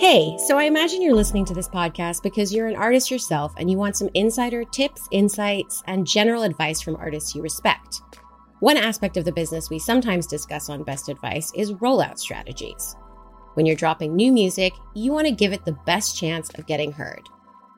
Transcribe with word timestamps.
Hey, 0.00 0.36
so 0.38 0.58
I 0.58 0.64
imagine 0.64 1.00
you're 1.00 1.14
listening 1.14 1.44
to 1.44 1.54
this 1.54 1.68
podcast 1.68 2.24
because 2.24 2.52
you're 2.52 2.66
an 2.66 2.74
artist 2.74 3.12
yourself 3.12 3.54
and 3.56 3.70
you 3.70 3.78
want 3.78 3.96
some 3.96 4.10
insider 4.14 4.64
tips, 4.64 5.06
insights, 5.12 5.84
and 5.86 6.04
general 6.04 6.42
advice 6.42 6.80
from 6.80 6.96
artists 6.96 7.32
you 7.32 7.40
respect. 7.40 8.02
One 8.58 8.76
aspect 8.76 9.16
of 9.16 9.24
the 9.24 9.32
business 9.32 9.70
we 9.70 9.78
sometimes 9.78 10.26
discuss 10.26 10.68
on 10.68 10.82
Best 10.82 11.08
Advice 11.08 11.52
is 11.54 11.74
rollout 11.74 12.18
strategies. 12.18 12.96
When 13.54 13.66
you're 13.66 13.76
dropping 13.76 14.16
new 14.16 14.32
music, 14.32 14.72
you 14.94 15.12
want 15.12 15.28
to 15.28 15.32
give 15.32 15.52
it 15.52 15.64
the 15.64 15.78
best 15.86 16.18
chance 16.18 16.50
of 16.56 16.66
getting 16.66 16.90
heard. 16.90 17.22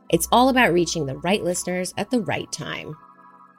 It's 0.09 0.27
all 0.33 0.49
about 0.49 0.73
reaching 0.73 1.05
the 1.05 1.19
right 1.19 1.45
listeners 1.45 1.93
at 1.99 2.11
the 2.11 2.23
right 2.23 2.51
time. 2.51 2.97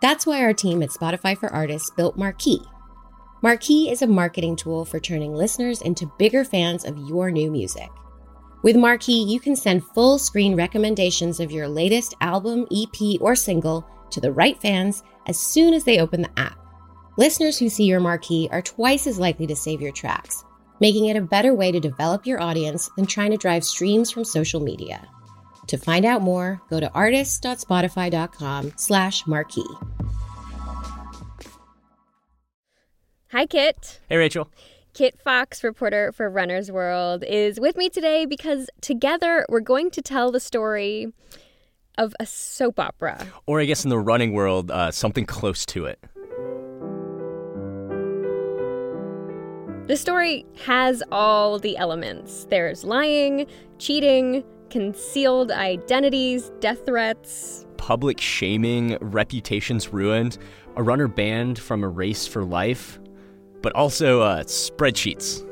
That's 0.02 0.26
why 0.26 0.42
our 0.42 0.54
team 0.54 0.82
at 0.82 0.90
Spotify 0.90 1.38
for 1.38 1.54
Artists 1.54 1.92
built 1.92 2.18
Marquee. 2.18 2.66
Marquee 3.44 3.92
is 3.92 4.02
a 4.02 4.08
marketing 4.08 4.56
tool 4.56 4.84
for 4.84 5.00
turning 5.00 5.36
listeners 5.36 5.84
into 5.84 6.12
bigger 6.18 6.44
fans 6.44 6.86
of 6.86 6.98
your 6.98 7.30
new 7.30 7.52
music. 7.52 7.90
With 8.64 8.76
Marquee, 8.76 9.24
you 9.24 9.40
can 9.40 9.56
send 9.56 9.86
full 9.86 10.18
screen 10.18 10.56
recommendations 10.56 11.40
of 11.40 11.52
your 11.52 11.68
latest 11.68 12.16
album, 12.22 12.68
EP, 12.72 13.22
or 13.22 13.36
single 13.36 13.88
to 14.10 14.20
the 14.20 14.32
right 14.32 14.60
fans 14.62 15.04
as 15.28 15.40
soon 15.40 15.74
as 15.74 15.84
they 15.84 16.00
open 16.00 16.22
the 16.22 16.40
app. 16.40 16.58
Listeners 17.18 17.58
who 17.58 17.70
see 17.70 17.86
your 17.86 18.00
marquee 18.00 18.48
are 18.52 18.62
twice 18.62 19.08
as 19.08 19.20
likely 19.20 19.48
to 19.48 19.56
save 19.56 19.82
your 19.82 19.92
tracks, 19.92 20.44
making 20.80 21.06
it 21.06 21.18
a 21.18 21.22
better 21.22 21.54
way 21.54 21.72
to 21.72 21.80
develop 21.80 22.26
your 22.26 22.42
audience 22.42 22.90
than 22.96 23.06
trying 23.06 23.32
to 23.32 23.38
drive 23.38 23.64
streams 23.64 24.12
from 24.12 24.24
social 24.24 24.60
media. 24.60 25.08
To 25.68 25.78
find 25.78 26.06
out 26.06 26.22
more, 26.22 26.62
go 26.70 26.80
to 26.80 26.92
artists.spotify.com 26.94 28.74
slash 28.78 29.28
marquee. 29.28 29.66
Hi, 33.32 33.46
Kit. 33.46 34.00
Hey, 34.08 34.18
Rachel. 34.18 34.50
Kit 34.98 35.22
Fox, 35.22 35.64
reporter 35.64 36.12
for 36.12 36.28
Runner's 36.28 36.72
World, 36.72 37.24
is 37.24 37.60
with 37.60 37.78
me 37.78 37.88
today 37.88 38.26
because 38.26 38.68
together 38.82 39.46
we're 39.48 39.60
going 39.60 39.92
to 39.92 40.02
tell 40.02 40.32
the 40.32 40.40
story 40.40 41.14
of 42.00 42.16
a 42.20 42.26
soap 42.26 42.80
opera. 42.80 43.28
Or 43.46 43.62
I 43.62 43.66
guess 43.66 43.84
in 43.84 43.92
the 43.92 44.00
running 44.00 44.34
world, 44.34 44.72
uh, 44.72 44.90
something 44.90 45.28
close 45.28 45.68
to 45.68 45.86
it. 45.86 46.00
The 49.88 49.96
story 49.96 50.48
has 50.66 51.04
all 51.12 51.60
the 51.60 51.78
elements 51.78 52.48
there's 52.50 52.84
lying, 52.84 53.46
cheating, 53.78 54.44
concealed 54.72 55.52
identities, 55.52 56.52
death 56.60 56.88
threats, 56.88 57.68
public 57.78 58.20
shaming, 58.20 58.98
reputations 59.00 59.94
ruined, 59.94 60.40
a 60.76 60.82
runner 60.82 61.08
banned 61.08 61.60
from 61.60 61.84
a 61.84 61.88
race 61.88 62.26
for 62.26 62.44
life, 62.44 63.00
but 63.68 63.76
also 63.76 64.22
uh, 64.22 64.44
spreadsheets. 64.44 65.46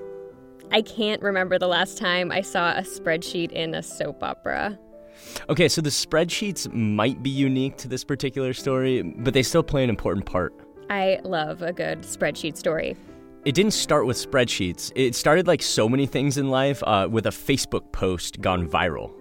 I 0.72 0.82
can't 0.82 1.22
remember 1.22 1.60
the 1.60 1.68
last 1.68 1.98
time 1.98 2.32
I 2.32 2.40
saw 2.40 2.72
a 2.72 2.80
spreadsheet 2.80 3.52
in 3.52 3.76
a 3.76 3.84
soap 3.84 4.24
opera. 4.24 4.80
Okay, 5.50 5.68
so 5.68 5.82
the 5.82 5.90
spreadsheets 5.90 6.72
might 6.72 7.22
be 7.22 7.30
unique 7.30 7.76
to 7.80 7.90
this 7.90 8.06
particular 8.06 8.54
story, 8.54 9.02
but 9.02 9.34
they 9.34 9.44
still 9.44 9.64
play 9.64 9.84
an 9.84 9.90
important 9.90 10.26
part. 10.26 10.54
I 10.90 11.20
love 11.26 11.62
a 11.62 11.74
good 11.74 12.04
spreadsheet 12.04 12.56
story. 12.56 12.96
It 13.44 13.54
didn't 13.54 13.74
start 13.74 14.06
with 14.06 14.16
spreadsheets. 14.16 14.94
It 14.96 15.14
started 15.14 15.46
like 15.46 15.62
so 15.62 15.90
many 15.90 16.06
things 16.06 16.38
in 16.38 16.50
life 16.50 16.82
uh, 16.88 17.10
with 17.12 17.26
a 17.26 17.32
Facebook 17.32 17.92
post 17.92 18.40
gone 18.40 18.66
viral. 18.66 19.12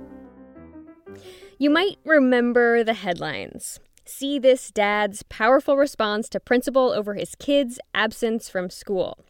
You 1.58 1.70
might 1.70 1.96
remember 2.04 2.84
the 2.84 2.94
headlines. 2.94 3.80
See 4.06 4.38
this 4.38 4.70
dad's 4.70 5.22
powerful 5.22 5.78
response 5.78 6.28
to 6.30 6.40
principal 6.40 6.92
over 6.92 7.14
his 7.14 7.34
kid's 7.34 7.78
absence 7.94 8.50
from 8.50 8.68
school. 8.68 9.24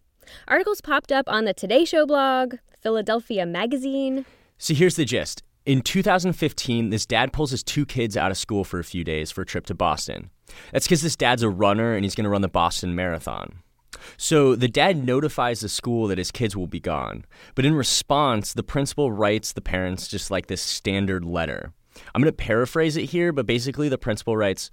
Articles 0.49 0.81
popped 0.81 1.13
up 1.13 1.29
on 1.29 1.45
the 1.45 1.55
Today 1.55 1.85
Show 1.85 2.07
blog, 2.07 2.57
Philadelphia 2.83 3.47
Magazine. 3.47 4.25
So 4.59 4.75
here's 4.75 4.97
the 4.97 5.05
gist. 5.05 5.45
In 5.65 5.81
2015, 5.81 6.91
this 6.91 7.07
dad 7.07 7.33
pulls 7.33 7.53
his 7.53 7.63
two 7.63 7.87
kids 7.87 8.17
out 8.17 8.33
of 8.33 8.37
school 8.37 8.65
for 8.65 8.81
a 8.81 8.85
few 8.85 9.05
days 9.05 9.31
for 9.31 9.43
a 9.43 9.47
trip 9.47 9.65
to 9.67 9.75
Boston. 9.75 10.31
That's 10.73 10.87
because 10.87 11.03
this 11.03 11.17
dad's 11.17 11.45
a 11.45 11.49
runner 11.49 11.95
and 11.95 12.05
he's 12.05 12.17
going 12.17 12.25
to 12.25 12.31
run 12.31 12.43
the 12.43 12.49
Boston 12.49 12.97
Marathon. 12.97 13.61
So 14.17 14.57
the 14.57 14.69
dad 14.69 15.07
notifies 15.07 15.61
the 15.61 15.69
school 15.69 16.09
that 16.09 16.19
his 16.19 16.33
kids 16.33 16.57
will 16.57 16.67
be 16.67 16.81
gone. 16.81 17.25
But 17.55 17.65
in 17.65 17.75
response, 17.75 18.53
the 18.53 18.65
principal 18.65 19.13
writes 19.13 19.53
the 19.53 19.61
parents 19.61 20.09
just 20.09 20.33
like 20.33 20.49
this 20.49 20.61
standard 20.61 21.25
letter. 21.25 21.73
I'm 22.15 22.23
going 22.23 22.33
to 22.33 22.37
paraphrase 22.37 22.97
it 22.97 23.05
here, 23.05 23.33
but 23.33 23.47
basically 23.47 23.89
the 23.89 23.99
principal 23.99 24.37
writes 24.37 24.71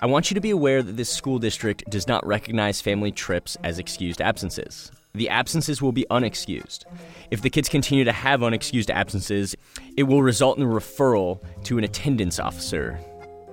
I 0.00 0.06
want 0.06 0.30
you 0.30 0.34
to 0.36 0.40
be 0.40 0.50
aware 0.50 0.80
that 0.80 0.96
this 0.96 1.10
school 1.10 1.40
district 1.40 1.90
does 1.90 2.06
not 2.06 2.24
recognize 2.24 2.80
family 2.80 3.10
trips 3.10 3.56
as 3.64 3.80
excused 3.80 4.20
absences. 4.20 4.92
The 5.14 5.28
absences 5.28 5.82
will 5.82 5.90
be 5.90 6.06
unexcused. 6.10 6.84
If 7.32 7.42
the 7.42 7.50
kids 7.50 7.68
continue 7.68 8.04
to 8.04 8.12
have 8.12 8.40
unexcused 8.40 8.90
absences, 8.90 9.56
it 9.96 10.04
will 10.04 10.22
result 10.22 10.56
in 10.56 10.64
a 10.64 10.68
referral 10.68 11.42
to 11.64 11.78
an 11.78 11.84
attendance 11.84 12.38
officer. 12.38 13.00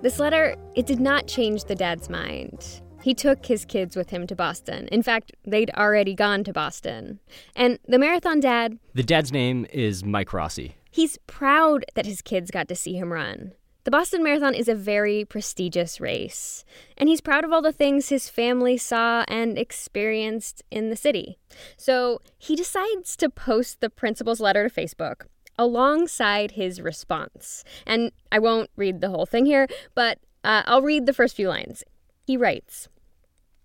This 0.03 0.19
letter, 0.19 0.55
it 0.75 0.85
did 0.85 0.99
not 0.99 1.25
change 1.25 1.63
the 1.63 1.73
dad's 1.73 2.11
mind. 2.11 2.81
He 3.01 3.15
took 3.15 3.45
his 3.45 3.65
kids 3.65 3.95
with 3.95 4.11
him 4.11 4.27
to 4.27 4.35
Boston. 4.35 4.87
In 4.91 5.01
fact, 5.01 5.31
they'd 5.45 5.71
already 5.71 6.13
gone 6.13 6.43
to 6.43 6.53
Boston. 6.53 7.19
And 7.55 7.79
the 7.87 7.97
marathon 7.97 8.39
dad. 8.39 8.77
The 8.93 9.03
dad's 9.03 9.31
name 9.31 9.65
is 9.71 10.03
Mike 10.03 10.33
Rossi. 10.33 10.75
He's 10.95 11.17
proud 11.27 11.83
that 11.95 12.05
his 12.05 12.21
kids 12.21 12.49
got 12.49 12.69
to 12.69 12.73
see 12.75 12.93
him 12.93 13.11
run. 13.11 13.51
The 13.83 13.91
Boston 13.91 14.23
Marathon 14.23 14.53
is 14.53 14.69
a 14.69 14.73
very 14.73 15.25
prestigious 15.25 15.99
race, 15.99 16.63
and 16.97 17.09
he's 17.09 17.19
proud 17.19 17.43
of 17.43 17.51
all 17.51 17.61
the 17.61 17.73
things 17.73 18.07
his 18.07 18.29
family 18.29 18.77
saw 18.77 19.25
and 19.27 19.57
experienced 19.57 20.63
in 20.71 20.89
the 20.89 20.95
city. 20.95 21.37
So 21.75 22.21
he 22.37 22.55
decides 22.55 23.17
to 23.17 23.29
post 23.29 23.81
the 23.81 23.89
principal's 23.89 24.39
letter 24.39 24.69
to 24.69 24.73
Facebook 24.73 25.25
alongside 25.59 26.51
his 26.51 26.79
response. 26.79 27.65
And 27.85 28.13
I 28.31 28.39
won't 28.39 28.69
read 28.77 29.01
the 29.01 29.09
whole 29.09 29.25
thing 29.25 29.45
here, 29.45 29.67
but 29.95 30.19
uh, 30.45 30.63
I'll 30.65 30.81
read 30.81 31.07
the 31.07 31.13
first 31.13 31.35
few 31.35 31.49
lines. 31.49 31.83
He 32.25 32.37
writes 32.37 32.87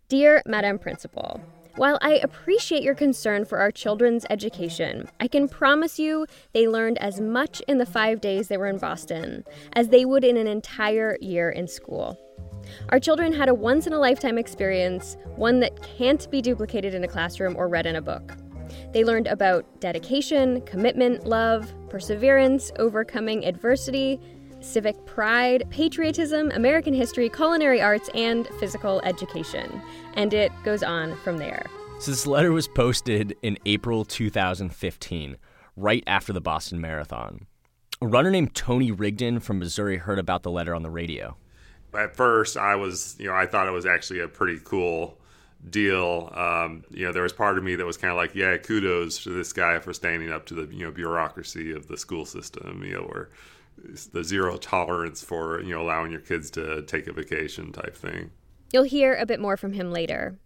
Dear 0.09 0.43
Madam 0.47 0.81
Principal, 0.81 1.41
while 1.81 1.99
I 2.03 2.21
appreciate 2.23 2.83
your 2.83 2.95
concern 2.95 3.47
for 3.47 3.57
our 3.57 3.71
children's 3.71 4.27
education, 4.29 5.09
I 5.19 5.27
can 5.29 5.49
promise 5.49 5.99
you 5.99 6.27
they 6.53 6.69
learned 6.69 6.99
as 6.99 7.23
much 7.23 7.63
in 7.69 7.79
the 7.79 7.87
five 7.87 8.21
days 8.21 8.49
they 8.49 8.59
were 8.59 8.67
in 8.67 8.77
Boston 8.77 9.45
as 9.73 9.89
they 9.89 10.05
would 10.05 10.23
in 10.23 10.37
an 10.37 10.47
entire 10.47 11.17
year 11.23 11.49
in 11.49 11.67
school. 11.67 12.21
Our 12.91 13.01
children 13.01 13.33
had 13.33 13.49
a 13.49 13.55
once 13.55 13.87
in 13.87 13.95
a 13.95 13.99
lifetime 13.99 14.37
experience, 14.37 15.17
one 15.37 15.61
that 15.61 15.83
can't 15.83 16.31
be 16.31 16.43
duplicated 16.43 16.93
in 16.93 17.03
a 17.03 17.09
classroom 17.09 17.57
or 17.57 17.67
read 17.67 17.87
in 17.87 17.97
a 17.97 18.03
book. 18.03 18.37
They 18.93 19.03
learned 19.03 19.29
about 19.29 19.81
dedication, 19.81 20.61
commitment, 20.67 21.27
love, 21.27 21.73
perseverance, 21.89 22.71
overcoming 22.79 23.47
adversity, 23.47 24.21
civic 24.61 25.05
pride, 25.07 25.65
patriotism, 25.71 26.51
American 26.53 26.95
history, 26.95 27.29
culinary 27.29 27.81
arts, 27.81 28.11
and 28.15 28.47
physical 28.59 29.01
education. 29.05 29.83
And 30.15 30.33
it 30.35 30.53
goes 30.65 30.83
on 30.83 31.17
from 31.19 31.39
there. 31.39 31.67
So, 31.99 32.11
this 32.11 32.27
letter 32.27 32.53
was 32.53 32.69
posted 32.69 33.37
in 33.43 33.59
April 33.67 34.05
2015, 34.05 35.37
right 35.77 36.05
after 36.07 36.33
the 36.33 36.41
Boston 36.41 36.81
Marathon. 36.81 37.47
A 38.03 38.07
runner 38.07 38.31
named 38.31 38.55
Tony 38.55 38.91
Rigdon 38.91 39.41
from 39.41 39.59
Missouri 39.59 39.99
heard 39.99 40.19
about 40.19 40.43
the 40.43 40.51
letter 40.51 40.75
on 40.75 40.83
the 40.83 40.91
radio. 40.91 41.37
At 41.93 42.17
first, 42.17 42.57
I 42.57 42.77
was, 42.77 43.17
you 43.19 43.27
know, 43.27 43.35
I 43.35 43.47
thought 43.47 43.67
it 43.67 43.73
was 43.73 43.85
actually 43.85 44.21
a 44.21 44.29
pretty 44.29 44.61
cool 44.65 45.19
deal. 45.69 46.33
Um, 46.35 46.85
you 46.91 47.05
know, 47.05 47.13
there 47.13 47.23
was 47.23 47.33
part 47.33 47.59
of 47.59 47.65
me 47.65 47.75
that 47.75 47.85
was 47.85 47.97
kind 47.97 48.11
of 48.11 48.17
like, 48.17 48.35
yeah, 48.35 48.57
kudos 48.57 49.23
to 49.25 49.31
this 49.31 49.53
guy 49.53 49.79
for 49.81 49.93
standing 49.93 50.33
up 50.33 50.47
to 50.47 50.55
the, 50.55 50.75
you 50.75 50.85
know, 50.85 50.91
bureaucracy 50.91 51.73
of 51.73 51.89
the 51.89 51.99
school 51.99 52.25
system, 52.25 52.83
you 52.85 52.95
know, 52.95 53.03
where 53.03 53.29
the 54.13 54.25
zero 54.25 54.57
tolerance 54.57 55.23
for 55.23 55.61
you 55.63 55.75
know 55.75 55.83
allowing 55.83 56.11
your 56.11 56.21
kids 56.21 56.51
to 56.53 56.83
take 56.83 57.07
a 57.07 57.13
vacation 57.13 57.73
type 57.73 57.97
thing. 57.97 58.31
You'll 58.73 58.85
hear 58.85 59.15
a 59.15 59.27
bit 59.27 59.41
more 59.41 59.57
from 59.57 59.73
him 59.73 59.91
later. 59.91 60.39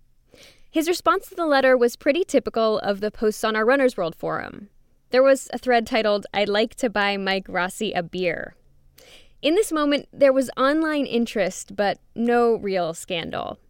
His 0.70 0.88
response 0.88 1.28
to 1.28 1.34
the 1.34 1.46
letter 1.46 1.76
was 1.76 1.94
pretty 1.94 2.24
typical 2.24 2.78
of 2.80 3.00
the 3.00 3.10
posts 3.10 3.44
on 3.44 3.54
our 3.54 3.64
Runner's 3.64 3.96
World 3.96 4.16
forum. 4.16 4.70
There 5.10 5.22
was 5.22 5.48
a 5.52 5.58
thread 5.58 5.86
titled, 5.86 6.26
I'd 6.34 6.48
like 6.48 6.74
to 6.76 6.90
buy 6.90 7.16
Mike 7.16 7.46
Rossi 7.48 7.92
a 7.92 8.02
beer. 8.02 8.56
In 9.40 9.54
this 9.54 9.70
moment, 9.70 10.08
there 10.12 10.32
was 10.32 10.50
online 10.56 11.06
interest, 11.06 11.76
but 11.76 11.98
no 12.16 12.56
real 12.56 12.94
scandal. 12.94 13.60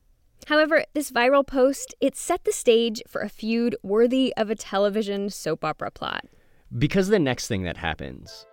However, 0.46 0.84
this 0.94 1.10
viral 1.10 1.46
post, 1.46 1.94
it 2.00 2.16
set 2.16 2.44
the 2.44 2.52
stage 2.52 3.02
for 3.08 3.20
a 3.20 3.28
feud 3.28 3.76
worthy 3.82 4.32
of 4.36 4.48
a 4.48 4.54
television 4.54 5.28
soap 5.28 5.64
opera 5.64 5.90
plot. 5.90 6.24
Because 6.78 7.08
the 7.08 7.18
next 7.18 7.48
thing 7.48 7.64
that 7.64 7.76
happens 7.76 8.46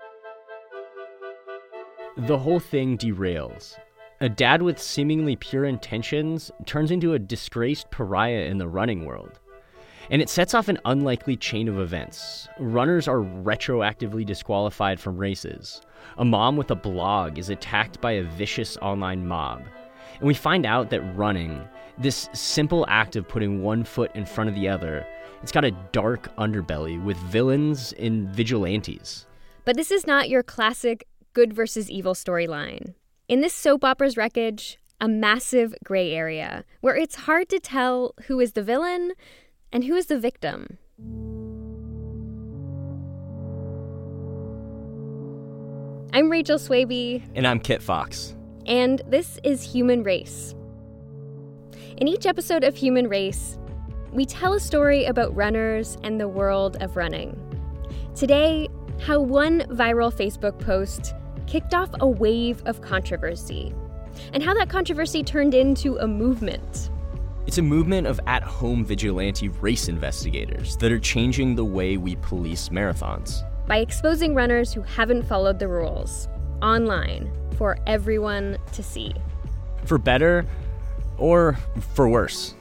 the 2.17 2.37
whole 2.37 2.59
thing 2.59 2.97
derails. 2.97 3.77
A 4.19 4.27
dad 4.27 4.61
with 4.61 4.79
seemingly 4.79 5.35
pure 5.37 5.65
intentions 5.65 6.51
turns 6.65 6.91
into 6.91 7.13
a 7.13 7.19
disgraced 7.19 7.89
pariah 7.89 8.45
in 8.45 8.57
the 8.57 8.67
running 8.67 9.05
world. 9.05 9.39
And 10.09 10.21
it 10.21 10.29
sets 10.29 10.53
off 10.53 10.67
an 10.67 10.79
unlikely 10.83 11.37
chain 11.37 11.69
of 11.69 11.79
events. 11.79 12.49
Runners 12.59 13.07
are 13.07 13.19
retroactively 13.19 14.25
disqualified 14.25 14.99
from 14.99 15.17
races. 15.17 15.81
A 16.17 16.25
mom 16.25 16.57
with 16.57 16.69
a 16.69 16.75
blog 16.75 17.39
is 17.39 17.49
attacked 17.49 18.01
by 18.01 18.11
a 18.11 18.23
vicious 18.23 18.75
online 18.77 19.25
mob. 19.25 19.63
And 20.19 20.27
we 20.27 20.33
find 20.33 20.65
out 20.65 20.89
that 20.89 21.15
running, 21.15 21.63
this 21.97 22.27
simple 22.33 22.85
act 22.89 23.15
of 23.15 23.27
putting 23.27 23.63
one 23.63 23.85
foot 23.85 24.11
in 24.15 24.25
front 24.25 24.49
of 24.49 24.55
the 24.55 24.67
other, 24.67 25.07
It's 25.41 25.51
got 25.51 25.65
a 25.65 25.71
dark 25.91 26.35
underbelly 26.35 27.03
with 27.03 27.17
villains 27.17 27.93
and 27.93 28.27
vigilantes. 28.29 29.25
But 29.65 29.75
this 29.75 29.89
is 29.89 30.05
not 30.05 30.29
your 30.29 30.43
classic 30.43 31.07
good 31.33 31.53
versus 31.53 31.89
evil 31.89 32.13
storyline. 32.13 32.93
In 33.27 33.41
this 33.41 33.53
soap 33.53 33.83
opera's 33.83 34.17
wreckage, 34.17 34.77
a 34.99 35.07
massive 35.07 35.73
gray 35.83 36.11
area 36.11 36.63
where 36.81 36.95
it's 36.95 37.15
hard 37.15 37.49
to 37.49 37.59
tell 37.59 38.13
who 38.27 38.39
is 38.39 38.51
the 38.53 38.63
villain 38.63 39.13
and 39.71 39.85
who 39.85 39.95
is 39.95 40.07
the 40.07 40.19
victim. 40.19 40.77
I'm 46.13 46.29
Rachel 46.29 46.57
Swaby. 46.57 47.23
And 47.35 47.47
I'm 47.47 47.59
Kit 47.59 47.81
Fox. 47.81 48.35
And 48.65 49.01
this 49.07 49.39
is 49.43 49.63
Human 49.63 50.03
Race. 50.03 50.53
In 51.97 52.07
each 52.07 52.25
episode 52.25 52.63
of 52.63 52.75
Human 52.75 53.07
Race, 53.07 53.57
we 54.11 54.25
tell 54.25 54.53
a 54.53 54.59
story 54.59 55.05
about 55.05 55.35
runners 55.35 55.97
and 56.03 56.19
the 56.19 56.27
world 56.27 56.75
of 56.81 56.97
running. 56.97 57.39
Today, 58.13 58.67
how 58.99 59.21
one 59.21 59.61
viral 59.69 60.13
Facebook 60.13 60.59
post 60.59 61.15
kicked 61.51 61.73
off 61.73 61.89
a 61.99 62.07
wave 62.07 62.63
of 62.65 62.79
controversy, 62.79 63.75
and 64.31 64.41
how 64.41 64.53
that 64.53 64.69
controversy 64.69 65.21
turned 65.21 65.53
into 65.53 65.97
a 65.97 66.07
movement. 66.07 66.89
It's 67.45 67.57
a 67.57 67.61
movement 67.61 68.07
of 68.07 68.21
at 68.25 68.41
home 68.41 68.85
vigilante 68.85 69.49
race 69.49 69.89
investigators 69.89 70.77
that 70.77 70.93
are 70.93 70.99
changing 70.99 71.55
the 71.55 71.65
way 71.65 71.97
we 71.97 72.15
police 72.15 72.69
marathons. 72.69 73.43
By 73.67 73.79
exposing 73.79 74.33
runners 74.33 74.73
who 74.73 74.81
haven't 74.81 75.23
followed 75.23 75.59
the 75.59 75.67
rules 75.67 76.29
online 76.61 77.29
for 77.57 77.77
everyone 77.85 78.57
to 78.71 78.81
see. 78.81 79.13
For 79.83 79.97
better 79.97 80.45
or 81.17 81.57
for 81.93 82.07
worse. 82.07 82.55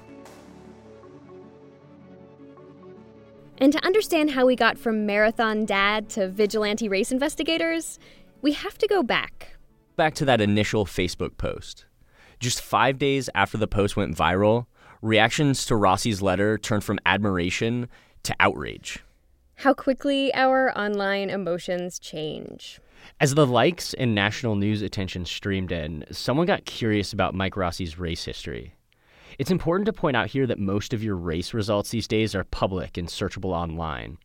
And 3.58 3.74
to 3.74 3.84
understand 3.84 4.30
how 4.30 4.46
we 4.46 4.56
got 4.56 4.78
from 4.78 5.04
marathon 5.04 5.66
dad 5.66 6.08
to 6.10 6.28
vigilante 6.28 6.88
race 6.88 7.12
investigators, 7.12 7.98
we 8.42 8.52
have 8.52 8.78
to 8.78 8.86
go 8.86 9.02
back. 9.02 9.56
Back 9.96 10.14
to 10.14 10.24
that 10.24 10.40
initial 10.40 10.86
Facebook 10.86 11.36
post. 11.36 11.84
Just 12.38 12.62
five 12.62 12.98
days 12.98 13.28
after 13.34 13.58
the 13.58 13.66
post 13.66 13.96
went 13.96 14.16
viral, 14.16 14.66
reactions 15.02 15.66
to 15.66 15.76
Rossi's 15.76 16.22
letter 16.22 16.56
turned 16.56 16.84
from 16.84 16.98
admiration 17.04 17.88
to 18.22 18.34
outrage. 18.40 19.04
How 19.56 19.74
quickly 19.74 20.32
our 20.34 20.76
online 20.78 21.28
emotions 21.28 21.98
change. 21.98 22.80
As 23.18 23.34
the 23.34 23.46
likes 23.46 23.92
and 23.94 24.14
national 24.14 24.56
news 24.56 24.80
attention 24.80 25.26
streamed 25.26 25.72
in, 25.72 26.04
someone 26.10 26.46
got 26.46 26.64
curious 26.64 27.12
about 27.12 27.34
Mike 27.34 27.56
Rossi's 27.56 27.98
race 27.98 28.24
history. 28.24 28.74
It's 29.38 29.50
important 29.50 29.86
to 29.86 29.92
point 29.92 30.16
out 30.16 30.28
here 30.28 30.46
that 30.46 30.58
most 30.58 30.92
of 30.92 31.04
your 31.04 31.16
race 31.16 31.54
results 31.54 31.90
these 31.90 32.08
days 32.08 32.34
are 32.34 32.44
public 32.44 32.96
and 32.96 33.08
searchable 33.08 33.52
online. 33.52 34.18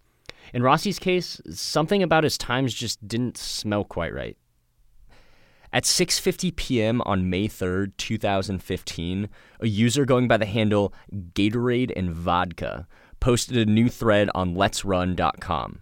In 0.53 0.63
Rossi's 0.63 0.99
case, 0.99 1.41
something 1.49 2.03
about 2.03 2.23
his 2.23 2.37
times 2.37 2.73
just 2.73 3.05
didn't 3.07 3.37
smell 3.37 3.83
quite 3.83 4.13
right. 4.13 4.37
At 5.73 5.83
6:50 5.83 6.55
p.m. 6.55 7.01
on 7.01 7.29
May 7.29 7.47
3rd, 7.47 7.97
2015, 7.97 9.29
a 9.59 9.67
user 9.67 10.05
going 10.05 10.27
by 10.27 10.37
the 10.37 10.45
handle 10.45 10.93
Gatorade 11.33 11.91
and 11.95 12.13
Vodka 12.13 12.87
posted 13.19 13.57
a 13.57 13.69
new 13.69 13.89
thread 13.89 14.29
on 14.33 14.55
letsrun.com. 14.55 15.81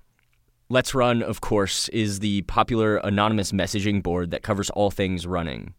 Let's 0.69 0.95
Run, 0.95 1.21
of 1.21 1.41
course, 1.41 1.89
is 1.89 2.19
the 2.19 2.41
popular 2.43 2.97
anonymous 2.97 3.51
messaging 3.51 4.01
board 4.01 4.31
that 4.31 4.41
covers 4.41 4.71
all 4.71 4.89
things 4.89 5.27
running. 5.27 5.75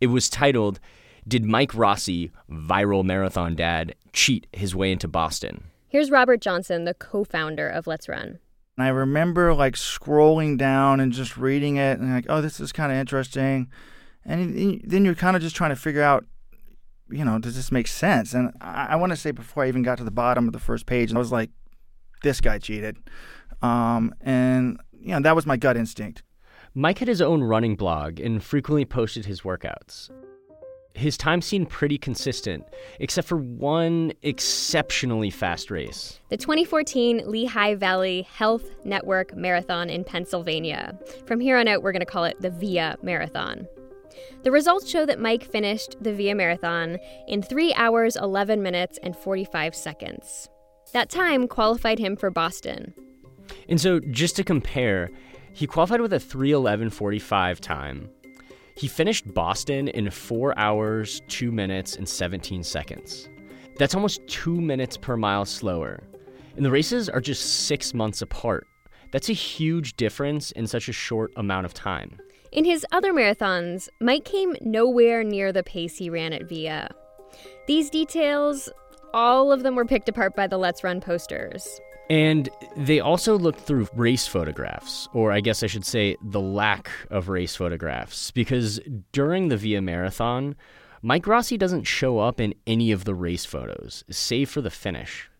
It 0.00 0.08
was 0.08 0.30
titled 0.30 0.78
did 1.26 1.44
Mike 1.44 1.74
Rossi, 1.74 2.30
viral 2.50 3.04
marathon 3.04 3.54
dad, 3.54 3.94
cheat 4.14 4.46
his 4.52 4.74
way 4.74 4.92
into 4.92 5.08
Boston? 5.08 5.64
Here's 5.90 6.10
Robert 6.10 6.42
Johnson, 6.42 6.84
the 6.84 6.92
co 6.92 7.24
founder 7.24 7.66
of 7.66 7.86
Let's 7.86 8.10
Run. 8.10 8.38
And 8.76 8.86
I 8.86 8.88
remember 8.88 9.54
like 9.54 9.74
scrolling 9.74 10.58
down 10.58 11.00
and 11.00 11.12
just 11.12 11.38
reading 11.38 11.76
it 11.76 11.98
and 11.98 12.12
like, 12.12 12.26
oh, 12.28 12.42
this 12.42 12.60
is 12.60 12.72
kind 12.72 12.92
of 12.92 12.98
interesting. 12.98 13.70
And 14.24 14.82
then 14.84 15.06
you're 15.06 15.14
kind 15.14 15.34
of 15.34 15.40
just 15.40 15.56
trying 15.56 15.70
to 15.70 15.76
figure 15.76 16.02
out, 16.02 16.26
you 17.08 17.24
know, 17.24 17.38
does 17.38 17.56
this 17.56 17.72
make 17.72 17.88
sense? 17.88 18.34
And 18.34 18.52
I, 18.60 18.88
I 18.90 18.96
want 18.96 19.10
to 19.12 19.16
say 19.16 19.30
before 19.30 19.64
I 19.64 19.68
even 19.68 19.82
got 19.82 19.96
to 19.96 20.04
the 20.04 20.10
bottom 20.10 20.46
of 20.46 20.52
the 20.52 20.58
first 20.58 20.84
page, 20.84 21.14
I 21.14 21.18
was 21.18 21.32
like, 21.32 21.48
this 22.22 22.42
guy 22.42 22.58
cheated. 22.58 22.98
Um, 23.62 24.12
and, 24.20 24.78
you 24.92 25.12
know, 25.12 25.20
that 25.20 25.34
was 25.34 25.46
my 25.46 25.56
gut 25.56 25.78
instinct. 25.78 26.22
Mike 26.74 26.98
had 26.98 27.08
his 27.08 27.22
own 27.22 27.42
running 27.42 27.76
blog 27.76 28.20
and 28.20 28.44
frequently 28.44 28.84
posted 28.84 29.24
his 29.24 29.40
workouts 29.40 30.10
his 30.98 31.16
time 31.16 31.40
seemed 31.40 31.70
pretty 31.70 31.96
consistent, 31.96 32.64
except 33.00 33.28
for 33.28 33.36
one 33.36 34.12
exceptionally 34.22 35.30
fast 35.30 35.70
race. 35.70 36.20
The 36.28 36.36
2014 36.36 37.22
Lehigh 37.30 37.74
Valley 37.74 38.22
Health 38.22 38.64
Network 38.84 39.36
Marathon 39.36 39.88
in 39.88 40.04
Pennsylvania. 40.04 40.98
From 41.26 41.40
here 41.40 41.56
on 41.56 41.68
out, 41.68 41.82
we're 41.82 41.92
going 41.92 42.00
to 42.00 42.06
call 42.06 42.24
it 42.24 42.40
the 42.40 42.50
VIA 42.50 42.96
Marathon. 43.02 43.66
The 44.42 44.50
results 44.50 44.88
show 44.88 45.06
that 45.06 45.20
Mike 45.20 45.44
finished 45.44 45.96
the 46.00 46.12
VIA 46.12 46.34
Marathon 46.34 46.98
in 47.26 47.42
3 47.42 47.72
hours, 47.74 48.16
11 48.16 48.62
minutes, 48.62 48.98
and 49.02 49.16
45 49.16 49.74
seconds. 49.74 50.48
That 50.92 51.10
time 51.10 51.48
qualified 51.48 51.98
him 51.98 52.16
for 52.16 52.30
Boston. 52.30 52.94
And 53.68 53.80
so, 53.80 54.00
just 54.00 54.36
to 54.36 54.44
compare, 54.44 55.10
he 55.52 55.66
qualified 55.66 56.00
with 56.00 56.12
a 56.12 56.18
311.45 56.18 57.60
time, 57.60 58.10
he 58.78 58.86
finished 58.86 59.34
Boston 59.34 59.88
in 59.88 60.08
4 60.08 60.56
hours, 60.58 61.20
2 61.28 61.50
minutes, 61.50 61.96
and 61.96 62.08
17 62.08 62.62
seconds. 62.62 63.28
That's 63.76 63.94
almost 63.94 64.26
2 64.28 64.60
minutes 64.60 64.96
per 64.96 65.16
mile 65.16 65.44
slower. 65.44 66.02
And 66.56 66.64
the 66.64 66.70
races 66.70 67.08
are 67.08 67.20
just 67.20 67.66
6 67.66 67.92
months 67.92 68.22
apart. 68.22 68.68
That's 69.10 69.28
a 69.28 69.34
huge 69.34 69.96
difference 69.96 70.52
in 70.52 70.66
such 70.66 70.88
a 70.88 70.92
short 70.92 71.32
amount 71.36 71.66
of 71.66 71.74
time. 71.74 72.18
In 72.52 72.64
his 72.64 72.86
other 72.92 73.12
marathons, 73.12 73.88
Mike 74.00 74.24
came 74.24 74.56
nowhere 74.60 75.24
near 75.24 75.52
the 75.52 75.62
pace 75.62 75.96
he 75.96 76.08
ran 76.08 76.32
at 76.32 76.48
VIA. 76.48 76.88
These 77.66 77.90
details, 77.90 78.70
all 79.12 79.52
of 79.52 79.62
them 79.62 79.74
were 79.74 79.84
picked 79.84 80.08
apart 80.08 80.36
by 80.36 80.46
the 80.46 80.56
Let's 80.56 80.84
Run 80.84 81.00
posters. 81.00 81.80
And 82.10 82.48
they 82.76 83.00
also 83.00 83.36
looked 83.36 83.60
through 83.60 83.88
race 83.94 84.26
photographs, 84.26 85.08
or 85.12 85.30
I 85.30 85.40
guess 85.40 85.62
I 85.62 85.66
should 85.66 85.84
say 85.84 86.16
the 86.22 86.40
lack 86.40 86.90
of 87.10 87.28
race 87.28 87.54
photographs, 87.54 88.30
because 88.30 88.80
during 89.12 89.48
the 89.48 89.56
Via 89.56 89.82
Marathon, 89.82 90.56
Mike 91.02 91.26
Rossi 91.26 91.58
doesn't 91.58 91.84
show 91.84 92.18
up 92.18 92.40
in 92.40 92.54
any 92.66 92.92
of 92.92 93.04
the 93.04 93.14
race 93.14 93.44
photos, 93.44 94.04
save 94.10 94.48
for 94.48 94.62
the 94.62 94.70
finish. 94.70 95.30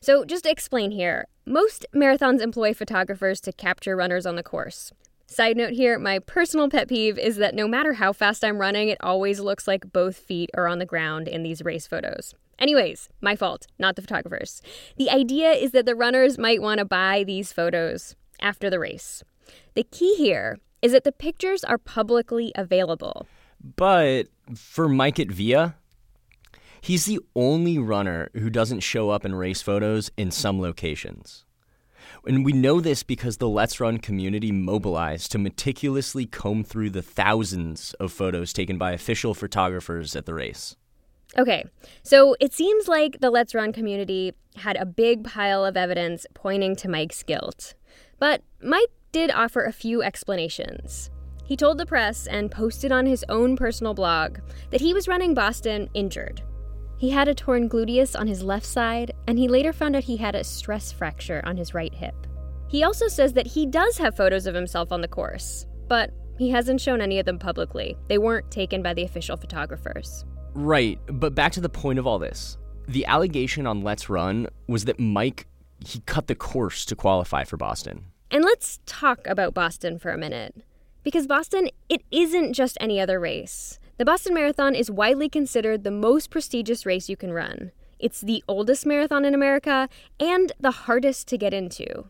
So, 0.00 0.24
just 0.24 0.44
to 0.44 0.50
explain 0.50 0.90
here 0.90 1.26
most 1.44 1.86
marathons 1.94 2.40
employ 2.40 2.74
photographers 2.74 3.40
to 3.42 3.52
capture 3.52 3.94
runners 3.94 4.26
on 4.26 4.34
the 4.34 4.42
course. 4.42 4.92
Side 5.28 5.56
note 5.56 5.72
here 5.72 5.98
my 5.98 6.20
personal 6.20 6.70
pet 6.70 6.88
peeve 6.88 7.18
is 7.18 7.36
that 7.36 7.54
no 7.54 7.66
matter 7.66 7.94
how 7.94 8.12
fast 8.12 8.44
I'm 8.44 8.58
running, 8.58 8.88
it 8.88 8.98
always 9.00 9.40
looks 9.40 9.66
like 9.66 9.92
both 9.92 10.16
feet 10.16 10.50
are 10.54 10.68
on 10.68 10.78
the 10.78 10.86
ground 10.86 11.26
in 11.26 11.42
these 11.42 11.62
race 11.62 11.86
photos. 11.86 12.32
Anyways, 12.58 13.08
my 13.20 13.34
fault, 13.34 13.66
not 13.78 13.96
the 13.96 14.02
photographers. 14.02 14.62
The 14.96 15.10
idea 15.10 15.50
is 15.50 15.72
that 15.72 15.84
the 15.84 15.96
runners 15.96 16.38
might 16.38 16.62
want 16.62 16.78
to 16.78 16.84
buy 16.84 17.24
these 17.24 17.52
photos 17.52 18.14
after 18.40 18.70
the 18.70 18.78
race. 18.78 19.24
The 19.74 19.82
key 19.82 20.14
here 20.14 20.58
is 20.80 20.92
that 20.92 21.04
the 21.04 21.12
pictures 21.12 21.64
are 21.64 21.78
publicly 21.78 22.52
available. 22.54 23.26
But 23.60 24.28
for 24.54 24.88
Mike 24.88 25.18
at 25.18 25.28
Via, 25.30 25.74
he's 26.80 27.04
the 27.04 27.18
only 27.34 27.78
runner 27.78 28.30
who 28.34 28.48
doesn't 28.48 28.80
show 28.80 29.10
up 29.10 29.24
in 29.24 29.34
race 29.34 29.60
photos 29.60 30.10
in 30.16 30.30
some 30.30 30.60
locations. 30.60 31.45
And 32.26 32.44
we 32.44 32.52
know 32.52 32.80
this 32.80 33.04
because 33.04 33.36
the 33.36 33.48
Let's 33.48 33.78
Run 33.78 33.98
community 33.98 34.50
mobilized 34.50 35.30
to 35.32 35.38
meticulously 35.38 36.26
comb 36.26 36.64
through 36.64 36.90
the 36.90 37.02
thousands 37.02 37.94
of 37.94 38.12
photos 38.12 38.52
taken 38.52 38.78
by 38.78 38.92
official 38.92 39.32
photographers 39.32 40.16
at 40.16 40.26
the 40.26 40.34
race. 40.34 40.74
Okay, 41.38 41.64
so 42.02 42.34
it 42.40 42.52
seems 42.52 42.88
like 42.88 43.20
the 43.20 43.30
Let's 43.30 43.54
Run 43.54 43.72
community 43.72 44.32
had 44.56 44.76
a 44.76 44.86
big 44.86 45.22
pile 45.22 45.64
of 45.64 45.76
evidence 45.76 46.26
pointing 46.34 46.74
to 46.76 46.88
Mike's 46.88 47.22
guilt. 47.22 47.74
But 48.18 48.42
Mike 48.60 48.90
did 49.12 49.30
offer 49.30 49.64
a 49.64 49.72
few 49.72 50.02
explanations. 50.02 51.10
He 51.44 51.56
told 51.56 51.78
the 51.78 51.86
press 51.86 52.26
and 52.26 52.50
posted 52.50 52.90
on 52.90 53.06
his 53.06 53.24
own 53.28 53.56
personal 53.56 53.94
blog 53.94 54.38
that 54.70 54.80
he 54.80 54.92
was 54.92 55.06
running 55.06 55.32
Boston 55.32 55.88
injured. 55.94 56.42
He 56.98 57.10
had 57.10 57.28
a 57.28 57.34
torn 57.34 57.68
gluteus 57.68 58.18
on 58.18 58.26
his 58.26 58.42
left 58.42 58.66
side, 58.66 59.12
and 59.26 59.38
he 59.38 59.48
later 59.48 59.72
found 59.72 59.96
out 59.96 60.04
he 60.04 60.16
had 60.16 60.34
a 60.34 60.44
stress 60.44 60.92
fracture 60.92 61.42
on 61.44 61.56
his 61.56 61.74
right 61.74 61.94
hip. 61.94 62.14
He 62.68 62.84
also 62.84 63.08
says 63.08 63.32
that 63.34 63.46
he 63.46 63.66
does 63.66 63.98
have 63.98 64.16
photos 64.16 64.46
of 64.46 64.54
himself 64.54 64.92
on 64.92 65.00
the 65.00 65.08
course, 65.08 65.66
but 65.88 66.10
he 66.38 66.50
hasn't 66.50 66.80
shown 66.80 67.00
any 67.00 67.18
of 67.18 67.26
them 67.26 67.38
publicly. 67.38 67.96
They 68.08 68.18
weren't 68.18 68.50
taken 68.50 68.82
by 68.82 68.94
the 68.94 69.04
official 69.04 69.36
photographers. 69.36 70.24
Right, 70.54 70.98
but 71.06 71.34
back 71.34 71.52
to 71.52 71.60
the 71.60 71.68
point 71.68 71.98
of 71.98 72.06
all 72.06 72.18
this. 72.18 72.56
The 72.88 73.06
allegation 73.06 73.66
on 73.66 73.82
Let's 73.82 74.08
Run 74.08 74.48
was 74.66 74.84
that 74.86 74.98
Mike 74.98 75.46
he 75.84 76.00
cut 76.00 76.26
the 76.26 76.34
course 76.34 76.84
to 76.86 76.96
qualify 76.96 77.44
for 77.44 77.56
Boston. 77.56 78.06
And 78.30 78.44
let's 78.44 78.80
talk 78.86 79.26
about 79.26 79.54
Boston 79.54 79.98
for 79.98 80.10
a 80.10 80.18
minute. 80.18 80.54
Because 81.02 81.26
Boston, 81.26 81.68
it 81.88 82.02
isn't 82.10 82.54
just 82.54 82.76
any 82.80 82.98
other 83.00 83.20
race. 83.20 83.78
The 83.98 84.04
Boston 84.04 84.34
Marathon 84.34 84.74
is 84.74 84.90
widely 84.90 85.30
considered 85.30 85.82
the 85.82 85.90
most 85.90 86.28
prestigious 86.28 86.84
race 86.84 87.08
you 87.08 87.16
can 87.16 87.32
run. 87.32 87.72
It's 87.98 88.20
the 88.20 88.44
oldest 88.46 88.84
marathon 88.84 89.24
in 89.24 89.32
America 89.32 89.88
and 90.20 90.52
the 90.60 90.70
hardest 90.70 91.28
to 91.28 91.38
get 91.38 91.54
into. 91.54 92.04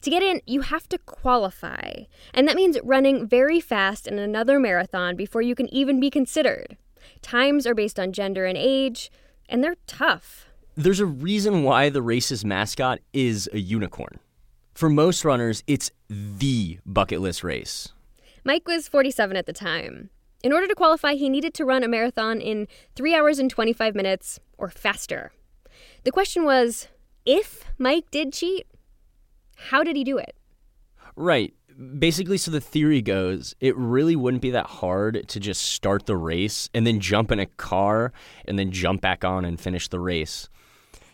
To 0.00 0.10
get 0.10 0.24
in, 0.24 0.40
you 0.46 0.62
have 0.62 0.88
to 0.88 0.98
qualify, 0.98 2.06
and 2.34 2.48
that 2.48 2.56
means 2.56 2.76
running 2.82 3.24
very 3.24 3.60
fast 3.60 4.08
in 4.08 4.18
another 4.18 4.58
marathon 4.58 5.14
before 5.14 5.42
you 5.42 5.54
can 5.54 5.72
even 5.72 6.00
be 6.00 6.10
considered. 6.10 6.76
Times 7.20 7.68
are 7.68 7.74
based 7.74 8.00
on 8.00 8.12
gender 8.12 8.44
and 8.44 8.58
age, 8.58 9.08
and 9.48 9.62
they're 9.62 9.76
tough. 9.86 10.46
There's 10.74 10.98
a 10.98 11.06
reason 11.06 11.62
why 11.62 11.88
the 11.88 12.02
race's 12.02 12.44
mascot 12.44 12.98
is 13.12 13.48
a 13.52 13.58
unicorn. 13.58 14.18
For 14.74 14.88
most 14.88 15.24
runners, 15.24 15.62
it's 15.68 15.92
the 16.08 16.80
bucket 16.84 17.20
list 17.20 17.44
race. 17.44 17.92
Mike 18.42 18.66
was 18.66 18.88
47 18.88 19.36
at 19.36 19.46
the 19.46 19.52
time. 19.52 20.10
In 20.42 20.52
order 20.52 20.66
to 20.66 20.74
qualify, 20.74 21.14
he 21.14 21.28
needed 21.28 21.54
to 21.54 21.64
run 21.64 21.84
a 21.84 21.88
marathon 21.88 22.40
in 22.40 22.66
3 22.96 23.14
hours 23.14 23.38
and 23.38 23.48
25 23.48 23.94
minutes 23.94 24.40
or 24.58 24.68
faster. 24.68 25.32
The 26.04 26.10
question 26.10 26.44
was 26.44 26.88
if 27.24 27.64
Mike 27.78 28.10
did 28.10 28.32
cheat, 28.32 28.66
how 29.56 29.84
did 29.84 29.96
he 29.96 30.02
do 30.02 30.18
it? 30.18 30.34
Right. 31.14 31.54
Basically, 31.98 32.36
so 32.36 32.50
the 32.50 32.60
theory 32.60 33.00
goes, 33.00 33.54
it 33.60 33.76
really 33.76 34.16
wouldn't 34.16 34.42
be 34.42 34.50
that 34.50 34.66
hard 34.66 35.26
to 35.28 35.40
just 35.40 35.62
start 35.62 36.06
the 36.06 36.16
race 36.16 36.68
and 36.74 36.86
then 36.86 37.00
jump 37.00 37.30
in 37.30 37.38
a 37.38 37.46
car 37.46 38.12
and 38.44 38.58
then 38.58 38.72
jump 38.72 39.00
back 39.00 39.24
on 39.24 39.44
and 39.44 39.60
finish 39.60 39.88
the 39.88 40.00
race. 40.00 40.48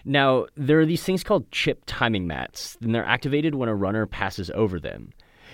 Now, 0.04 0.46
there 0.56 0.80
are 0.80 0.86
these 0.86 1.02
things 1.02 1.22
called 1.22 1.50
chip 1.52 1.82
timing 1.86 2.26
mats, 2.26 2.78
and 2.80 2.94
they're 2.94 3.04
activated 3.04 3.54
when 3.54 3.68
a 3.68 3.74
runner 3.74 4.06
passes 4.06 4.50
over 4.54 4.80
them. 4.80 5.10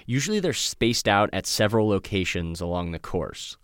Usually, 0.06 0.38
they're 0.40 0.52
spaced 0.52 1.08
out 1.08 1.28
at 1.32 1.46
several 1.46 1.88
locations 1.88 2.60
along 2.60 2.92
the 2.92 2.98
course. 2.98 3.56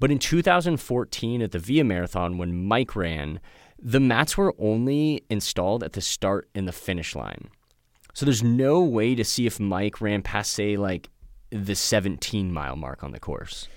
But 0.00 0.10
in 0.10 0.18
2014 0.18 1.42
at 1.42 1.52
the 1.52 1.58
Via 1.58 1.84
Marathon, 1.84 2.38
when 2.38 2.66
Mike 2.66 2.94
ran, 2.94 3.40
the 3.80 4.00
mats 4.00 4.36
were 4.36 4.54
only 4.58 5.24
installed 5.28 5.82
at 5.82 5.92
the 5.92 6.00
start 6.00 6.48
and 6.54 6.68
the 6.68 6.72
finish 6.72 7.14
line. 7.14 7.48
So 8.14 8.24
there's 8.24 8.42
no 8.42 8.82
way 8.82 9.14
to 9.14 9.24
see 9.24 9.46
if 9.46 9.60
Mike 9.60 10.00
ran 10.00 10.22
past, 10.22 10.52
say, 10.52 10.76
like 10.76 11.08
the 11.50 11.74
17 11.74 12.52
mile 12.52 12.76
mark 12.76 13.02
on 13.04 13.12
the 13.12 13.20
course. 13.20 13.68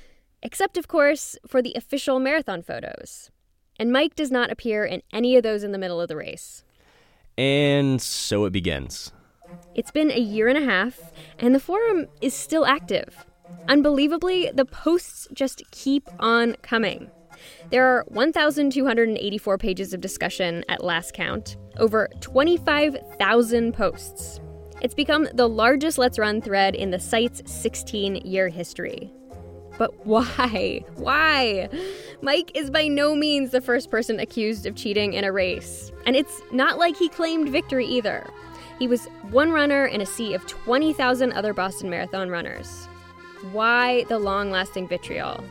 Except, 0.44 0.78
of 0.78 0.88
course, 0.88 1.38
for 1.48 1.62
the 1.62 1.74
official 1.76 2.20
marathon 2.20 2.64
photos. 2.64 3.30
And 3.78 3.92
Mike 3.92 4.16
does 4.16 4.32
not 4.32 4.52
appear 4.52 4.84
in 4.86 5.02
any 5.14 5.36
of 5.36 5.44
those 5.44 5.64
in 5.64 5.72
the 5.72 5.78
middle 5.78 6.02
of 6.02 6.08
the 6.08 6.16
race. 6.16 6.64
And 7.38 8.02
so 8.02 8.46
it 8.46 8.52
begins. 8.52 9.12
It's 9.76 9.92
been 9.92 10.12
a 10.12 10.20
year 10.20 10.48
and 10.48 10.58
a 10.58 10.66
half, 10.66 11.12
and 11.40 11.54
the 11.54 11.60
forum 11.60 12.08
is 12.22 12.34
still 12.34 12.66
active. 12.66 13.26
Unbelievably, 13.68 14.52
the 14.54 14.66
posts 14.66 15.28
just 15.34 15.64
keep 15.72 16.10
on 16.20 16.56
coming. 16.62 17.10
There 17.70 17.86
are 17.86 18.06
1,284 18.10 19.58
pages 19.58 19.94
of 19.94 20.02
discussion 20.02 20.64
at 20.70 20.84
last 20.84 21.14
count, 21.14 21.58
over 21.78 22.10
25,000 22.20 23.74
posts. 23.74 24.40
It's 24.82 24.94
become 24.94 25.28
the 25.34 25.48
largest 25.48 25.98
Let's 25.98 26.20
Run 26.20 26.42
thread 26.42 26.76
in 26.76 26.92
the 26.92 27.00
site's 27.00 27.42
16 27.46 28.18
year 28.18 28.50
history. 28.50 29.12
But 29.78 30.06
why? 30.06 30.84
Why? 30.96 31.70
Mike 32.22 32.52
is 32.54 32.70
by 32.70 32.88
no 32.88 33.16
means 33.16 33.52
the 33.52 33.62
first 33.62 33.90
person 33.90 34.20
accused 34.20 34.66
of 34.66 34.76
cheating 34.76 35.14
in 35.14 35.24
a 35.24 35.32
race. 35.32 35.92
And 36.06 36.16
it's 36.16 36.42
not 36.52 36.78
like 36.78 36.98
he 36.98 37.10
claimed 37.10 37.50
victory 37.50 37.86
either. 37.86 38.30
He 38.80 38.88
was 38.88 39.06
one 39.30 39.52
runner 39.52 39.86
in 39.86 40.02
a 40.02 40.06
sea 40.06 40.34
of 40.34 40.46
20,000 40.46 41.32
other 41.32 41.54
Boston 41.54 41.90
Marathon 41.90 42.30
runners. 42.30 42.88
Why 43.52 44.04
the 44.06 44.20
long 44.20 44.52
lasting 44.52 44.88
vitriol? 44.88 45.44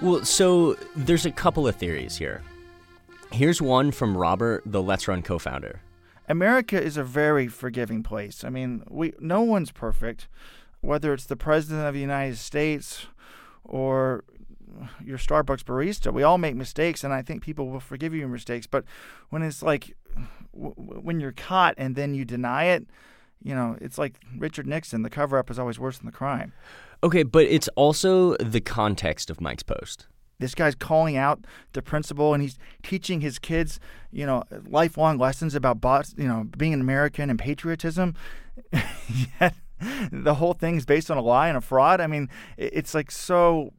Well, 0.00 0.24
so 0.24 0.74
there's 0.96 1.26
a 1.26 1.30
couple 1.30 1.68
of 1.68 1.76
theories 1.76 2.16
here. 2.16 2.42
Here's 3.32 3.60
one 3.60 3.90
from 3.90 4.16
Robert, 4.16 4.62
the 4.66 4.82
Let's 4.82 5.08
Run 5.08 5.22
co 5.22 5.38
founder. 5.38 5.80
America 6.28 6.80
is 6.80 6.96
a 6.96 7.04
very 7.04 7.48
forgiving 7.48 8.02
place. 8.02 8.44
I 8.44 8.48
mean, 8.48 8.82
we 8.88 9.12
no 9.20 9.42
one's 9.42 9.70
perfect, 9.70 10.28
whether 10.80 11.12
it's 11.12 11.26
the 11.26 11.36
president 11.36 11.86
of 11.86 11.94
the 11.94 12.00
United 12.00 12.38
States 12.38 13.06
or 13.64 14.24
your 15.04 15.18
Starbucks 15.18 15.64
barista. 15.64 16.12
We 16.12 16.22
all 16.22 16.38
make 16.38 16.56
mistakes, 16.56 17.04
and 17.04 17.12
I 17.12 17.22
think 17.22 17.42
people 17.42 17.68
will 17.68 17.80
forgive 17.80 18.12
you 18.14 18.20
your 18.20 18.28
mistakes. 18.28 18.66
But 18.66 18.84
when 19.30 19.42
it's 19.42 19.62
like 19.62 19.96
w- 20.54 20.74
when 20.76 21.20
you're 21.20 21.32
caught 21.32 21.74
and 21.76 21.94
then 21.94 22.14
you 22.14 22.24
deny 22.24 22.64
it, 22.64 22.86
you 23.44 23.54
know, 23.54 23.76
it's 23.80 23.98
like 23.98 24.14
Richard 24.36 24.66
Nixon. 24.66 25.02
The 25.02 25.10
cover 25.10 25.38
up 25.38 25.50
is 25.50 25.58
always 25.58 25.78
worse 25.78 25.98
than 25.98 26.06
the 26.06 26.12
crime. 26.12 26.52
Okay, 27.04 27.22
but 27.22 27.44
it's 27.44 27.68
also 27.76 28.36
the 28.38 28.60
context 28.60 29.28
of 29.30 29.40
Mike's 29.40 29.62
post. 29.62 30.06
This 30.38 30.54
guy's 30.54 30.74
calling 30.74 31.16
out 31.16 31.44
the 31.74 31.82
principal, 31.82 32.34
and 32.34 32.42
he's 32.42 32.58
teaching 32.82 33.20
his 33.20 33.38
kids, 33.38 33.78
you 34.10 34.26
know, 34.26 34.42
lifelong 34.66 35.18
lessons 35.18 35.54
about, 35.54 35.80
boss, 35.80 36.14
you 36.16 36.26
know, 36.26 36.48
being 36.56 36.72
an 36.72 36.80
American 36.80 37.30
and 37.30 37.38
patriotism. 37.38 38.14
Yet 38.72 39.54
the 40.10 40.34
whole 40.34 40.54
thing's 40.54 40.86
based 40.86 41.10
on 41.10 41.18
a 41.18 41.22
lie 41.22 41.48
and 41.48 41.58
a 41.58 41.60
fraud. 41.60 42.00
I 42.00 42.06
mean, 42.06 42.30
it's 42.56 42.94
like 42.94 43.10
so. 43.10 43.72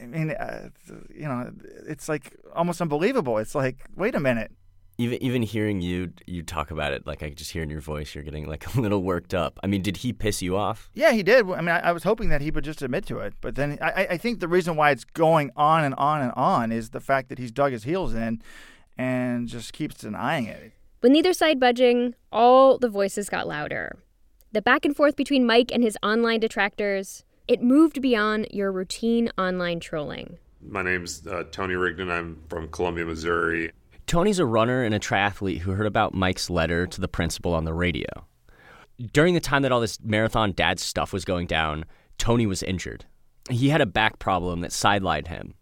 I 0.00 0.06
mean, 0.06 0.30
uh, 0.30 0.68
you 1.12 1.26
know, 1.26 1.50
it's 1.88 2.08
like 2.08 2.36
almost 2.54 2.80
unbelievable. 2.80 3.38
It's 3.38 3.54
like, 3.54 3.78
wait 3.96 4.14
a 4.14 4.20
minute 4.20 4.52
even 4.98 5.22
even 5.22 5.42
hearing 5.42 5.80
you 5.80 6.12
you 6.26 6.42
talk 6.42 6.72
about 6.72 6.92
it, 6.92 7.06
like 7.06 7.22
I 7.22 7.30
just 7.30 7.52
hear 7.52 7.62
in 7.62 7.70
your 7.70 7.80
voice, 7.80 8.14
you're 8.14 8.24
getting 8.24 8.46
like 8.46 8.74
a 8.76 8.80
little 8.80 9.02
worked 9.02 9.32
up. 9.32 9.58
I 9.62 9.68
mean, 9.68 9.80
did 9.80 9.98
he 9.98 10.12
piss 10.12 10.42
you 10.42 10.56
off? 10.56 10.90
Yeah, 10.92 11.12
he 11.12 11.22
did. 11.22 11.48
I 11.48 11.60
mean, 11.60 11.68
I, 11.68 11.78
I 11.78 11.92
was 11.92 12.02
hoping 12.02 12.28
that 12.30 12.40
he 12.40 12.50
would 12.50 12.64
just 12.64 12.82
admit 12.82 13.06
to 13.06 13.18
it, 13.20 13.34
but 13.40 13.54
then 13.54 13.78
I, 13.80 14.08
I 14.10 14.16
think 14.18 14.40
the 14.40 14.48
reason 14.48 14.76
why 14.76 14.90
it's 14.90 15.04
going 15.04 15.52
on 15.56 15.84
and 15.84 15.94
on 15.94 16.20
and 16.20 16.32
on 16.32 16.72
is 16.72 16.90
the 16.90 17.00
fact 17.00 17.28
that 17.28 17.38
he's 17.38 17.52
dug 17.52 17.72
his 17.72 17.84
heels 17.84 18.12
in 18.12 18.42
and 18.98 19.48
just 19.48 19.72
keeps 19.72 19.94
denying 19.94 20.46
it. 20.46 20.72
With 21.00 21.12
neither 21.12 21.32
side 21.32 21.60
budging, 21.60 22.16
all 22.32 22.76
the 22.76 22.88
voices 22.88 23.28
got 23.28 23.46
louder. 23.46 23.98
The 24.50 24.60
back 24.62 24.84
and 24.84 24.96
forth 24.96 25.14
between 25.14 25.46
Mike 25.46 25.70
and 25.72 25.84
his 25.84 25.96
online 26.02 26.40
detractors, 26.40 27.24
it 27.46 27.62
moved 27.62 28.02
beyond 28.02 28.48
your 28.50 28.72
routine 28.72 29.30
online 29.38 29.78
trolling. 29.78 30.38
My 30.60 30.82
name's 30.82 31.24
uh, 31.24 31.44
Tony 31.52 31.74
Rigdon. 31.74 32.10
I'm 32.10 32.42
from 32.48 32.66
Columbia, 32.68 33.04
Missouri. 33.04 33.70
Tony's 34.08 34.38
a 34.38 34.46
runner 34.46 34.82
and 34.82 34.94
a 34.94 34.98
triathlete 34.98 35.58
who 35.58 35.72
heard 35.72 35.86
about 35.86 36.14
Mike's 36.14 36.48
letter 36.48 36.86
to 36.86 36.98
the 36.98 37.06
principal 37.06 37.52
on 37.52 37.66
the 37.66 37.74
radio. 37.74 38.06
During 39.12 39.34
the 39.34 39.40
time 39.40 39.60
that 39.60 39.70
all 39.70 39.82
this 39.82 39.98
marathon 40.02 40.52
dad 40.52 40.80
stuff 40.80 41.12
was 41.12 41.26
going 41.26 41.46
down, 41.46 41.84
Tony 42.16 42.46
was 42.46 42.62
injured. 42.62 43.04
He 43.50 43.68
had 43.68 43.82
a 43.82 43.86
back 43.86 44.18
problem 44.18 44.62
that 44.62 44.70
sidelined 44.70 45.28
him. 45.28 45.52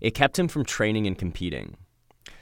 It 0.00 0.14
kept 0.14 0.38
him 0.38 0.46
from 0.46 0.64
training 0.64 1.08
and 1.08 1.18
competing. 1.18 1.78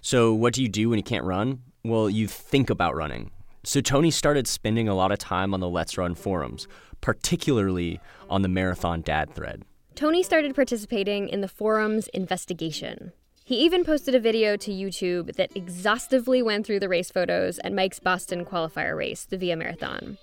So, 0.02 0.34
what 0.34 0.52
do 0.52 0.62
you 0.62 0.68
do 0.68 0.90
when 0.90 0.98
you 0.98 1.02
can't 1.02 1.24
run? 1.24 1.62
Well, 1.82 2.10
you 2.10 2.28
think 2.28 2.68
about 2.68 2.94
running. 2.94 3.30
So, 3.62 3.80
Tony 3.80 4.10
started 4.10 4.46
spending 4.46 4.86
a 4.86 4.94
lot 4.94 5.12
of 5.12 5.18
time 5.18 5.54
on 5.54 5.60
the 5.60 5.68
Let's 5.68 5.96
Run 5.96 6.14
forums, 6.14 6.68
particularly 7.00 8.00
on 8.28 8.42
the 8.42 8.48
Marathon 8.48 9.00
Dad 9.00 9.34
thread. 9.34 9.62
Tony 9.94 10.22
started 10.22 10.54
participating 10.54 11.26
in 11.30 11.40
the 11.40 11.48
forum's 11.48 12.08
investigation. 12.08 13.12
He 13.46 13.58
even 13.58 13.84
posted 13.84 14.14
a 14.14 14.20
video 14.20 14.56
to 14.56 14.70
YouTube 14.70 15.36
that 15.36 15.54
exhaustively 15.54 16.42
went 16.42 16.66
through 16.66 16.80
the 16.80 16.88
race 16.88 17.10
photos 17.10 17.58
at 17.58 17.74
Mike's 17.74 18.00
Boston 18.00 18.42
qualifier 18.42 18.96
race, 18.96 19.26
the 19.26 19.36
Via 19.36 19.54
Marathon. 19.54 20.16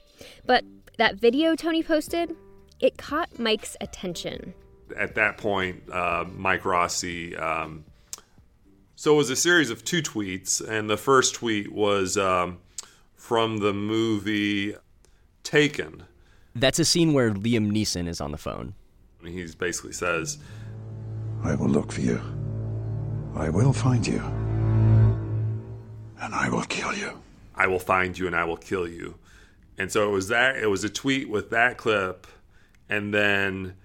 But 0.48 0.64
that 0.98 1.18
video 1.18 1.56
Tony 1.56 1.84
posted, 1.84 2.36
it 2.80 2.98
caught 2.98 3.38
Mike's 3.38 3.78
attention. 3.80 4.56
At 4.98 5.14
that 5.16 5.38
point, 5.38 5.84
uh, 5.92 6.26
Mike 6.36 6.66
Rossi. 6.66 7.38
Um, 7.38 7.86
so 8.96 9.14
it 9.14 9.18
was 9.18 9.30
a 9.30 9.36
series 9.36 9.70
of 9.70 9.86
two 9.86 10.02
tweets, 10.02 10.60
and 10.68 10.90
the 10.90 10.98
first 10.98 11.36
tweet 11.36 11.72
was 11.72 12.18
um, 12.18 12.58
from 13.16 13.58
the 13.58 13.72
movie 13.72 14.76
Taken. 15.44 16.04
That's 16.56 16.80
a 16.80 16.86
scene 16.86 17.14
where 17.14 17.32
Liam 17.32 17.72
Neeson 17.72 18.08
is 18.08 18.20
on 18.20 18.32
the 18.32 18.38
phone. 18.38 18.74
He 19.24 19.46
basically 19.60 19.94
says, 19.94 20.40
I 21.44 21.54
will 21.54 21.70
look 21.70 21.92
for 21.92 22.02
you. 22.02 22.41
I 23.36 23.50
will 23.50 23.74
find 23.74 24.06
you. 24.06 24.20
And 26.20 26.36
I 26.36 26.50
will 26.50 26.64
kill 26.64 26.94
you. 26.94 27.22
I 27.56 27.68
will 27.68 27.80
find 27.80 28.18
you 28.18 28.28
and 28.28 28.36
I 28.36 28.44
will 28.44 28.58
kill 28.58 28.88
you. 28.88 29.16
And 29.78 29.92
so 29.92 30.08
it 30.08 30.12
was 30.12 30.28
that 30.28 30.58
it 30.58 30.68
was 30.68 30.84
a 30.84 30.90
tweet 30.90 31.30
with 31.30 31.50
that 31.50 31.78
clip 31.78 32.28
and 32.90 33.14
then 33.14 33.76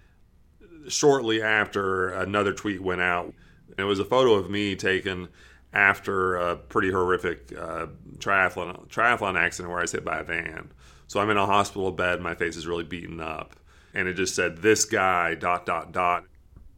shortly 0.89 1.43
after 1.43 2.11
another 2.11 2.53
tweet 2.53 2.83
went 2.83 3.01
out. 3.01 3.33
And 3.69 3.81
it 3.81 3.85
was 3.85 3.99
a 3.99 4.05
photo 4.05 4.35
of 4.35 4.51
me 4.51 4.75
taken 4.75 5.29
after 5.73 6.37
a 6.37 6.57
pretty 6.57 6.91
horrific 6.91 7.53
uh, 7.57 7.87
triathlon 8.19 8.89
triathlon 8.89 9.39
accident 9.39 9.71
where 9.71 9.79
I 9.79 9.83
was 9.83 9.93
hit 9.93 10.05
by 10.05 10.19
a 10.19 10.25
van. 10.25 10.73
So 11.07 11.21
I'm 11.21 11.31
in 11.31 11.37
a 11.37 11.47
hospital 11.47 11.93
bed, 11.93 12.21
my 12.21 12.35
face 12.35 12.57
is 12.57 12.67
really 12.67 12.85
beaten 12.85 13.21
up. 13.21 13.57
And 13.95 14.09
it 14.09 14.15
just 14.15 14.35
said 14.35 14.59
this 14.59 14.85
guy 14.85 15.35
dot 15.35 15.67
dot 15.67 15.93
dot. 15.93 16.25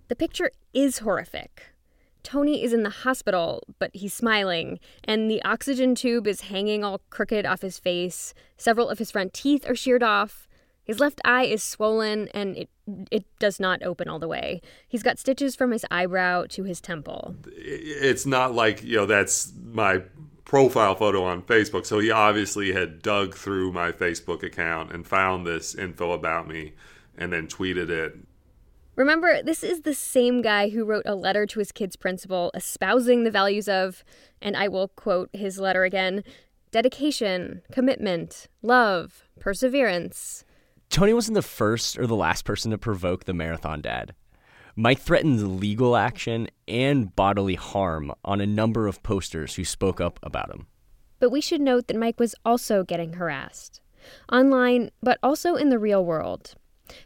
The 0.08 0.16
picture 0.16 0.50
is 0.72 0.98
horrific. 0.98 1.62
Tony 2.22 2.62
is 2.62 2.72
in 2.72 2.82
the 2.82 2.90
hospital, 2.90 3.62
but 3.78 3.90
he's 3.94 4.14
smiling, 4.14 4.78
and 5.04 5.30
the 5.30 5.42
oxygen 5.44 5.94
tube 5.94 6.26
is 6.26 6.42
hanging 6.42 6.84
all 6.84 7.00
crooked 7.10 7.46
off 7.46 7.62
his 7.62 7.78
face. 7.78 8.34
Several 8.56 8.88
of 8.88 8.98
his 8.98 9.10
front 9.10 9.32
teeth 9.32 9.68
are 9.68 9.74
sheared 9.74 10.02
off. 10.02 10.48
His 10.84 11.00
left 11.00 11.20
eye 11.24 11.44
is 11.44 11.62
swollen 11.62 12.28
and 12.28 12.56
it 12.56 12.70
it 13.10 13.26
does 13.38 13.60
not 13.60 13.82
open 13.82 14.08
all 14.08 14.18
the 14.18 14.26
way. 14.26 14.62
He's 14.88 15.02
got 15.02 15.18
stitches 15.18 15.54
from 15.54 15.72
his 15.72 15.84
eyebrow 15.90 16.46
to 16.48 16.64
his 16.64 16.80
temple. 16.80 17.36
It's 17.46 18.24
not 18.24 18.54
like, 18.54 18.82
you 18.82 18.96
know, 18.96 19.04
that's 19.04 19.52
my 19.62 20.02
profile 20.46 20.94
photo 20.94 21.24
on 21.24 21.42
Facebook. 21.42 21.84
So 21.84 21.98
he 21.98 22.10
obviously 22.10 22.72
had 22.72 23.02
dug 23.02 23.34
through 23.34 23.72
my 23.72 23.92
Facebook 23.92 24.42
account 24.42 24.90
and 24.90 25.06
found 25.06 25.46
this 25.46 25.74
info 25.74 26.12
about 26.12 26.48
me 26.48 26.72
and 27.18 27.32
then 27.32 27.46
tweeted 27.46 27.90
it. 27.90 28.16
Remember, 28.98 29.44
this 29.44 29.62
is 29.62 29.82
the 29.82 29.94
same 29.94 30.42
guy 30.42 30.70
who 30.70 30.84
wrote 30.84 31.04
a 31.06 31.14
letter 31.14 31.46
to 31.46 31.60
his 31.60 31.70
kid's 31.70 31.94
principal 31.94 32.50
espousing 32.52 33.22
the 33.22 33.30
values 33.30 33.68
of, 33.68 34.02
and 34.42 34.56
I 34.56 34.66
will 34.66 34.88
quote 34.88 35.30
his 35.32 35.60
letter 35.60 35.84
again 35.84 36.24
dedication, 36.72 37.62
commitment, 37.70 38.48
love, 38.60 39.28
perseverance. 39.38 40.44
Tony 40.90 41.14
wasn't 41.14 41.36
the 41.36 41.42
first 41.42 41.96
or 41.96 42.08
the 42.08 42.16
last 42.16 42.44
person 42.44 42.72
to 42.72 42.76
provoke 42.78 43.24
the 43.24 43.32
marathon 43.32 43.80
dad. 43.80 44.16
Mike 44.74 44.98
threatened 44.98 45.60
legal 45.60 45.94
action 45.94 46.48
and 46.66 47.14
bodily 47.14 47.54
harm 47.54 48.10
on 48.24 48.40
a 48.40 48.46
number 48.46 48.88
of 48.88 49.04
posters 49.04 49.54
who 49.54 49.64
spoke 49.64 50.00
up 50.00 50.18
about 50.24 50.50
him. 50.50 50.66
But 51.20 51.30
we 51.30 51.40
should 51.40 51.60
note 51.60 51.86
that 51.86 51.96
Mike 51.96 52.18
was 52.18 52.34
also 52.44 52.82
getting 52.82 53.12
harassed. 53.12 53.80
Online, 54.32 54.90
but 55.00 55.20
also 55.22 55.54
in 55.54 55.68
the 55.68 55.78
real 55.78 56.04
world. 56.04 56.56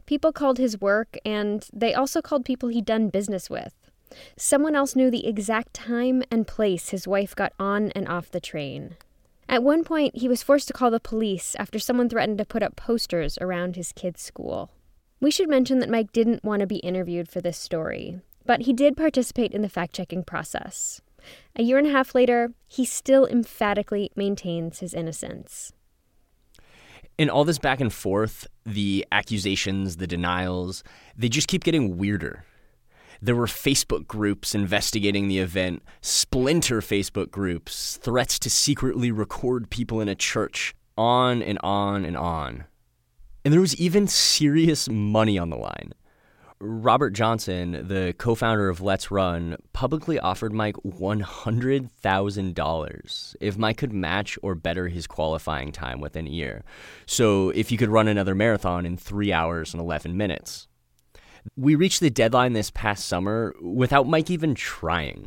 People 0.06 0.32
called 0.32 0.58
his 0.58 0.80
work, 0.80 1.16
and 1.24 1.66
they 1.72 1.94
also 1.94 2.22
called 2.22 2.44
people 2.44 2.68
he'd 2.68 2.84
done 2.84 3.08
business 3.08 3.50
with. 3.50 3.74
Someone 4.36 4.76
else 4.76 4.94
knew 4.94 5.10
the 5.10 5.26
exact 5.26 5.74
time 5.74 6.22
and 6.30 6.46
place 6.46 6.90
his 6.90 7.08
wife 7.08 7.34
got 7.34 7.52
on 7.58 7.90
and 7.92 8.06
off 8.08 8.30
the 8.30 8.40
train. 8.40 8.96
At 9.48 9.62
one 9.62 9.84
point, 9.84 10.16
he 10.16 10.28
was 10.28 10.42
forced 10.42 10.68
to 10.68 10.74
call 10.74 10.90
the 10.90 11.00
police 11.00 11.54
after 11.58 11.78
someone 11.78 12.08
threatened 12.08 12.38
to 12.38 12.44
put 12.44 12.62
up 12.62 12.76
posters 12.76 13.38
around 13.40 13.76
his 13.76 13.92
kid's 13.92 14.22
school. 14.22 14.70
We 15.20 15.30
should 15.30 15.48
mention 15.48 15.78
that 15.80 15.90
Mike 15.90 16.12
didn't 16.12 16.44
want 16.44 16.60
to 16.60 16.66
be 16.66 16.76
interviewed 16.76 17.28
for 17.28 17.40
this 17.40 17.58
story, 17.58 18.20
but 18.44 18.62
he 18.62 18.72
did 18.72 18.96
participate 18.96 19.52
in 19.52 19.62
the 19.62 19.68
fact 19.68 19.94
checking 19.94 20.24
process. 20.24 21.00
A 21.54 21.62
year 21.62 21.78
and 21.78 21.86
a 21.86 21.92
half 21.92 22.14
later, 22.14 22.52
he 22.66 22.84
still 22.84 23.26
emphatically 23.26 24.10
maintains 24.16 24.80
his 24.80 24.94
innocence. 24.94 25.72
In 27.22 27.30
all 27.30 27.44
this 27.44 27.60
back 27.60 27.80
and 27.80 27.92
forth, 27.92 28.48
the 28.66 29.06
accusations, 29.12 29.98
the 29.98 30.08
denials, 30.08 30.82
they 31.16 31.28
just 31.28 31.46
keep 31.46 31.62
getting 31.62 31.96
weirder. 31.96 32.44
There 33.20 33.36
were 33.36 33.46
Facebook 33.46 34.08
groups 34.08 34.56
investigating 34.56 35.28
the 35.28 35.38
event, 35.38 35.84
splinter 36.00 36.80
Facebook 36.80 37.30
groups, 37.30 37.96
threats 37.98 38.40
to 38.40 38.50
secretly 38.50 39.12
record 39.12 39.70
people 39.70 40.00
in 40.00 40.08
a 40.08 40.16
church, 40.16 40.74
on 40.98 41.42
and 41.42 41.60
on 41.62 42.04
and 42.04 42.16
on. 42.16 42.64
And 43.44 43.54
there 43.54 43.60
was 43.60 43.76
even 43.76 44.08
serious 44.08 44.88
money 44.88 45.38
on 45.38 45.50
the 45.50 45.56
line. 45.56 45.94
Robert 46.64 47.10
Johnson, 47.10 47.88
the 47.88 48.14
co 48.16 48.36
founder 48.36 48.68
of 48.68 48.80
Let's 48.80 49.10
Run, 49.10 49.56
publicly 49.72 50.20
offered 50.20 50.52
Mike 50.52 50.76
$100,000 50.76 53.36
if 53.40 53.58
Mike 53.58 53.78
could 53.78 53.92
match 53.92 54.38
or 54.42 54.54
better 54.54 54.86
his 54.86 55.08
qualifying 55.08 55.72
time 55.72 56.00
within 56.00 56.28
a 56.28 56.30
year. 56.30 56.62
So 57.04 57.50
if 57.50 57.70
he 57.70 57.76
could 57.76 57.88
run 57.88 58.06
another 58.06 58.36
marathon 58.36 58.86
in 58.86 58.96
three 58.96 59.32
hours 59.32 59.74
and 59.74 59.80
11 59.80 60.16
minutes. 60.16 60.68
We 61.56 61.74
reached 61.74 61.98
the 61.98 62.10
deadline 62.10 62.52
this 62.52 62.70
past 62.70 63.06
summer 63.06 63.56
without 63.60 64.06
Mike 64.06 64.30
even 64.30 64.54
trying. 64.54 65.26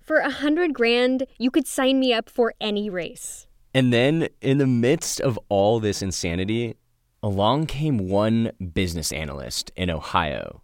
For 0.00 0.18
a 0.18 0.30
hundred 0.30 0.74
grand, 0.74 1.26
you 1.38 1.50
could 1.50 1.66
sign 1.66 1.98
me 1.98 2.12
up 2.12 2.30
for 2.30 2.54
any 2.60 2.88
race. 2.88 3.48
And 3.74 3.92
then, 3.92 4.28
in 4.40 4.58
the 4.58 4.68
midst 4.68 5.20
of 5.20 5.40
all 5.48 5.80
this 5.80 6.02
insanity, 6.02 6.76
along 7.22 7.66
came 7.66 8.08
one 8.08 8.50
business 8.74 9.12
analyst 9.12 9.70
in 9.76 9.90
Ohio. 9.90 10.60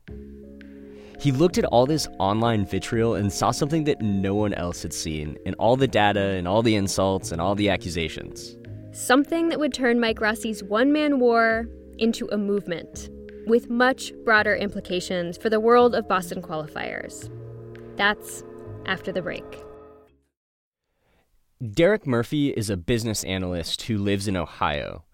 He 1.20 1.32
looked 1.32 1.58
at 1.58 1.64
all 1.64 1.86
this 1.86 2.08
online 2.18 2.64
vitriol 2.66 3.14
and 3.14 3.32
saw 3.32 3.50
something 3.50 3.84
that 3.84 4.00
no 4.00 4.34
one 4.34 4.54
else 4.54 4.82
had 4.82 4.92
seen 4.92 5.36
in 5.44 5.54
all 5.54 5.76
the 5.76 5.88
data 5.88 6.20
and 6.20 6.46
all 6.46 6.62
the 6.62 6.76
insults 6.76 7.32
and 7.32 7.40
all 7.40 7.54
the 7.54 7.68
accusations. 7.68 8.56
Something 8.92 9.48
that 9.48 9.60
would 9.60 9.72
turn 9.72 10.00
Mike 10.00 10.20
Rossi's 10.20 10.62
one 10.62 10.92
man 10.92 11.20
war 11.20 11.66
into 11.98 12.28
a 12.32 12.38
movement 12.38 13.10
with 13.46 13.70
much 13.70 14.12
broader 14.24 14.54
implications 14.54 15.36
for 15.36 15.50
the 15.50 15.60
world 15.60 15.94
of 15.94 16.08
Boston 16.08 16.42
qualifiers. 16.42 17.30
That's 17.96 18.44
after 18.86 19.10
the 19.10 19.22
break. 19.22 19.44
Derek 21.72 22.06
Murphy 22.06 22.50
is 22.50 22.70
a 22.70 22.76
business 22.76 23.24
analyst 23.24 23.82
who 23.82 23.98
lives 23.98 24.28
in 24.28 24.36
Ohio. 24.36 25.04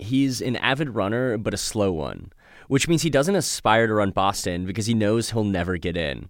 He's 0.00 0.40
an 0.40 0.56
avid 0.56 0.90
runner, 0.90 1.36
but 1.38 1.54
a 1.54 1.58
slow 1.58 1.92
one, 1.92 2.32
which 2.68 2.88
means 2.88 3.02
he 3.02 3.10
doesn't 3.10 3.34
aspire 3.34 3.86
to 3.86 3.94
run 3.94 4.10
Boston 4.10 4.64
because 4.66 4.86
he 4.86 4.94
knows 4.94 5.30
he'll 5.30 5.44
never 5.44 5.76
get 5.76 5.96
in. 5.96 6.28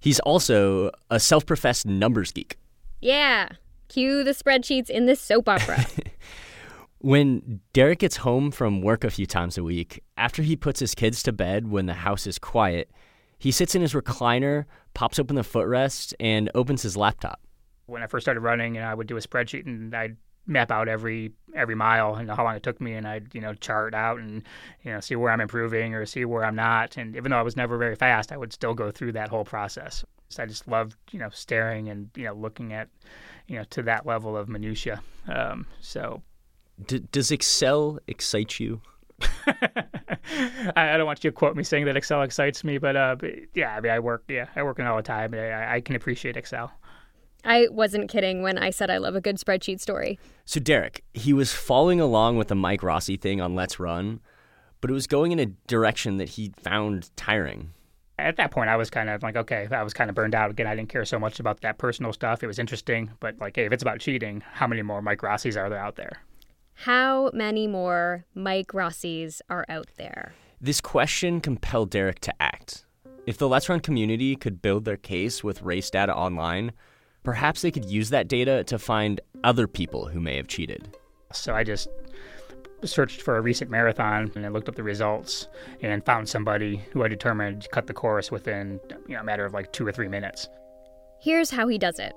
He's 0.00 0.20
also 0.20 0.90
a 1.10 1.18
self 1.18 1.44
professed 1.44 1.86
numbers 1.86 2.32
geek. 2.32 2.56
Yeah, 3.00 3.48
cue 3.88 4.24
the 4.24 4.30
spreadsheets 4.30 4.90
in 4.90 5.06
this 5.06 5.20
soap 5.20 5.48
opera. 5.48 5.84
When 7.00 7.60
Derek 7.72 8.00
gets 8.00 8.16
home 8.16 8.50
from 8.50 8.82
work 8.82 9.04
a 9.04 9.10
few 9.10 9.24
times 9.24 9.56
a 9.56 9.62
week, 9.62 10.02
after 10.16 10.42
he 10.42 10.56
puts 10.56 10.80
his 10.80 10.96
kids 10.96 11.22
to 11.22 11.32
bed 11.32 11.70
when 11.70 11.86
the 11.86 11.94
house 11.94 12.26
is 12.26 12.40
quiet, 12.40 12.90
he 13.38 13.52
sits 13.52 13.76
in 13.76 13.82
his 13.82 13.92
recliner, 13.92 14.64
pops 14.94 15.20
open 15.20 15.36
the 15.36 15.42
footrest, 15.42 16.12
and 16.18 16.50
opens 16.56 16.82
his 16.82 16.96
laptop. 16.96 17.40
When 17.86 18.02
I 18.02 18.08
first 18.08 18.24
started 18.24 18.40
running, 18.40 18.76
and 18.76 18.84
I 18.84 18.94
would 18.94 19.06
do 19.06 19.16
a 19.16 19.20
spreadsheet 19.20 19.64
and 19.64 19.94
I'd 19.94 20.16
map 20.48 20.70
out 20.70 20.88
every 20.88 21.32
every 21.54 21.74
mile 21.74 22.14
and 22.14 22.30
how 22.30 22.42
long 22.42 22.56
it 22.56 22.62
took 22.62 22.80
me, 22.80 22.94
and 22.94 23.06
I'd 23.06 23.34
you 23.34 23.40
know 23.40 23.54
chart 23.54 23.94
out 23.94 24.18
and 24.18 24.42
you 24.82 24.92
know 24.92 25.00
see 25.00 25.14
where 25.14 25.30
I'm 25.30 25.40
improving 25.40 25.94
or 25.94 26.04
see 26.06 26.24
where 26.24 26.44
I'm 26.44 26.56
not. 26.56 26.96
And 26.96 27.14
even 27.14 27.30
though 27.30 27.38
I 27.38 27.42
was 27.42 27.56
never 27.56 27.78
very 27.78 27.94
fast, 27.94 28.32
I 28.32 28.36
would 28.36 28.52
still 28.52 28.74
go 28.74 28.90
through 28.90 29.12
that 29.12 29.28
whole 29.28 29.44
process. 29.44 30.04
So 30.30 30.42
I 30.42 30.46
just 30.46 30.66
loved 30.66 30.96
you 31.12 31.18
know 31.18 31.30
staring 31.30 31.88
and 31.88 32.10
you 32.16 32.24
know 32.24 32.34
looking 32.34 32.72
at 32.72 32.88
you 33.46 33.56
know 33.56 33.64
to 33.70 33.82
that 33.82 34.06
level 34.06 34.36
of 34.36 34.48
minutia. 34.48 35.02
Um, 35.28 35.66
so 35.80 36.22
D- 36.86 37.04
does 37.12 37.30
Excel 37.30 37.98
excite 38.06 38.60
you? 38.60 38.80
I, 40.76 40.96
don't 40.96 41.06
want 41.06 41.24
you 41.24 41.30
to 41.30 41.34
quote 41.34 41.56
me 41.56 41.64
saying 41.64 41.86
that 41.86 41.96
Excel 41.96 42.22
excites 42.22 42.62
me, 42.62 42.78
but, 42.78 42.96
uh, 42.96 43.16
but 43.18 43.32
yeah, 43.54 43.74
I 43.74 43.80
mean, 43.80 43.90
I 43.90 43.98
work, 43.98 44.24
yeah, 44.28 44.46
I 44.54 44.62
work 44.62 44.78
in 44.78 44.86
all 44.86 44.96
the 44.96 45.02
time. 45.02 45.34
I, 45.34 45.74
I 45.74 45.80
can 45.80 45.96
appreciate 45.96 46.36
Excel. 46.36 46.72
I 47.44 47.68
wasn't 47.70 48.10
kidding 48.10 48.42
when 48.42 48.58
I 48.58 48.70
said 48.70 48.90
I 48.90 48.98
love 48.98 49.14
a 49.14 49.20
good 49.20 49.36
spreadsheet 49.36 49.80
story. 49.80 50.18
So, 50.44 50.60
Derek, 50.60 51.04
he 51.14 51.32
was 51.32 51.52
following 51.52 52.00
along 52.00 52.36
with 52.36 52.48
the 52.48 52.54
Mike 52.54 52.82
Rossi 52.82 53.16
thing 53.16 53.40
on 53.40 53.54
Let's 53.54 53.78
Run, 53.78 54.20
but 54.80 54.90
it 54.90 54.94
was 54.94 55.06
going 55.06 55.32
in 55.32 55.38
a 55.38 55.46
direction 55.66 56.16
that 56.18 56.30
he 56.30 56.52
found 56.60 57.10
tiring. 57.16 57.72
At 58.18 58.36
that 58.36 58.50
point, 58.50 58.68
I 58.68 58.76
was 58.76 58.90
kind 58.90 59.08
of 59.08 59.22
like, 59.22 59.36
okay, 59.36 59.68
I 59.70 59.82
was 59.84 59.94
kind 59.94 60.10
of 60.10 60.16
burned 60.16 60.34
out. 60.34 60.50
Again, 60.50 60.66
I 60.66 60.74
didn't 60.74 60.88
care 60.88 61.04
so 61.04 61.20
much 61.20 61.38
about 61.38 61.60
that 61.60 61.78
personal 61.78 62.12
stuff. 62.12 62.42
It 62.42 62.48
was 62.48 62.58
interesting, 62.58 63.12
but 63.20 63.38
like, 63.38 63.54
hey, 63.54 63.66
if 63.66 63.72
it's 63.72 63.82
about 63.82 64.00
cheating, 64.00 64.42
how 64.54 64.66
many 64.66 64.82
more 64.82 65.00
Mike 65.00 65.20
Rossis 65.20 65.56
are 65.56 65.68
there 65.68 65.78
out 65.78 65.94
there? 65.94 66.22
How 66.74 67.30
many 67.32 67.66
more 67.66 68.24
Mike 68.34 68.72
Rossi's 68.74 69.42
are 69.48 69.64
out 69.68 69.88
there? 69.96 70.34
This 70.60 70.80
question 70.80 71.40
compelled 71.40 71.90
Derek 71.90 72.18
to 72.20 72.42
act. 72.42 72.84
If 73.26 73.38
the 73.38 73.48
Let's 73.48 73.68
Run 73.68 73.80
community 73.80 74.34
could 74.34 74.62
build 74.62 74.84
their 74.84 74.96
case 74.96 75.44
with 75.44 75.62
race 75.62 75.90
data 75.90 76.14
online, 76.14 76.72
perhaps 77.28 77.60
they 77.60 77.70
could 77.70 77.84
use 77.84 78.08
that 78.08 78.26
data 78.26 78.64
to 78.64 78.78
find 78.78 79.20
other 79.44 79.66
people 79.66 80.06
who 80.06 80.18
may 80.18 80.34
have 80.34 80.48
cheated. 80.48 80.96
So 81.30 81.54
I 81.54 81.62
just 81.62 81.90
searched 82.84 83.20
for 83.20 83.36
a 83.36 83.42
recent 83.42 83.70
marathon 83.70 84.32
and 84.34 84.46
I 84.46 84.48
looked 84.48 84.66
up 84.66 84.76
the 84.76 84.82
results 84.82 85.46
and 85.82 86.02
found 86.06 86.26
somebody 86.26 86.76
who 86.90 87.04
I 87.04 87.08
determined 87.08 87.68
cut 87.70 87.86
the 87.86 87.92
course 87.92 88.30
within 88.30 88.80
you 89.06 89.14
know, 89.14 89.20
a 89.20 89.24
matter 89.24 89.44
of 89.44 89.52
like 89.52 89.74
two 89.74 89.86
or 89.86 89.92
three 89.92 90.08
minutes. 90.08 90.48
Here's 91.20 91.50
how 91.50 91.68
he 91.68 91.76
does 91.76 91.98
it. 91.98 92.14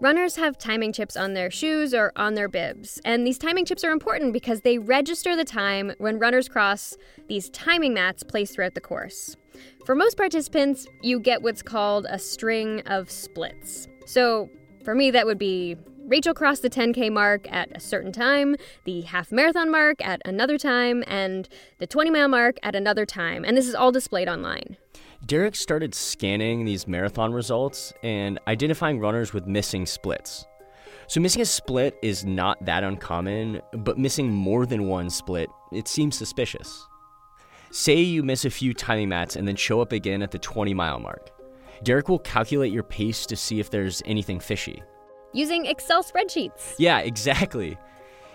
Runners 0.00 0.34
have 0.34 0.58
timing 0.58 0.92
chips 0.92 1.16
on 1.16 1.34
their 1.34 1.52
shoes 1.52 1.94
or 1.94 2.10
on 2.16 2.34
their 2.34 2.48
bibs, 2.48 3.00
and 3.04 3.24
these 3.24 3.38
timing 3.38 3.64
chips 3.64 3.84
are 3.84 3.92
important 3.92 4.32
because 4.32 4.62
they 4.62 4.78
register 4.78 5.36
the 5.36 5.44
time 5.44 5.92
when 5.98 6.18
runners 6.18 6.48
cross 6.48 6.96
these 7.28 7.48
timing 7.50 7.94
mats 7.94 8.24
placed 8.24 8.54
throughout 8.54 8.74
the 8.74 8.80
course. 8.80 9.36
For 9.86 9.94
most 9.94 10.16
participants, 10.16 10.88
you 11.00 11.20
get 11.20 11.42
what's 11.42 11.62
called 11.62 12.06
a 12.10 12.18
string 12.18 12.80
of 12.86 13.08
splits. 13.08 13.86
So, 14.08 14.48
for 14.84 14.94
me, 14.94 15.10
that 15.10 15.26
would 15.26 15.38
be 15.38 15.76
Rachel 16.06 16.32
crossed 16.32 16.62
the 16.62 16.70
10K 16.70 17.12
mark 17.12 17.46
at 17.52 17.68
a 17.76 17.78
certain 17.78 18.10
time, 18.10 18.56
the 18.84 19.02
half 19.02 19.30
marathon 19.30 19.70
mark 19.70 20.00
at 20.00 20.22
another 20.24 20.56
time, 20.56 21.04
and 21.06 21.46
the 21.76 21.86
20 21.86 22.08
mile 22.10 22.28
mark 22.28 22.56
at 22.62 22.74
another 22.74 23.04
time, 23.04 23.44
and 23.44 23.54
this 23.54 23.68
is 23.68 23.74
all 23.74 23.92
displayed 23.92 24.26
online. 24.26 24.78
Derek 25.26 25.54
started 25.54 25.94
scanning 25.94 26.64
these 26.64 26.88
marathon 26.88 27.34
results 27.34 27.92
and 28.02 28.40
identifying 28.48 28.98
runners 28.98 29.34
with 29.34 29.46
missing 29.46 29.84
splits. 29.84 30.46
So, 31.06 31.20
missing 31.20 31.42
a 31.42 31.44
split 31.44 31.94
is 32.00 32.24
not 32.24 32.64
that 32.64 32.84
uncommon, 32.84 33.60
but 33.74 33.98
missing 33.98 34.32
more 34.32 34.64
than 34.64 34.88
one 34.88 35.10
split, 35.10 35.50
it 35.70 35.86
seems 35.86 36.16
suspicious. 36.16 36.86
Say 37.72 38.00
you 38.00 38.22
miss 38.22 38.46
a 38.46 38.50
few 38.50 38.72
timing 38.72 39.10
mats 39.10 39.36
and 39.36 39.46
then 39.46 39.56
show 39.56 39.82
up 39.82 39.92
again 39.92 40.22
at 40.22 40.30
the 40.30 40.38
20 40.38 40.72
mile 40.72 40.98
mark. 40.98 41.30
Derek 41.82 42.08
will 42.08 42.18
calculate 42.18 42.72
your 42.72 42.82
pace 42.82 43.26
to 43.26 43.36
see 43.36 43.60
if 43.60 43.70
there's 43.70 44.02
anything 44.04 44.40
fishy. 44.40 44.82
Using 45.32 45.66
Excel 45.66 46.02
spreadsheets. 46.02 46.74
Yeah, 46.78 47.00
exactly. 47.00 47.76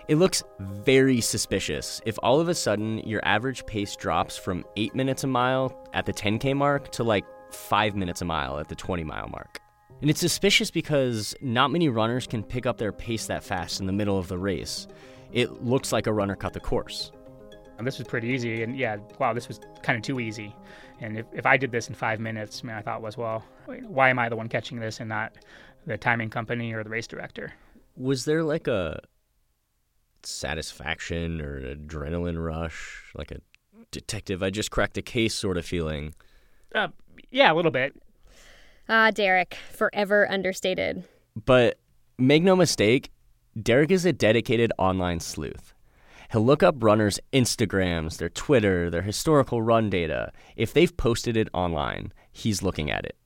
It 0.06 0.16
looks 0.16 0.42
very 0.60 1.20
suspicious 1.20 2.00
if 2.04 2.18
all 2.22 2.40
of 2.40 2.48
a 2.48 2.54
sudden 2.54 2.98
your 2.98 3.20
average 3.24 3.64
pace 3.66 3.96
drops 3.96 4.36
from 4.36 4.64
8 4.76 4.94
minutes 4.94 5.24
a 5.24 5.26
mile 5.26 5.88
at 5.94 6.04
the 6.04 6.12
10K 6.12 6.54
mark 6.54 6.90
to 6.92 7.04
like 7.04 7.24
5 7.50 7.96
minutes 7.96 8.20
a 8.20 8.24
mile 8.24 8.58
at 8.58 8.68
the 8.68 8.74
20 8.74 9.02
mile 9.04 9.28
mark. 9.28 9.60
And 10.02 10.10
it's 10.10 10.20
suspicious 10.20 10.70
because 10.70 11.34
not 11.40 11.70
many 11.70 11.88
runners 11.88 12.26
can 12.26 12.42
pick 12.42 12.66
up 12.66 12.76
their 12.76 12.92
pace 12.92 13.26
that 13.26 13.42
fast 13.42 13.80
in 13.80 13.86
the 13.86 13.92
middle 13.92 14.18
of 14.18 14.28
the 14.28 14.36
race. 14.36 14.86
It 15.32 15.62
looks 15.64 15.92
like 15.92 16.06
a 16.06 16.12
runner 16.12 16.36
cut 16.36 16.52
the 16.52 16.60
course. 16.60 17.10
And 17.76 17.86
this 17.86 17.98
was 17.98 18.06
pretty 18.06 18.28
easy, 18.28 18.62
and 18.62 18.78
yeah, 18.78 18.98
wow, 19.18 19.32
this 19.32 19.48
was 19.48 19.60
kind 19.82 19.96
of 19.96 20.02
too 20.02 20.20
easy. 20.20 20.54
And 21.00 21.18
if, 21.18 21.26
if 21.32 21.44
I 21.44 21.56
did 21.56 21.72
this 21.72 21.88
in 21.88 21.94
five 21.94 22.20
minutes, 22.20 22.60
I, 22.62 22.66
mean, 22.66 22.76
I 22.76 22.82
thought 22.82 23.02
was, 23.02 23.16
well, 23.16 23.44
why 23.66 24.10
am 24.10 24.18
I 24.18 24.28
the 24.28 24.36
one 24.36 24.48
catching 24.48 24.78
this 24.78 25.00
and 25.00 25.08
not 25.08 25.36
the 25.86 25.98
timing 25.98 26.30
company 26.30 26.72
or 26.72 26.84
the 26.84 26.90
race 26.90 27.06
director? 27.06 27.52
Was 27.96 28.24
there 28.24 28.42
like 28.42 28.68
a 28.68 29.00
satisfaction 30.22 31.40
or 31.40 31.56
an 31.56 31.86
adrenaline 31.86 32.42
rush, 32.42 33.02
like 33.14 33.30
a 33.30 33.40
detective, 33.90 34.42
I 34.42 34.50
just 34.50 34.70
cracked 34.70 34.96
a 34.98 35.02
case 35.02 35.34
sort 35.34 35.56
of 35.56 35.66
feeling? 35.66 36.14
Uh, 36.74 36.88
yeah, 37.30 37.52
a 37.52 37.54
little 37.54 37.70
bit. 37.70 37.94
Ah, 38.88 39.10
Derek, 39.10 39.56
forever 39.72 40.30
understated. 40.30 41.04
But 41.44 41.78
make 42.18 42.42
no 42.42 42.54
mistake, 42.54 43.10
Derek 43.60 43.90
is 43.90 44.04
a 44.04 44.12
dedicated 44.12 44.72
online 44.78 45.20
sleuth. 45.20 45.73
He'll 46.34 46.44
look 46.44 46.64
up 46.64 46.82
runners' 46.82 47.20
Instagrams, 47.32 48.16
their 48.16 48.28
Twitter, 48.28 48.90
their 48.90 49.02
historical 49.02 49.62
run 49.62 49.88
data. 49.88 50.32
If 50.56 50.72
they've 50.72 50.96
posted 50.96 51.36
it 51.36 51.48
online, 51.54 52.12
he's 52.32 52.60
looking 52.60 52.90
at 52.90 53.04
it. 53.04 53.16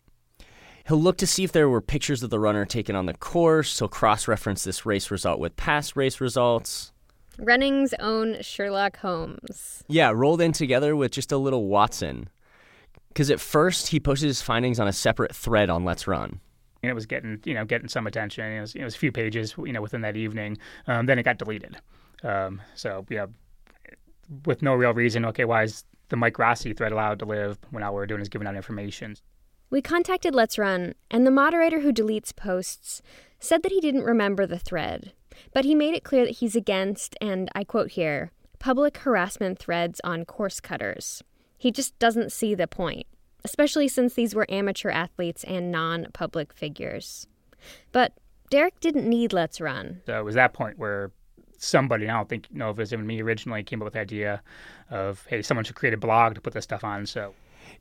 He'll 0.86 1.00
look 1.00 1.16
to 1.16 1.26
see 1.26 1.42
if 1.42 1.52
there 1.52 1.70
were 1.70 1.80
pictures 1.80 2.22
of 2.22 2.28
the 2.28 2.38
runner 2.38 2.66
taken 2.66 2.94
on 2.94 3.06
the 3.06 3.14
course. 3.14 3.78
He'll 3.78 3.88
cross 3.88 4.28
reference 4.28 4.62
this 4.62 4.84
race 4.84 5.10
result 5.10 5.40
with 5.40 5.56
past 5.56 5.96
race 5.96 6.20
results. 6.20 6.92
Running's 7.38 7.94
own 7.94 8.42
Sherlock 8.42 8.98
Holmes. 8.98 9.82
Yeah, 9.88 10.12
rolled 10.14 10.42
in 10.42 10.52
together 10.52 10.94
with 10.94 11.10
just 11.10 11.32
a 11.32 11.38
little 11.38 11.66
Watson. 11.66 12.28
Because 13.08 13.30
at 13.30 13.40
first, 13.40 13.88
he 13.88 13.98
posted 13.98 14.26
his 14.26 14.42
findings 14.42 14.78
on 14.78 14.86
a 14.86 14.92
separate 14.92 15.34
thread 15.34 15.70
on 15.70 15.82
Let's 15.82 16.06
Run. 16.06 16.40
And 16.82 16.90
it 16.90 16.94
was 16.94 17.06
getting, 17.06 17.40
you 17.46 17.54
know, 17.54 17.64
getting 17.64 17.88
some 17.88 18.06
attention. 18.06 18.44
It 18.44 18.60
was, 18.60 18.74
it 18.74 18.84
was 18.84 18.94
a 18.94 18.98
few 18.98 19.12
pages, 19.12 19.54
you 19.56 19.72
know, 19.72 19.80
within 19.80 20.02
that 20.02 20.18
evening. 20.18 20.58
Um, 20.86 21.06
then 21.06 21.18
it 21.18 21.22
got 21.22 21.38
deleted. 21.38 21.78
Um, 22.22 22.60
so, 22.74 23.06
yeah, 23.08 23.26
with 24.44 24.62
no 24.62 24.74
real 24.74 24.92
reason. 24.92 25.24
Okay, 25.26 25.44
why 25.44 25.62
is 25.64 25.84
the 26.08 26.16
Mike 26.16 26.38
Rossi 26.38 26.72
thread 26.72 26.92
allowed 26.92 27.18
to 27.20 27.24
live 27.24 27.58
when 27.70 27.82
all 27.82 27.94
we're 27.94 28.06
doing 28.06 28.20
is 28.20 28.28
giving 28.28 28.46
out 28.48 28.56
information? 28.56 29.16
We 29.70 29.82
contacted 29.82 30.34
Let's 30.34 30.58
Run, 30.58 30.94
and 31.10 31.26
the 31.26 31.30
moderator 31.30 31.80
who 31.80 31.92
deletes 31.92 32.34
posts 32.34 33.02
said 33.38 33.62
that 33.62 33.72
he 33.72 33.80
didn't 33.80 34.04
remember 34.04 34.46
the 34.46 34.58
thread, 34.58 35.12
but 35.52 35.64
he 35.64 35.74
made 35.74 35.94
it 35.94 36.04
clear 36.04 36.24
that 36.24 36.38
he's 36.38 36.56
against, 36.56 37.16
and 37.20 37.50
I 37.54 37.64
quote 37.64 37.92
here, 37.92 38.32
public 38.58 38.98
harassment 38.98 39.58
threads 39.58 40.00
on 40.02 40.24
course 40.24 40.60
cutters. 40.60 41.22
He 41.58 41.70
just 41.70 41.98
doesn't 41.98 42.32
see 42.32 42.54
the 42.54 42.66
point, 42.66 43.06
especially 43.44 43.88
since 43.88 44.14
these 44.14 44.34
were 44.34 44.46
amateur 44.48 44.90
athletes 44.90 45.44
and 45.44 45.70
non 45.70 46.08
public 46.12 46.52
figures. 46.52 47.26
But 47.92 48.12
Derek 48.50 48.80
didn't 48.80 49.08
need 49.08 49.32
Let's 49.32 49.60
Run. 49.60 50.00
So 50.06 50.18
it 50.18 50.24
was 50.24 50.34
that 50.34 50.54
point 50.54 50.78
where 50.78 51.10
somebody, 51.58 52.08
I 52.08 52.14
don't 52.14 52.28
think, 52.28 52.46
you 52.50 52.58
know, 52.58 52.70
if 52.70 52.78
it 52.78 52.82
was 52.82 52.92
even 52.92 53.06
me 53.06 53.20
originally, 53.20 53.62
came 53.62 53.82
up 53.82 53.84
with 53.84 53.94
the 53.94 54.00
idea 54.00 54.42
of, 54.90 55.26
hey, 55.28 55.42
someone 55.42 55.64
should 55.64 55.76
create 55.76 55.94
a 55.94 55.98
blog 55.98 56.34
to 56.34 56.40
put 56.40 56.54
this 56.54 56.64
stuff 56.64 56.84
on. 56.84 57.06
So 57.06 57.34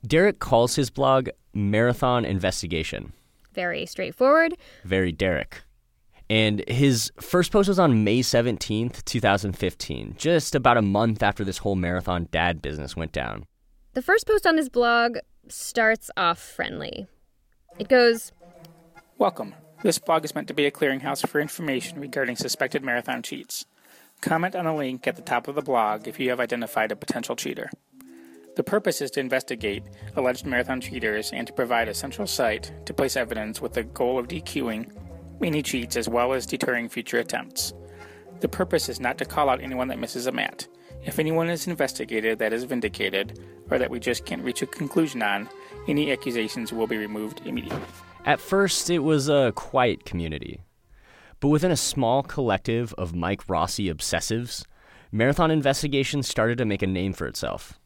Derek 0.06 0.38
calls 0.38 0.74
his 0.76 0.90
blog 0.90 1.28
Marathon 1.54 2.24
Investigation. 2.24 3.12
Very 3.54 3.86
straightforward. 3.86 4.56
Very 4.84 5.12
Derek. 5.12 5.62
And 6.30 6.62
his 6.68 7.10
first 7.18 7.50
post 7.50 7.68
was 7.68 7.78
on 7.78 8.04
May 8.04 8.20
17th, 8.20 9.04
2015, 9.04 10.14
just 10.18 10.54
about 10.54 10.76
a 10.76 10.82
month 10.82 11.22
after 11.22 11.42
this 11.42 11.58
whole 11.58 11.74
marathon 11.74 12.28
dad 12.30 12.60
business 12.60 12.94
went 12.94 13.12
down. 13.12 13.46
The 13.94 14.02
first 14.02 14.26
post 14.26 14.46
on 14.46 14.58
his 14.58 14.68
blog 14.68 15.16
starts 15.48 16.10
off 16.16 16.38
friendly. 16.38 17.08
It 17.78 17.88
goes 17.88 18.32
Welcome. 19.16 19.54
This 19.82 19.98
blog 19.98 20.24
is 20.24 20.34
meant 20.34 20.48
to 20.48 20.54
be 20.54 20.66
a 20.66 20.70
clearinghouse 20.70 21.26
for 21.26 21.40
information 21.40 21.98
regarding 21.98 22.36
suspected 22.36 22.84
marathon 22.84 23.22
cheats. 23.22 23.64
Comment 24.20 24.56
on 24.56 24.64
the 24.64 24.72
link 24.72 25.06
at 25.06 25.16
the 25.16 25.22
top 25.22 25.46
of 25.46 25.54
the 25.54 25.62
blog 25.62 26.08
if 26.08 26.18
you 26.18 26.30
have 26.30 26.40
identified 26.40 26.90
a 26.90 26.96
potential 26.96 27.36
cheater. 27.36 27.70
The 28.56 28.64
purpose 28.64 29.00
is 29.00 29.12
to 29.12 29.20
investigate 29.20 29.84
alleged 30.16 30.44
marathon 30.44 30.80
cheaters 30.80 31.30
and 31.32 31.46
to 31.46 31.52
provide 31.52 31.88
a 31.88 31.94
central 31.94 32.26
site 32.26 32.72
to 32.86 32.92
place 32.92 33.16
evidence 33.16 33.60
with 33.60 33.74
the 33.74 33.84
goal 33.84 34.18
of 34.18 34.26
DQing 34.26 34.90
any 35.40 35.62
cheats 35.62 35.96
as 35.96 36.08
well 36.08 36.32
as 36.32 36.46
deterring 36.46 36.88
future 36.88 37.18
attempts. 37.18 37.72
The 38.40 38.48
purpose 38.48 38.88
is 38.88 38.98
not 38.98 39.18
to 39.18 39.24
call 39.24 39.48
out 39.48 39.60
anyone 39.60 39.86
that 39.88 40.00
misses 40.00 40.26
a 40.26 40.32
mat. 40.32 40.66
If 41.04 41.20
anyone 41.20 41.48
is 41.48 41.68
investigated 41.68 42.40
that 42.40 42.52
is 42.52 42.64
vindicated, 42.64 43.38
or 43.70 43.78
that 43.78 43.90
we 43.90 44.00
just 44.00 44.26
can't 44.26 44.42
reach 44.42 44.62
a 44.62 44.66
conclusion 44.66 45.22
on, 45.22 45.48
any 45.86 46.10
accusations 46.10 46.72
will 46.72 46.88
be 46.88 46.96
removed 46.96 47.42
immediately. 47.44 47.80
At 48.24 48.40
first, 48.40 48.90
it 48.90 48.98
was 48.98 49.28
a 49.28 49.52
quiet 49.54 50.04
community. 50.04 50.60
But 51.40 51.48
within 51.48 51.70
a 51.70 51.76
small 51.76 52.22
collective 52.22 52.92
of 52.94 53.14
Mike 53.14 53.48
Rossi 53.48 53.92
obsessives, 53.92 54.64
Marathon 55.12 55.50
Investigation 55.50 56.22
started 56.22 56.58
to 56.58 56.64
make 56.64 56.82
a 56.82 56.86
name 56.86 57.12
for 57.12 57.26
itself. 57.26 57.78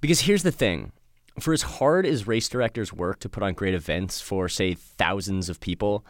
Because 0.00 0.22
here's 0.22 0.42
the 0.42 0.50
thing 0.50 0.92
for 1.38 1.52
as 1.52 1.62
hard 1.62 2.04
as 2.04 2.26
race 2.26 2.48
directors 2.48 2.92
work 2.92 3.18
to 3.20 3.28
put 3.28 3.42
on 3.42 3.54
great 3.54 3.74
events 3.74 4.20
for, 4.20 4.48
say, 4.48 4.74
thousands 4.74 5.48
of 5.48 5.60
people, 5.60 6.04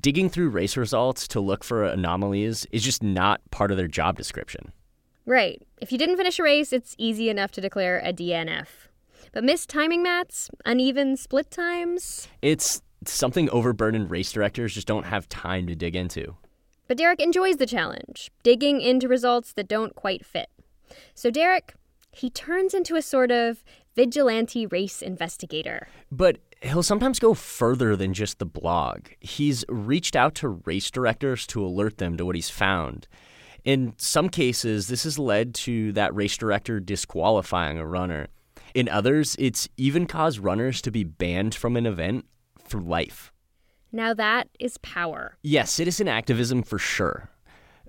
digging 0.00 0.28
through 0.28 0.48
race 0.48 0.76
results 0.76 1.28
to 1.28 1.40
look 1.40 1.62
for 1.62 1.84
anomalies 1.84 2.66
is 2.72 2.82
just 2.82 3.02
not 3.02 3.40
part 3.50 3.70
of 3.70 3.76
their 3.76 3.86
job 3.86 4.16
description. 4.16 4.72
Right. 5.24 5.62
If 5.80 5.92
you 5.92 5.98
didn't 5.98 6.16
finish 6.16 6.38
a 6.38 6.42
race, 6.42 6.72
it's 6.72 6.94
easy 6.98 7.28
enough 7.28 7.50
to 7.52 7.60
declare 7.60 7.98
a 7.98 8.12
DNF. 8.12 8.66
But 9.32 9.44
missed 9.44 9.68
timing 9.68 10.02
mats, 10.02 10.50
uneven 10.64 11.16
split 11.16 11.50
times? 11.50 12.28
It's 12.42 12.80
something 13.08 13.50
overburdened 13.50 14.10
race 14.10 14.32
directors 14.32 14.74
just 14.74 14.86
don't 14.86 15.06
have 15.06 15.28
time 15.28 15.66
to 15.66 15.74
dig 15.74 15.96
into. 15.96 16.36
But 16.88 16.98
Derek 16.98 17.20
enjoys 17.20 17.56
the 17.56 17.66
challenge, 17.66 18.30
digging 18.42 18.80
into 18.80 19.08
results 19.08 19.52
that 19.54 19.68
don't 19.68 19.94
quite 19.94 20.24
fit. 20.24 20.48
So 21.14 21.30
Derek 21.30 21.74
he 22.16 22.30
turns 22.30 22.72
into 22.72 22.96
a 22.96 23.02
sort 23.02 23.30
of 23.30 23.62
vigilante 23.94 24.64
race 24.66 25.02
investigator. 25.02 25.86
But 26.10 26.38
he'll 26.62 26.82
sometimes 26.82 27.18
go 27.18 27.34
further 27.34 27.94
than 27.94 28.14
just 28.14 28.38
the 28.38 28.46
blog. 28.46 29.08
He's 29.20 29.66
reached 29.68 30.16
out 30.16 30.34
to 30.36 30.48
race 30.48 30.90
directors 30.90 31.46
to 31.48 31.62
alert 31.62 31.98
them 31.98 32.16
to 32.16 32.24
what 32.24 32.34
he's 32.34 32.48
found. 32.48 33.06
In 33.64 33.92
some 33.98 34.30
cases, 34.30 34.88
this 34.88 35.04
has 35.04 35.18
led 35.18 35.54
to 35.56 35.92
that 35.92 36.14
race 36.14 36.38
director 36.38 36.80
disqualifying 36.80 37.76
a 37.76 37.86
runner. 37.86 38.28
In 38.74 38.88
others, 38.88 39.36
it's 39.38 39.68
even 39.76 40.06
caused 40.06 40.38
runners 40.38 40.80
to 40.82 40.90
be 40.90 41.04
banned 41.04 41.54
from 41.54 41.76
an 41.76 41.84
event 41.84 42.24
for 42.68 42.80
life. 42.80 43.32
Now 43.92 44.14
that 44.14 44.48
is 44.58 44.78
power. 44.78 45.36
Yes, 45.42 45.72
citizen 45.72 46.08
activism 46.08 46.62
for 46.62 46.78
sure. 46.78 47.30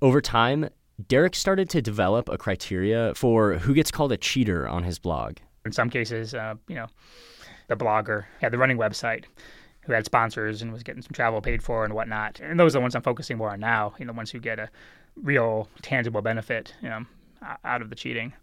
Over 0.01 0.21
time, 0.21 0.69
Derek 1.07 1.35
started 1.35 1.69
to 1.71 1.81
develop 1.81 2.29
a 2.29 2.37
criteria 2.37 3.13
for 3.15 3.55
who 3.55 3.73
gets 3.73 3.91
called 3.91 4.11
a 4.11 4.17
cheater 4.17 4.67
on 4.67 4.83
his 4.83 4.99
blog. 4.99 5.37
In 5.65 5.71
some 5.71 5.89
cases, 5.89 6.33
uh, 6.33 6.55
you 6.67 6.75
know, 6.75 6.87
the 7.67 7.75
blogger 7.75 8.25
had 8.39 8.51
the 8.51 8.57
running 8.57 8.77
website 8.77 9.25
who 9.81 9.93
had 9.93 10.05
sponsors 10.05 10.61
and 10.61 10.71
was 10.71 10.83
getting 10.83 11.01
some 11.01 11.13
travel 11.13 11.41
paid 11.41 11.63
for 11.63 11.85
and 11.85 11.93
whatnot. 11.93 12.39
And 12.41 12.59
those 12.59 12.75
are 12.75 12.79
the 12.79 12.81
ones 12.81 12.95
I'm 12.95 13.01
focusing 13.01 13.37
more 13.37 13.51
on 13.51 13.59
now, 13.59 13.93
you 13.97 14.05
know, 14.05 14.11
the 14.11 14.17
ones 14.17 14.31
who 14.31 14.39
get 14.39 14.59
a 14.59 14.69
real 15.15 15.69
tangible 15.81 16.21
benefit, 16.21 16.73
you 16.81 16.89
know, 16.89 17.05
out 17.63 17.81
of 17.81 17.89
the 17.89 17.95
cheating. 17.95 18.33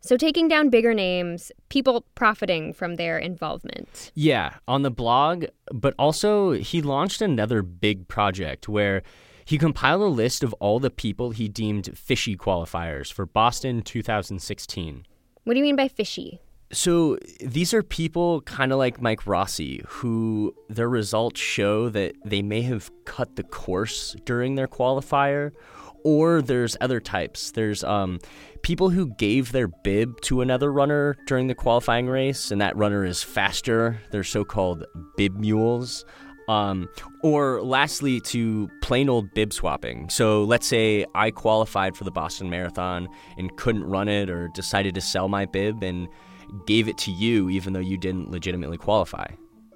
So 0.00 0.16
taking 0.16 0.46
down 0.46 0.70
bigger 0.70 0.94
names, 0.94 1.50
people 1.68 2.06
profiting 2.14 2.72
from 2.72 2.94
their 2.94 3.18
involvement. 3.18 4.12
Yeah, 4.14 4.54
on 4.68 4.82
the 4.82 4.90
blog, 4.90 5.46
but 5.72 5.94
also 5.98 6.52
he 6.52 6.80
launched 6.80 7.20
another 7.20 7.62
big 7.62 8.06
project 8.06 8.68
where 8.68 9.02
he 9.44 9.58
compiled 9.58 10.02
a 10.02 10.06
list 10.06 10.42
of 10.42 10.52
all 10.54 10.80
the 10.80 10.90
people 10.90 11.30
he 11.30 11.48
deemed 11.48 11.96
fishy 11.96 12.36
qualifiers 12.36 13.12
for 13.12 13.26
Boston 13.26 13.82
2016. 13.82 15.06
What 15.44 15.54
do 15.54 15.58
you 15.58 15.64
mean 15.64 15.76
by 15.76 15.88
fishy? 15.88 16.40
So 16.72 17.16
these 17.40 17.72
are 17.72 17.82
people 17.84 18.40
kind 18.40 18.72
of 18.72 18.78
like 18.78 19.00
Mike 19.00 19.24
Rossi, 19.26 19.84
who 19.86 20.52
their 20.68 20.88
results 20.88 21.40
show 21.40 21.88
that 21.90 22.16
they 22.24 22.42
may 22.42 22.62
have 22.62 22.90
cut 23.04 23.36
the 23.36 23.44
course 23.44 24.16
during 24.24 24.56
their 24.56 24.66
qualifier, 24.66 25.52
or 26.06 26.40
there's 26.40 26.76
other 26.80 27.00
types. 27.00 27.50
There's 27.50 27.82
um, 27.82 28.20
people 28.62 28.90
who 28.90 29.08
gave 29.16 29.50
their 29.50 29.66
bib 29.66 30.20
to 30.20 30.40
another 30.40 30.72
runner 30.72 31.16
during 31.26 31.48
the 31.48 31.54
qualifying 31.54 32.06
race, 32.06 32.52
and 32.52 32.60
that 32.60 32.76
runner 32.76 33.04
is 33.04 33.24
faster. 33.24 34.00
They're 34.12 34.22
so-called 34.22 34.84
bib 35.16 35.34
mules. 35.36 36.04
Um, 36.48 36.88
or 37.24 37.60
lastly, 37.60 38.20
to 38.20 38.70
plain 38.82 39.08
old 39.08 39.34
bib 39.34 39.52
swapping. 39.52 40.08
So 40.08 40.44
let's 40.44 40.68
say 40.68 41.04
I 41.16 41.32
qualified 41.32 41.96
for 41.96 42.04
the 42.04 42.12
Boston 42.12 42.48
Marathon 42.48 43.08
and 43.36 43.56
couldn't 43.56 43.82
run 43.82 44.06
it 44.06 44.30
or 44.30 44.46
decided 44.54 44.94
to 44.94 45.00
sell 45.00 45.28
my 45.28 45.44
bib 45.44 45.82
and 45.82 46.06
gave 46.68 46.86
it 46.86 46.98
to 46.98 47.10
you 47.10 47.50
even 47.50 47.72
though 47.72 47.80
you 47.80 47.98
didn't 47.98 48.30
legitimately 48.30 48.78
qualify. 48.78 49.26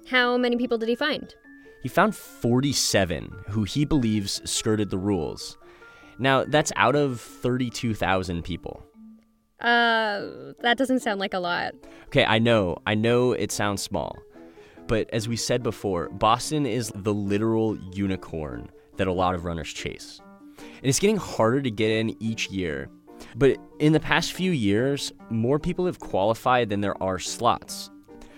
How 0.07 0.37
many 0.37 0.55
people 0.55 0.77
did 0.77 0.87
he 0.87 0.95
find? 0.95 1.35
He 1.83 1.89
found 1.89 2.15
47 2.15 3.43
who 3.49 3.63
he 3.63 3.83
believes 3.83 4.41
skirted 4.49 4.91
the 4.91 4.97
rules. 4.97 5.57
Now, 6.19 6.43
that's 6.43 6.71
out 6.75 6.95
of 6.95 7.19
32,000 7.19 8.43
people. 8.43 8.83
Uh, 9.59 10.53
that 10.61 10.77
doesn't 10.77 11.01
sound 11.01 11.19
like 11.19 11.33
a 11.33 11.39
lot. 11.39 11.73
Okay, 12.07 12.25
I 12.25 12.39
know. 12.39 12.77
I 12.85 12.95
know 12.95 13.33
it 13.33 13.51
sounds 13.51 13.81
small. 13.81 14.17
But 14.87 15.09
as 15.13 15.27
we 15.27 15.35
said 15.35 15.61
before, 15.63 16.09
Boston 16.09 16.65
is 16.65 16.91
the 16.95 17.13
literal 17.13 17.77
unicorn 17.93 18.69
that 18.97 19.07
a 19.07 19.13
lot 19.13 19.35
of 19.35 19.45
runners 19.45 19.71
chase. 19.71 20.19
And 20.57 20.83
it's 20.83 20.99
getting 20.99 21.17
harder 21.17 21.61
to 21.61 21.71
get 21.71 21.91
in 21.91 22.21
each 22.21 22.49
year. 22.49 22.89
But 23.35 23.57
in 23.79 23.93
the 23.93 23.99
past 23.99 24.33
few 24.33 24.51
years, 24.51 25.13
more 25.29 25.59
people 25.59 25.85
have 25.85 25.99
qualified 25.99 26.69
than 26.69 26.81
there 26.81 27.01
are 27.01 27.19
slots. 27.19 27.89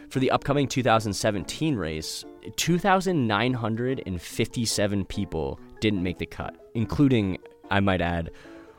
For 0.10 0.20
the 0.20 0.30
upcoming 0.30 0.68
2017 0.68 1.76
race, 1.76 2.24
2,957 2.58 5.06
people 5.06 5.60
didn't 5.80 6.04
make 6.04 6.20
the 6.20 6.28
cut, 6.28 6.56
including, 6.76 7.40
I 7.70 7.80
might 7.80 8.02
add, 8.02 8.32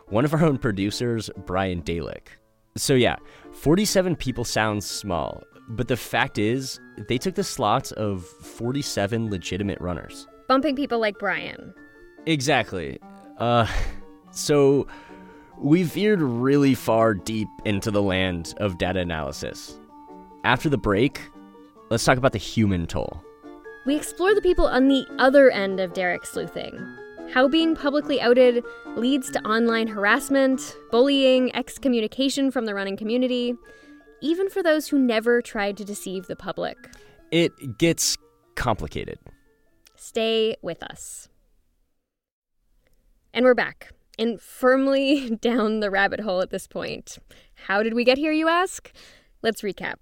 one 0.08 0.24
of 0.24 0.34
our 0.34 0.44
own 0.44 0.58
producers, 0.58 1.30
Brian 1.46 1.82
Dalek. 1.82 2.28
So, 2.76 2.94
yeah, 2.94 3.16
47 3.52 4.16
people 4.16 4.44
sounds 4.44 4.86
small, 4.86 5.42
but 5.68 5.88
the 5.88 5.96
fact 5.96 6.38
is, 6.38 6.80
they 7.08 7.18
took 7.18 7.34
the 7.34 7.44
slots 7.44 7.92
of 7.92 8.24
47 8.24 9.30
legitimate 9.30 9.80
runners. 9.80 10.26
Bumping 10.48 10.76
people 10.76 10.98
like 10.98 11.18
Brian. 11.18 11.72
Exactly. 12.26 12.98
Uh, 13.38 13.66
so 14.30 14.86
we 15.58 15.82
veered 15.84 16.20
really 16.20 16.74
far 16.74 17.14
deep 17.14 17.48
into 17.64 17.90
the 17.90 18.02
land 18.02 18.54
of 18.58 18.78
data 18.78 19.00
analysis. 19.00 19.78
After 20.44 20.68
the 20.68 20.78
break, 20.78 21.20
let's 21.90 22.04
talk 22.04 22.18
about 22.18 22.32
the 22.32 22.38
human 22.38 22.86
toll. 22.86 23.22
We 23.86 23.96
explore 23.96 24.34
the 24.34 24.42
people 24.42 24.66
on 24.66 24.88
the 24.88 25.06
other 25.18 25.50
end 25.50 25.80
of 25.80 25.92
Derek 25.92 26.24
sleuthing. 26.26 26.72
How 27.32 27.48
being 27.48 27.74
publicly 27.74 28.20
outed 28.20 28.64
leads 28.96 29.30
to 29.30 29.44
online 29.44 29.88
harassment, 29.88 30.76
bullying, 30.90 31.54
excommunication 31.56 32.50
from 32.50 32.64
the 32.64 32.74
running 32.74 32.96
community, 32.96 33.54
even 34.20 34.48
for 34.48 34.62
those 34.62 34.88
who 34.88 34.98
never 34.98 35.42
tried 35.42 35.76
to 35.78 35.84
deceive 35.84 36.26
the 36.26 36.36
public. 36.36 36.76
It 37.30 37.78
gets 37.78 38.16
complicated. 38.54 39.18
Stay 39.96 40.56
with 40.62 40.82
us. 40.82 41.28
And 43.32 43.44
we're 43.44 43.54
back, 43.54 43.90
and 44.16 44.40
firmly 44.40 45.30
down 45.40 45.80
the 45.80 45.90
rabbit 45.90 46.20
hole 46.20 46.40
at 46.40 46.50
this 46.50 46.68
point. 46.68 47.18
How 47.66 47.82
did 47.82 47.94
we 47.94 48.04
get 48.04 48.18
here, 48.18 48.32
you 48.32 48.48
ask? 48.48 48.92
Let's 49.42 49.62
recap. 49.62 49.96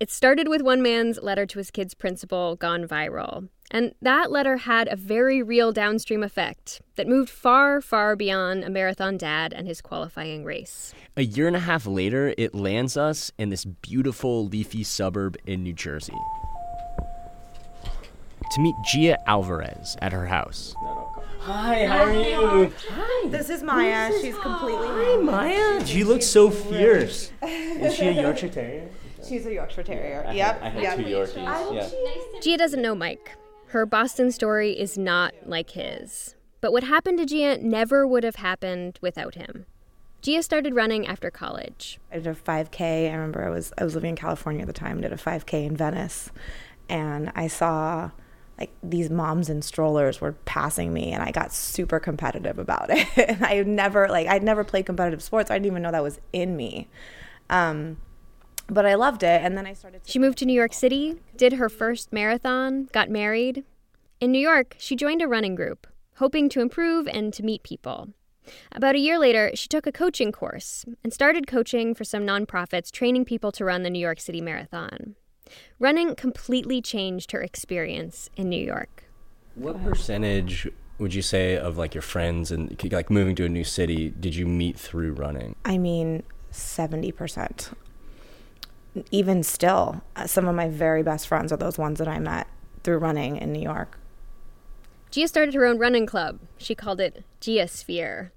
It 0.00 0.10
started 0.10 0.48
with 0.48 0.62
one 0.62 0.82
man's 0.82 1.20
letter 1.22 1.46
to 1.46 1.58
his 1.58 1.70
kid's 1.70 1.94
principal 1.94 2.56
gone 2.56 2.88
viral. 2.88 3.48
And 3.74 3.94
that 4.02 4.30
letter 4.30 4.58
had 4.58 4.86
a 4.92 4.96
very 4.96 5.42
real 5.42 5.72
downstream 5.72 6.22
effect 6.22 6.82
that 6.96 7.08
moved 7.08 7.30
far, 7.30 7.80
far 7.80 8.14
beyond 8.14 8.64
a 8.64 8.70
marathon 8.70 9.16
dad 9.16 9.54
and 9.54 9.66
his 9.66 9.80
qualifying 9.80 10.44
race. 10.44 10.92
A 11.16 11.22
year 11.22 11.46
and 11.46 11.56
a 11.56 11.60
half 11.60 11.86
later, 11.86 12.34
it 12.36 12.54
lands 12.54 12.98
us 12.98 13.32
in 13.38 13.48
this 13.48 13.64
beautiful 13.64 14.46
leafy 14.46 14.84
suburb 14.84 15.38
in 15.46 15.62
New 15.62 15.72
Jersey. 15.72 16.12
To 18.50 18.60
meet 18.60 18.74
Gia 18.92 19.16
Alvarez 19.26 19.96
at 20.02 20.12
her 20.12 20.26
house. 20.26 20.74
Hi, 21.38 21.86
how 21.86 22.04
are 22.04 22.12
you? 22.12 22.70
Hi. 22.90 23.28
This 23.30 23.48
is 23.48 23.62
Maya. 23.62 24.12
She's 24.20 24.36
completely 24.36 24.88
Hi, 24.88 25.16
Maya. 25.16 25.86
She 25.86 26.04
looks 26.04 26.26
so 26.26 26.50
fierce. 26.50 27.32
Is 27.42 27.94
she 27.94 28.08
a 28.08 28.12
Yorkshire 28.12 28.50
Terrier? 28.50 28.90
She's 29.26 29.46
a 29.46 29.54
Yorkshire 29.54 29.82
Terrier. 29.84 30.30
yep. 30.34 30.60
I 30.62 30.68
had 30.68 30.82
yep. 30.82 30.96
two 30.98 31.04
Yorkies. 31.04 31.74
Yeah. 31.74 32.40
Gia 32.42 32.58
doesn't 32.58 32.82
know 32.82 32.94
Mike. 32.94 33.34
Her 33.72 33.86
Boston 33.86 34.30
story 34.30 34.78
is 34.78 34.98
not 34.98 35.32
like 35.46 35.70
his. 35.70 36.34
But 36.60 36.72
what 36.72 36.84
happened 36.84 37.18
to 37.20 37.24
Gia 37.24 37.56
never 37.56 38.06
would 38.06 38.22
have 38.22 38.36
happened 38.36 38.98
without 39.00 39.34
him. 39.34 39.64
Gia 40.20 40.42
started 40.42 40.74
running 40.74 41.06
after 41.06 41.30
college. 41.30 41.98
I 42.12 42.16
did 42.16 42.26
a 42.26 42.34
5K. 42.34 43.10
I 43.10 43.14
remember 43.14 43.42
I 43.42 43.48
was 43.48 43.72
I 43.78 43.84
was 43.84 43.94
living 43.94 44.10
in 44.10 44.16
California 44.16 44.60
at 44.60 44.66
the 44.66 44.74
time. 44.74 45.00
Did 45.00 45.10
a 45.10 45.16
5K 45.16 45.64
in 45.64 45.74
Venice, 45.74 46.30
and 46.90 47.32
I 47.34 47.46
saw 47.46 48.10
like 48.58 48.74
these 48.82 49.08
moms 49.08 49.48
in 49.48 49.62
strollers 49.62 50.20
were 50.20 50.32
passing 50.44 50.92
me, 50.92 51.10
and 51.10 51.22
I 51.22 51.30
got 51.30 51.50
super 51.50 51.98
competitive 51.98 52.58
about 52.58 52.90
it. 52.90 53.08
and 53.16 53.42
I 53.44 53.62
never 53.62 54.06
like 54.08 54.28
I'd 54.28 54.42
never 54.42 54.64
played 54.64 54.84
competitive 54.84 55.22
sports. 55.22 55.50
I 55.50 55.54
didn't 55.54 55.68
even 55.68 55.82
know 55.82 55.92
that 55.92 56.02
was 56.02 56.20
in 56.34 56.58
me. 56.58 56.90
Um, 57.48 57.96
but 58.68 58.86
I 58.86 58.94
loved 58.94 59.22
it, 59.22 59.42
and 59.42 59.56
then 59.56 59.66
I 59.66 59.74
started. 59.74 60.02
She 60.04 60.18
moved 60.18 60.38
to 60.38 60.46
New 60.46 60.52
York 60.52 60.72
City, 60.72 61.16
did 61.36 61.54
her 61.54 61.68
first 61.68 62.12
marathon, 62.12 62.88
got 62.92 63.10
married. 63.10 63.64
In 64.20 64.32
New 64.32 64.38
York, 64.38 64.76
she 64.78 64.96
joined 64.96 65.22
a 65.22 65.28
running 65.28 65.54
group, 65.54 65.86
hoping 66.16 66.48
to 66.50 66.60
improve 66.60 67.08
and 67.08 67.32
to 67.34 67.42
meet 67.42 67.62
people. 67.62 68.08
About 68.72 68.94
a 68.94 69.00
year 69.00 69.18
later, 69.18 69.50
she 69.54 69.68
took 69.68 69.86
a 69.86 69.92
coaching 69.92 70.32
course 70.32 70.84
and 71.02 71.12
started 71.12 71.46
coaching 71.46 71.94
for 71.94 72.04
some 72.04 72.24
nonprofits 72.24 72.90
training 72.90 73.24
people 73.24 73.52
to 73.52 73.64
run 73.64 73.82
the 73.82 73.90
New 73.90 73.98
York 73.98 74.20
City 74.20 74.40
Marathon. 74.40 75.16
Running 75.78 76.14
completely 76.14 76.80
changed 76.80 77.32
her 77.32 77.42
experience 77.42 78.30
in 78.36 78.48
New 78.48 78.64
York. 78.64 79.04
What 79.54 79.82
percentage 79.84 80.68
would 80.98 81.14
you 81.14 81.22
say 81.22 81.56
of 81.56 81.76
like 81.76 81.94
your 81.94 82.02
friends 82.02 82.50
and 82.50 82.80
like 82.92 83.10
moving 83.10 83.34
to 83.36 83.44
a 83.44 83.48
new 83.48 83.64
city 83.64 84.10
did 84.10 84.34
you 84.34 84.46
meet 84.46 84.78
through 84.78 85.12
running? 85.12 85.56
I 85.64 85.78
mean, 85.78 86.22
seventy 86.50 87.12
percent. 87.12 87.70
Even 89.10 89.42
still, 89.42 90.02
uh, 90.16 90.26
some 90.26 90.46
of 90.46 90.54
my 90.54 90.68
very 90.68 91.02
best 91.02 91.26
friends 91.26 91.52
are 91.52 91.56
those 91.56 91.78
ones 91.78 91.98
that 91.98 92.08
I 92.08 92.18
met 92.18 92.46
through 92.84 92.98
running 92.98 93.36
in 93.36 93.52
New 93.52 93.62
York. 93.62 93.98
Gia 95.10 95.28
started 95.28 95.54
her 95.54 95.66
own 95.66 95.78
running 95.78 96.06
club. 96.06 96.40
She 96.58 96.74
called 96.74 97.00
it 97.00 97.24
Geosphere. 97.40 98.30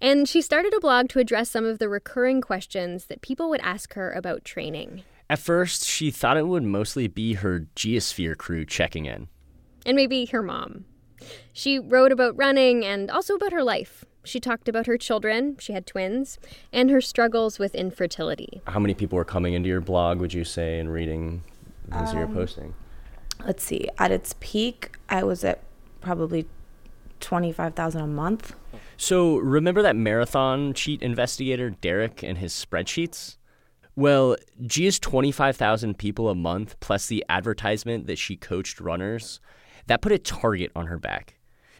And 0.00 0.28
she 0.28 0.42
started 0.42 0.74
a 0.74 0.80
blog 0.80 1.08
to 1.10 1.18
address 1.18 1.50
some 1.50 1.64
of 1.64 1.78
the 1.78 1.88
recurring 1.88 2.40
questions 2.40 3.06
that 3.06 3.22
people 3.22 3.48
would 3.48 3.60
ask 3.62 3.94
her 3.94 4.12
about 4.12 4.44
training. 4.44 5.02
At 5.28 5.38
first, 5.38 5.84
she 5.84 6.10
thought 6.10 6.36
it 6.36 6.46
would 6.46 6.62
mostly 6.62 7.08
be 7.08 7.34
her 7.34 7.66
Geosphere 7.74 8.36
crew 8.36 8.64
checking 8.64 9.06
in. 9.06 9.28
And 9.84 9.96
maybe 9.96 10.26
her 10.26 10.42
mom. 10.42 10.84
She 11.52 11.78
wrote 11.78 12.12
about 12.12 12.36
running 12.36 12.84
and 12.84 13.10
also 13.10 13.34
about 13.34 13.52
her 13.52 13.62
life. 13.62 14.04
She 14.26 14.40
talked 14.40 14.68
about 14.68 14.86
her 14.86 14.98
children, 14.98 15.56
she 15.60 15.72
had 15.72 15.86
twins, 15.86 16.38
and 16.72 16.90
her 16.90 17.00
struggles 17.00 17.58
with 17.58 17.74
infertility. 17.74 18.60
How 18.66 18.80
many 18.80 18.92
people 18.92 19.16
were 19.16 19.24
coming 19.24 19.54
into 19.54 19.68
your 19.68 19.80
blog, 19.80 20.18
would 20.18 20.34
you 20.34 20.44
say, 20.44 20.78
and 20.80 20.92
reading 20.92 21.44
things 21.90 22.10
Um, 22.10 22.18
you're 22.18 22.26
posting? 22.26 22.74
Let's 23.44 23.62
see. 23.62 23.88
At 23.98 24.10
its 24.10 24.34
peak, 24.40 24.96
I 25.08 25.22
was 25.22 25.44
at 25.44 25.62
probably 26.00 26.46
twenty 27.20 27.52
five 27.52 27.74
thousand 27.74 28.00
a 28.02 28.06
month. 28.06 28.54
So, 28.96 29.36
remember 29.36 29.82
that 29.82 29.94
marathon 29.94 30.72
cheat 30.72 31.02
investigator 31.02 31.70
Derek 31.70 32.22
and 32.22 32.38
his 32.38 32.52
spreadsheets? 32.52 33.36
Well, 33.94 34.36
Gia's 34.66 34.98
25,000 34.98 35.96
people 35.96 36.28
a 36.28 36.34
month 36.34 36.78
plus 36.80 37.06
the 37.06 37.24
advertisement 37.30 38.06
that 38.08 38.18
she 38.18 38.36
coached 38.36 38.78
runners, 38.78 39.40
that 39.86 40.02
put 40.02 40.12
a 40.12 40.18
target 40.18 40.70
on 40.76 40.86
her 40.88 40.98
back. 40.98 41.35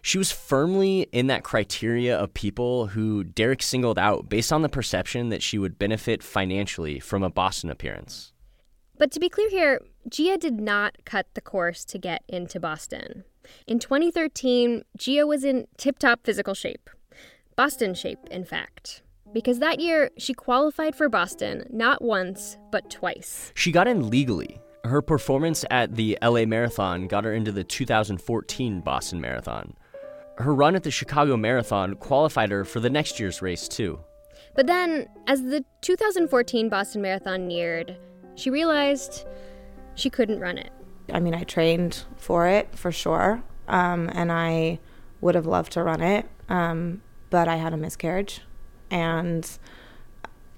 She 0.07 0.19
was 0.19 0.31
firmly 0.31 1.09
in 1.11 1.27
that 1.27 1.42
criteria 1.42 2.16
of 2.16 2.33
people 2.33 2.87
who 2.87 3.25
Derek 3.25 3.61
singled 3.61 3.99
out 3.99 4.29
based 4.29 4.53
on 4.53 4.62
the 4.62 4.69
perception 4.69 5.31
that 5.31 5.42
she 5.42 5.59
would 5.59 5.81
benefit 5.81 6.23
financially 6.23 7.01
from 7.01 7.25
a 7.25 7.29
Boston 7.29 7.71
appearance. 7.71 8.33
But 8.97 9.11
to 9.11 9.19
be 9.19 9.29
clear 9.29 9.51
here, 9.51 9.81
Gia 10.09 10.38
did 10.38 10.61
not 10.61 10.95
cut 11.05 11.27
the 11.35 11.40
course 11.40 11.85
to 11.87 11.99
get 11.99 12.23
into 12.29 12.61
Boston. 12.61 13.25
In 13.66 13.81
2013, 13.81 14.85
Gia 14.97 15.27
was 15.27 15.42
in 15.42 15.66
tip 15.77 15.99
top 15.99 16.21
physical 16.23 16.55
shape. 16.55 16.88
Boston 17.57 17.92
shape, 17.92 18.21
in 18.31 18.45
fact. 18.45 19.03
Because 19.33 19.59
that 19.59 19.81
year, 19.81 20.12
she 20.16 20.35
qualified 20.35 20.95
for 20.95 21.09
Boston 21.09 21.66
not 21.69 22.01
once, 22.01 22.59
but 22.71 22.90
twice. 22.90 23.51
She 23.57 23.73
got 23.73 23.88
in 23.88 24.09
legally. 24.09 24.61
Her 24.85 25.03
performance 25.03 25.64
at 25.69 25.97
the 25.97 26.16
LA 26.23 26.45
Marathon 26.45 27.09
got 27.09 27.25
her 27.25 27.33
into 27.33 27.51
the 27.51 27.64
2014 27.64 28.83
Boston 28.83 29.21
Marathon. 29.21 29.75
Her 30.38 30.55
run 30.55 30.77
at 30.77 30.83
the 30.83 30.90
Chicago 30.90 31.37
Marathon 31.37 31.94
qualified 31.94 32.51
her 32.51 32.64
for 32.64 32.81
the 32.81 32.90
next 32.90 33.18
year's 33.18 33.40
race, 33.40 33.68
too. 33.68 34.01
But 34.55 34.66
then, 34.66 35.09
as 35.27 35.42
the 35.42 35.64
2014 35.83 36.68
Boston 36.68 37.03
Marathon 37.03 37.46
neared, 37.46 37.96
she 38.35 38.51
realized 38.51 39.27
she 39.94 40.11
couldn't 40.11 40.40
run 40.40 40.59
it. 40.59 40.70
I 41.12 41.20
mean, 41.20 41.35
I 41.35 41.44
trained 41.44 42.05
for 42.16 42.46
it 42.46 42.75
for 42.77 42.92
sure, 42.92 43.42
um, 43.68 44.11
and 44.12 44.31
I 44.31 44.79
would 45.20 45.35
have 45.35 45.46
loved 45.46 45.72
to 45.72 45.83
run 45.83 46.03
it, 46.03 46.27
um, 46.49 47.03
but 47.31 47.49
I 47.49 47.57
had 47.57 47.72
a 47.72 47.77
miscarriage, 47.77 48.42
and 48.90 49.49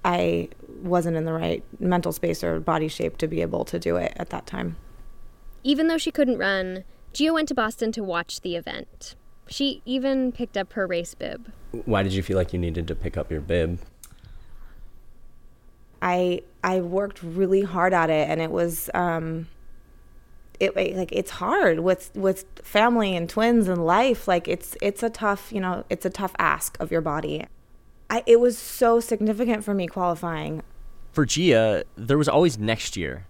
I 0.03 0.49
wasn't 0.81 1.17
in 1.17 1.25
the 1.25 1.33
right 1.33 1.63
mental 1.79 2.11
space 2.11 2.43
or 2.43 2.59
body 2.59 2.87
shape 2.87 3.17
to 3.17 3.27
be 3.27 3.41
able 3.41 3.65
to 3.65 3.79
do 3.79 3.95
it 3.95 4.13
at 4.17 4.29
that 4.31 4.45
time. 4.45 4.77
Even 5.63 5.87
though 5.87 5.97
she 5.97 6.11
couldn't 6.11 6.37
run, 6.37 6.83
Gia 7.13 7.33
went 7.33 7.47
to 7.49 7.55
Boston 7.55 7.91
to 7.93 8.03
watch 8.03 8.41
the 8.41 8.55
event. 8.55 9.15
She 9.49 9.81
even 9.85 10.31
picked 10.31 10.57
up 10.57 10.73
her 10.73 10.85
race 10.87 11.13
bib. 11.13 11.51
Why 11.85 12.03
did 12.03 12.13
you 12.13 12.23
feel 12.23 12.37
like 12.37 12.53
you 12.53 12.59
needed 12.59 12.87
to 12.87 12.95
pick 12.95 13.17
up 13.17 13.31
your 13.31 13.41
bib? 13.41 13.79
I 16.01 16.43
I 16.63 16.81
worked 16.81 17.21
really 17.21 17.61
hard 17.61 17.93
at 17.93 18.09
it, 18.09 18.29
and 18.29 18.41
it 18.41 18.51
was 18.51 18.89
um, 18.93 19.47
it 20.59 20.75
like 20.75 21.11
it's 21.11 21.31
hard 21.31 21.79
with 21.79 22.11
with 22.15 22.45
family 22.61 23.15
and 23.15 23.29
twins 23.29 23.67
and 23.67 23.85
life 23.85 24.27
like 24.27 24.47
it's 24.47 24.75
it's 24.81 25.03
a 25.03 25.09
tough 25.09 25.51
you 25.51 25.61
know 25.61 25.85
it's 25.89 26.05
a 26.05 26.09
tough 26.09 26.33
ask 26.37 26.77
of 26.79 26.91
your 26.91 27.01
body 27.01 27.45
I, 28.09 28.23
it 28.25 28.39
was 28.39 28.57
so 28.57 28.99
significant 28.99 29.63
for 29.63 29.73
me 29.73 29.87
qualifying 29.87 30.63
For 31.11 31.25
Gia, 31.25 31.83
there 31.95 32.17
was 32.17 32.27
always 32.27 32.57
next 32.57 32.97
year. 32.97 33.25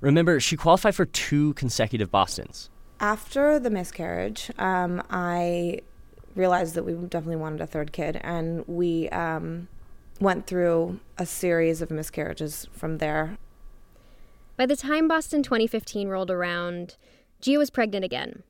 Remember, 0.00 0.40
she 0.40 0.56
qualified 0.56 0.94
for 0.94 1.04
two 1.06 1.54
consecutive 1.54 2.10
Bostons. 2.10 2.68
After 3.02 3.58
the 3.58 3.68
miscarriage 3.68 4.50
um, 4.58 5.02
i 5.10 5.78
realized 6.34 6.74
that 6.74 6.84
we 6.84 6.94
definitely 6.94 7.36
wanted 7.36 7.60
a 7.60 7.66
third 7.66 7.92
kid 7.92 8.18
and 8.22 8.66
we 8.66 9.08
um, 9.10 9.68
went 10.20 10.46
through 10.46 10.98
a 11.18 11.26
series 11.26 11.82
of 11.82 11.90
miscarriages 11.90 12.66
from 12.72 12.98
there 12.98 13.36
By 14.56 14.66
the 14.66 14.76
time 14.76 15.08
Boston 15.08 15.42
2015 15.42 16.08
rolled 16.08 16.30
around, 16.30 16.96
Gia 17.40 17.58
was 17.58 17.70
pregnant 17.70 18.04
again. 18.04 18.44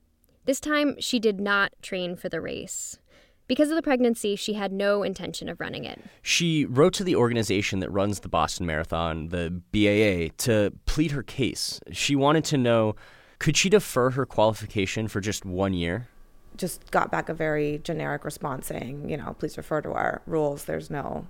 This 0.45 0.61
time, 0.61 0.97
she 1.01 1.19
did 1.19 1.41
not 1.41 1.73
train 1.81 2.17
for 2.17 2.29
the 2.29 2.41
race. 2.41 2.99
Because 3.47 3.71
of 3.71 3.77
the 3.77 3.83
pregnancy, 3.83 4.35
she 4.37 4.55
had 4.55 4.73
no 4.73 5.03
intention 5.03 5.49
of 5.49 5.61
running 5.61 5.85
it. 5.85 6.01
She 6.21 6.65
wrote 6.65 6.93
to 6.95 7.05
the 7.05 7.17
organization 7.17 7.81
that 7.81 7.91
runs 7.91 8.21
the 8.21 8.29
Boston 8.29 8.67
Marathon, 8.67 9.29
the 9.29 9.51
BAA, 9.73 10.35
to 10.45 10.73
plead 10.87 11.13
her 11.13 11.23
case. 11.23 11.81
She 11.93 12.17
wanted 12.17 12.45
to 12.47 12.59
know 12.59 12.97
could 13.43 13.57
she 13.57 13.69
defer 13.69 14.11
her 14.11 14.25
qualification 14.25 15.09
for 15.09 15.21
just 15.21 15.45
one 15.45 15.75
year? 15.75 16.09
just 16.57 16.91
got 16.91 17.11
back 17.11 17.29
a 17.29 17.35
very 17.35 17.81
generic 17.83 18.25
response 18.25 18.67
saying, 18.67 19.09
you 19.09 19.17
know, 19.17 19.35
please 19.39 19.57
refer 19.57 19.81
to 19.81 19.93
our 19.93 20.23
rules. 20.27 20.65
There's 20.65 20.91
no, 20.91 21.27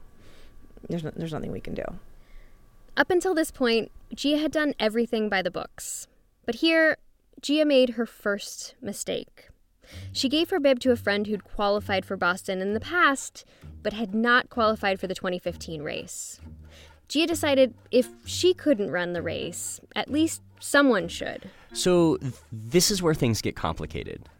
there's 0.89 1.05
no, 1.05 1.13
there's 1.15 1.33
nothing 1.33 1.53
we 1.53 1.61
can 1.61 1.75
do. 1.75 1.85
Up 2.97 3.11
until 3.11 3.35
this 3.35 3.51
point, 3.51 3.91
Gia 4.15 4.39
had 4.39 4.53
done 4.53 4.75
everything 4.79 5.29
by 5.29 5.43
the 5.43 5.51
books. 5.51 6.07
But 6.45 6.57
here, 6.57 6.99
Gia 7.41 7.65
made 7.65 7.91
her 7.91 8.07
first 8.07 8.75
mistake. 8.83 9.49
She 10.13 10.29
gave 10.29 10.51
her 10.51 10.61
bib 10.61 10.81
to 10.81 10.93
a 10.93 10.97
friend 10.97 11.27
who'd 11.27 11.45
qualified 11.45 12.05
for 12.05 12.17
Boston 12.17 12.61
in 12.61 12.75
the 12.75 12.81
past, 12.81 13.45
but 13.83 13.93
had 13.93 14.15
not 14.15 14.51
qualified 14.51 15.01
for 15.01 15.07
the 15.07 15.15
2015 15.15 15.83
race. 15.83 16.41
Gia 17.13 17.27
decided 17.27 17.75
if 17.91 18.09
she 18.25 18.55
couldn't 18.55 18.91
run 18.91 19.13
the 19.13 19.21
race, 19.21 19.79
at 19.95 20.11
least 20.11 20.41
someone 20.61 21.09
should. 21.09 21.51
So, 21.75 22.17
this 22.51 22.91
is 22.91 23.03
where 23.03 23.13
things 23.13 23.43
get 23.43 23.55
complicated. 23.55 24.31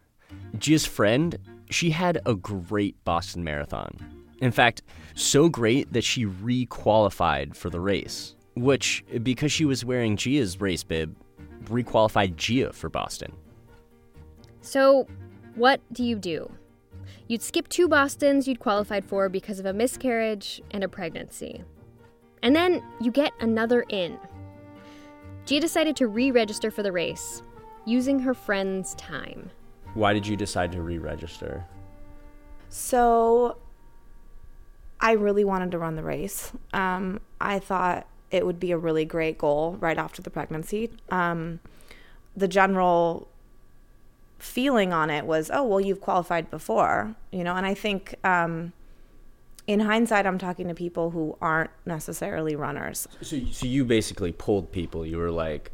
Gia's 0.57 0.87
friend, 0.87 1.37
she 1.69 1.91
had 1.91 2.23
a 2.25 2.35
great 2.35 2.97
Boston 3.05 3.45
Marathon. 3.45 3.95
In 4.41 4.53
fact, 4.53 4.81
so 5.15 5.51
great 5.51 5.93
that 5.93 6.03
she 6.03 6.25
re 6.25 6.65
qualified 6.65 7.55
for 7.55 7.69
the 7.69 7.79
race, 7.79 8.37
which, 8.57 9.05
because 9.23 9.53
she 9.53 9.67
was 9.67 9.85
wearing 9.85 10.17
Gia's 10.17 10.59
race 10.59 10.83
bib, 10.83 11.15
re 11.69 11.83
qualified 11.83 12.39
Gia 12.39 12.73
for 12.73 12.89
Boston. 12.89 13.35
So, 14.63 15.07
what 15.57 15.83
do 15.93 16.03
you 16.03 16.17
do? 16.17 16.51
You'd 17.29 17.43
skip 17.43 17.69
two 17.69 17.87
Bostons 17.87 18.49
you'd 18.49 18.61
qualified 18.61 19.05
for 19.05 19.29
because 19.29 19.59
of 19.59 19.67
a 19.67 19.75
miscarriage 19.75 20.63
and 20.71 20.83
a 20.83 20.89
pregnancy. 20.89 21.65
And 22.43 22.55
then 22.55 22.83
you 23.01 23.11
get 23.11 23.33
another 23.41 23.85
in. 23.89 24.19
Gia 25.47 25.61
decided 25.61 25.97
to 25.97 26.07
re 26.07 26.31
register 26.31 26.71
for 26.71 26.83
the 26.83 26.93
race 26.93 27.43
using 27.85 28.21
her 28.21 28.35
friend's 28.35 28.95
time. 28.95 29.51
Why 29.95 30.13
did 30.13 30.27
you 30.27 30.37
decide 30.37 30.73
to 30.73 30.83
re 30.83 30.99
register? 30.99 31.65
So 32.69 33.59
I 35.01 35.13
really 35.13 35.45
wanted 35.45 35.73
to 35.73 35.79
run 35.79 35.97
the 35.97 36.03
race. 36.03 36.53
Um, 36.73 37.21
I 37.41 37.59
thought 37.59 38.07
it 38.31 38.47
would 38.47 38.59
be 38.59 38.71
a 38.71 38.79
really 38.79 39.05
great 39.05 39.37
goal 39.37 39.77
right 39.81 39.99
after 39.99 40.23
the 40.23 40.31
pregnancy. 40.31 40.91
Um, 41.11 41.61
the 42.37 42.49
general 42.49 43.29
feeling 44.39 44.93
on 44.93 45.11
it 45.11 45.27
was, 45.27 45.51
oh, 45.53 45.65
well, 45.65 45.81
you've 45.81 46.01
qualified 46.01 46.51
before, 46.51 47.15
you 47.31 47.45
know, 47.45 47.55
and 47.55 47.67
I 47.67 47.75
think 47.75 48.15
um, 48.25 48.73
in 49.67 49.81
hindsight, 49.81 50.27
I'm 50.27 50.39
talking 50.39 50.69
to 50.69 50.75
people 50.75 51.11
who 51.11 51.37
aren't 51.41 51.71
necessarily 51.87 52.57
runners. 52.57 53.07
So, 53.21 53.39
so 53.51 53.67
you 53.67 53.85
basically 53.85 54.33
pulled 54.33 54.73
people. 54.73 55.07
You 55.07 55.19
were 55.19 55.31
like, 55.31 55.71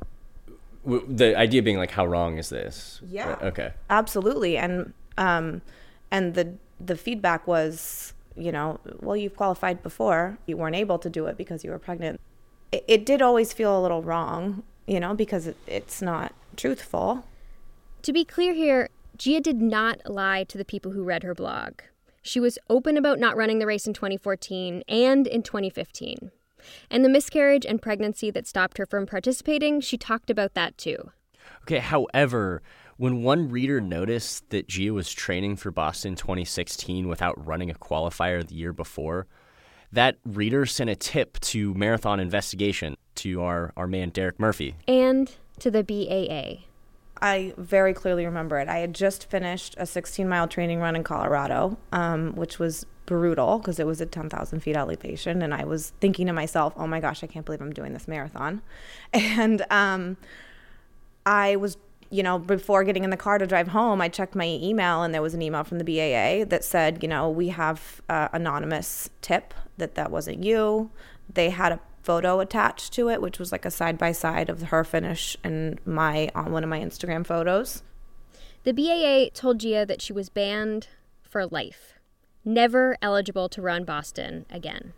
w- 0.85 1.07
the 1.09 1.37
idea 1.37 1.63
being 1.63 1.79
like, 1.79 1.91
how 1.91 2.07
wrong 2.07 2.39
is 2.39 2.49
this? 2.51 3.01
Yeah. 3.09 3.31
Right, 3.31 3.43
Okay. 3.43 3.73
Absolutely, 3.91 4.57
and 4.57 4.93
um, 5.17 5.63
and 6.11 6.35
the 6.35 6.55
the 6.81 6.97
feedback 6.97 7.47
was, 7.47 8.13
you 8.37 8.53
know, 8.53 8.79
well, 9.01 9.17
you've 9.17 9.37
qualified 9.37 9.83
before. 9.83 10.39
You 10.47 10.57
weren't 10.57 10.77
able 10.77 10.99
to 11.01 11.11
do 11.11 11.27
it 11.27 11.37
because 11.37 11.65
you 11.65 11.71
were 11.71 11.79
pregnant. 11.79 12.21
It, 12.71 12.85
it 12.87 13.07
did 13.07 13.21
always 13.23 13.53
feel 13.53 13.79
a 13.79 13.81
little 13.83 14.03
wrong, 14.03 14.63
you 14.87 15.01
know, 15.01 15.15
because 15.15 15.47
it, 15.47 15.57
it's 15.67 16.01
not 16.03 16.33
truthful. 16.57 17.25
To 18.03 18.13
be 18.13 18.25
clear 18.25 18.53
here, 18.55 18.91
Gia 19.17 19.41
did 19.41 19.61
not 19.61 20.09
lie 20.09 20.45
to 20.45 20.57
the 20.59 20.65
people 20.65 20.93
who 20.93 21.03
read 21.03 21.23
her 21.25 21.35
blog. 21.35 21.81
She 22.23 22.41
was 22.41 22.59
open 22.69 22.97
about 22.97 23.19
not 23.19 23.37
running 23.37 23.59
the 23.59 23.67
race 23.67 23.87
in 23.87 23.95
2014 23.95 24.83
and 24.89 25.27
in 25.27 25.43
2015. 25.43 26.31
And 26.91 27.05
the 27.05 27.09
miscarriage 27.09 27.65
and 27.65 27.81
pregnancy 27.81 28.31
that 28.31 28.47
stopped 28.47 28.79
her 28.79 28.87
from 28.87 29.07
participating, 29.07 29.81
she 29.81 29.97
talked 29.97 30.31
about 30.31 30.55
that 30.55 30.77
too. 30.77 31.11
Okay, 31.63 31.79
however, 31.79 32.63
when 32.97 33.23
one 33.23 33.49
reader 33.49 33.81
noticed 33.81 34.51
that 34.51 34.69
Gia 34.69 34.93
was 34.93 35.11
training 35.13 35.57
for 35.57 35.71
Boston 35.71 36.17
2016 36.17 37.09
without 37.09 37.45
running 37.47 37.71
a 37.71 37.75
qualifier 37.75 38.47
the 38.47 38.55
year 38.55 38.73
before, 38.73 39.27
that 39.93 40.19
reader 40.25 40.67
sent 40.67 40.91
a 40.91 40.97
tip 40.97 41.39
to 41.41 41.73
Marathon 41.75 42.21
Investigation 42.21 42.97
to 43.17 43.43
our, 43.43 43.73
our 43.77 43.87
man 43.87 44.11
Derek 44.11 44.39
Murphy. 44.39 44.75
And 44.87 45.33
to 45.61 45.71
the 45.71 45.83
BAA. 45.83 46.68
I 47.21 47.53
very 47.57 47.95
clearly 47.95 48.25
remember 48.25 48.59
it. 48.59 48.69
I 48.69 48.79
had 48.79 48.95
just 48.95 49.29
finished 49.29 49.75
a 49.79 49.87
16 49.87 50.29
mile 50.29 50.49
training 50.49 50.81
run 50.81 50.97
in 50.97 51.05
Colorado, 51.05 51.77
um, 51.93 52.35
which 52.35 52.59
was 52.59 52.87
brutal 53.07 53.59
because 53.59 53.81
it 53.81 53.87
was 53.87 54.01
at 54.01 54.13
10,000 54.13 54.61
feet 54.61 54.77
elevation. 54.77 55.43
And 55.43 55.55
I 55.55 55.65
was 55.65 55.93
thinking 56.01 56.27
to 56.27 56.33
myself, 56.33 56.75
oh 56.77 56.87
my 56.87 57.01
gosh, 57.01 57.25
I 57.25 57.27
can't 57.27 57.45
believe 57.45 57.61
I'm 57.61 57.73
doing 57.73 57.93
this 57.93 58.07
marathon. 58.07 58.63
And 59.13 59.65
um, 59.71 60.19
I 61.25 61.57
was, 61.57 61.79
you 62.11 62.23
know, 62.23 62.39
before 62.39 62.85
getting 62.85 63.05
in 63.05 63.11
the 63.11 63.17
car 63.17 63.39
to 63.39 63.47
drive 63.47 63.69
home, 63.69 64.01
I 64.01 64.09
checked 64.09 64.35
my 64.35 64.47
email 64.47 65.03
and 65.03 65.15
there 65.15 65.23
was 65.23 65.35
an 65.35 65.43
email 65.43 65.65
from 65.65 65.79
the 65.79 65.85
BAA 65.85 66.45
that 66.49 66.65
said, 66.65 67.03
you 67.03 67.09
know, 67.09 67.31
we 67.31 67.49
have 67.49 68.03
uh, 68.09 68.29
anonymous 68.33 69.09
tip 69.23 69.55
that 69.79 69.95
that 69.95 70.11
wasn't 70.11 70.45
you. 70.45 70.91
They 71.33 71.51
had 71.51 71.73
a 71.73 71.81
photo 72.09 72.41
attached 72.41 72.95
to 72.95 73.11
it, 73.11 73.21
which 73.21 73.39
was 73.39 73.53
like 73.53 73.67
a 73.67 73.71
side 73.71 73.99
by 73.99 74.13
side 74.13 74.49
of 74.49 74.63
her 74.63 74.83
finish 74.83 75.37
and 75.45 75.79
my 75.85 76.31
on 76.35 76.53
one 76.53 76.65
of 76.65 76.71
my 76.71 76.81
Instagram 76.81 77.27
photos. 77.27 77.83
The 78.65 78.73
BAA 78.73 79.29
told 79.35 79.61
Gia 79.61 79.85
that 79.85 80.01
she 80.01 80.15
was 80.15 80.31
banned 80.31 80.89
for 81.21 81.45
life, 81.45 81.93
never 82.47 82.97
eligible 83.03 83.51
to 83.51 83.61
run 83.61 83.85
Boston 83.85 84.47
again. 84.49 84.95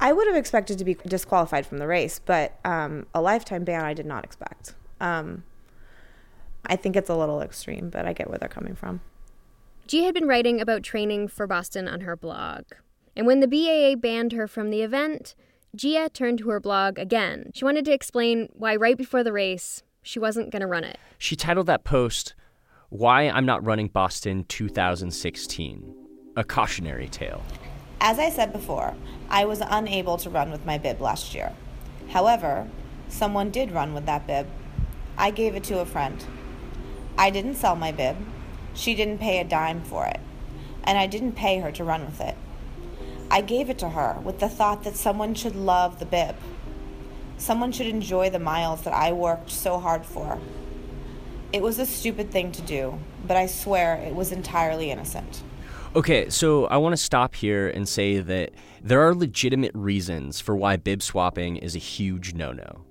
I 0.00 0.14
would 0.14 0.26
have 0.26 0.36
expected 0.36 0.78
to 0.78 0.86
be 0.86 0.94
disqualified 1.06 1.66
from 1.66 1.76
the 1.76 1.86
race, 1.86 2.18
but 2.18 2.58
um, 2.64 3.08
a 3.14 3.20
lifetime 3.20 3.64
ban 3.64 3.84
I 3.84 3.92
did 3.92 4.06
not 4.06 4.24
expect. 4.24 4.74
Um, 5.00 5.44
I 6.64 6.76
think 6.76 6.96
it's 6.96 7.10
a 7.10 7.14
little 7.14 7.42
extreme, 7.42 7.90
but 7.90 8.06
I 8.06 8.14
get 8.14 8.30
where 8.30 8.38
they're 8.38 8.48
coming 8.48 8.74
from. 8.74 9.02
Gia 9.86 10.04
had 10.04 10.14
been 10.14 10.26
writing 10.26 10.62
about 10.62 10.82
training 10.82 11.28
for 11.28 11.46
Boston 11.46 11.88
on 11.88 12.00
her 12.00 12.16
blog. 12.16 12.64
And 13.14 13.26
when 13.26 13.40
the 13.40 13.46
BAA 13.46 14.00
banned 14.00 14.32
her 14.32 14.48
from 14.48 14.70
the 14.70 14.80
event, 14.80 15.34
Gia 15.74 16.08
turned 16.08 16.38
to 16.38 16.50
her 16.50 16.60
blog 16.60 16.98
again. 16.98 17.50
She 17.54 17.64
wanted 17.64 17.84
to 17.86 17.92
explain 17.92 18.48
why, 18.52 18.76
right 18.76 18.96
before 18.96 19.24
the 19.24 19.32
race, 19.32 19.82
she 20.02 20.18
wasn't 20.18 20.50
going 20.50 20.60
to 20.60 20.66
run 20.66 20.84
it. 20.84 20.98
She 21.18 21.34
titled 21.34 21.66
that 21.66 21.84
post, 21.84 22.34
Why 22.90 23.28
I'm 23.28 23.46
Not 23.46 23.64
Running 23.64 23.88
Boston 23.88 24.44
2016, 24.48 25.94
a 26.36 26.44
cautionary 26.44 27.08
tale. 27.08 27.42
As 28.00 28.18
I 28.18 28.30
said 28.30 28.52
before, 28.52 28.94
I 29.28 29.46
was 29.46 29.62
unable 29.66 30.16
to 30.18 30.30
run 30.30 30.50
with 30.50 30.64
my 30.66 30.78
bib 30.78 31.00
last 31.00 31.34
year. 31.34 31.52
However, 32.10 32.68
someone 33.08 33.50
did 33.50 33.72
run 33.72 33.94
with 33.94 34.06
that 34.06 34.26
bib. 34.26 34.46
I 35.16 35.30
gave 35.30 35.56
it 35.56 35.64
to 35.64 35.80
a 35.80 35.86
friend. 35.86 36.24
I 37.16 37.30
didn't 37.30 37.54
sell 37.54 37.74
my 37.74 37.90
bib. 37.92 38.16
She 38.74 38.94
didn't 38.94 39.18
pay 39.18 39.40
a 39.40 39.44
dime 39.44 39.82
for 39.82 40.06
it. 40.06 40.20
And 40.84 40.98
I 40.98 41.06
didn't 41.06 41.32
pay 41.32 41.60
her 41.60 41.72
to 41.72 41.84
run 41.84 42.04
with 42.04 42.20
it. 42.20 42.36
I 43.30 43.40
gave 43.40 43.70
it 43.70 43.78
to 43.78 43.88
her 43.88 44.18
with 44.22 44.40
the 44.40 44.48
thought 44.48 44.84
that 44.84 44.96
someone 44.96 45.34
should 45.34 45.56
love 45.56 45.98
the 45.98 46.06
bib. 46.06 46.36
Someone 47.36 47.72
should 47.72 47.86
enjoy 47.86 48.30
the 48.30 48.38
miles 48.38 48.82
that 48.82 48.94
I 48.94 49.12
worked 49.12 49.50
so 49.50 49.78
hard 49.78 50.06
for. 50.06 50.38
It 51.52 51.62
was 51.62 51.78
a 51.78 51.86
stupid 51.86 52.30
thing 52.30 52.52
to 52.52 52.62
do, 52.62 52.98
but 53.26 53.36
I 53.36 53.46
swear 53.46 53.96
it 53.96 54.14
was 54.14 54.32
entirely 54.32 54.90
innocent. 54.90 55.42
Okay, 55.96 56.28
so 56.28 56.66
I 56.66 56.76
want 56.78 56.92
to 56.92 56.96
stop 56.96 57.36
here 57.36 57.68
and 57.68 57.88
say 57.88 58.18
that 58.18 58.50
there 58.82 59.00
are 59.06 59.14
legitimate 59.14 59.70
reasons 59.74 60.40
for 60.40 60.56
why 60.56 60.76
bib 60.76 61.02
swapping 61.02 61.56
is 61.56 61.76
a 61.76 61.78
huge 61.78 62.34
no 62.34 62.50
no. 62.50 62.84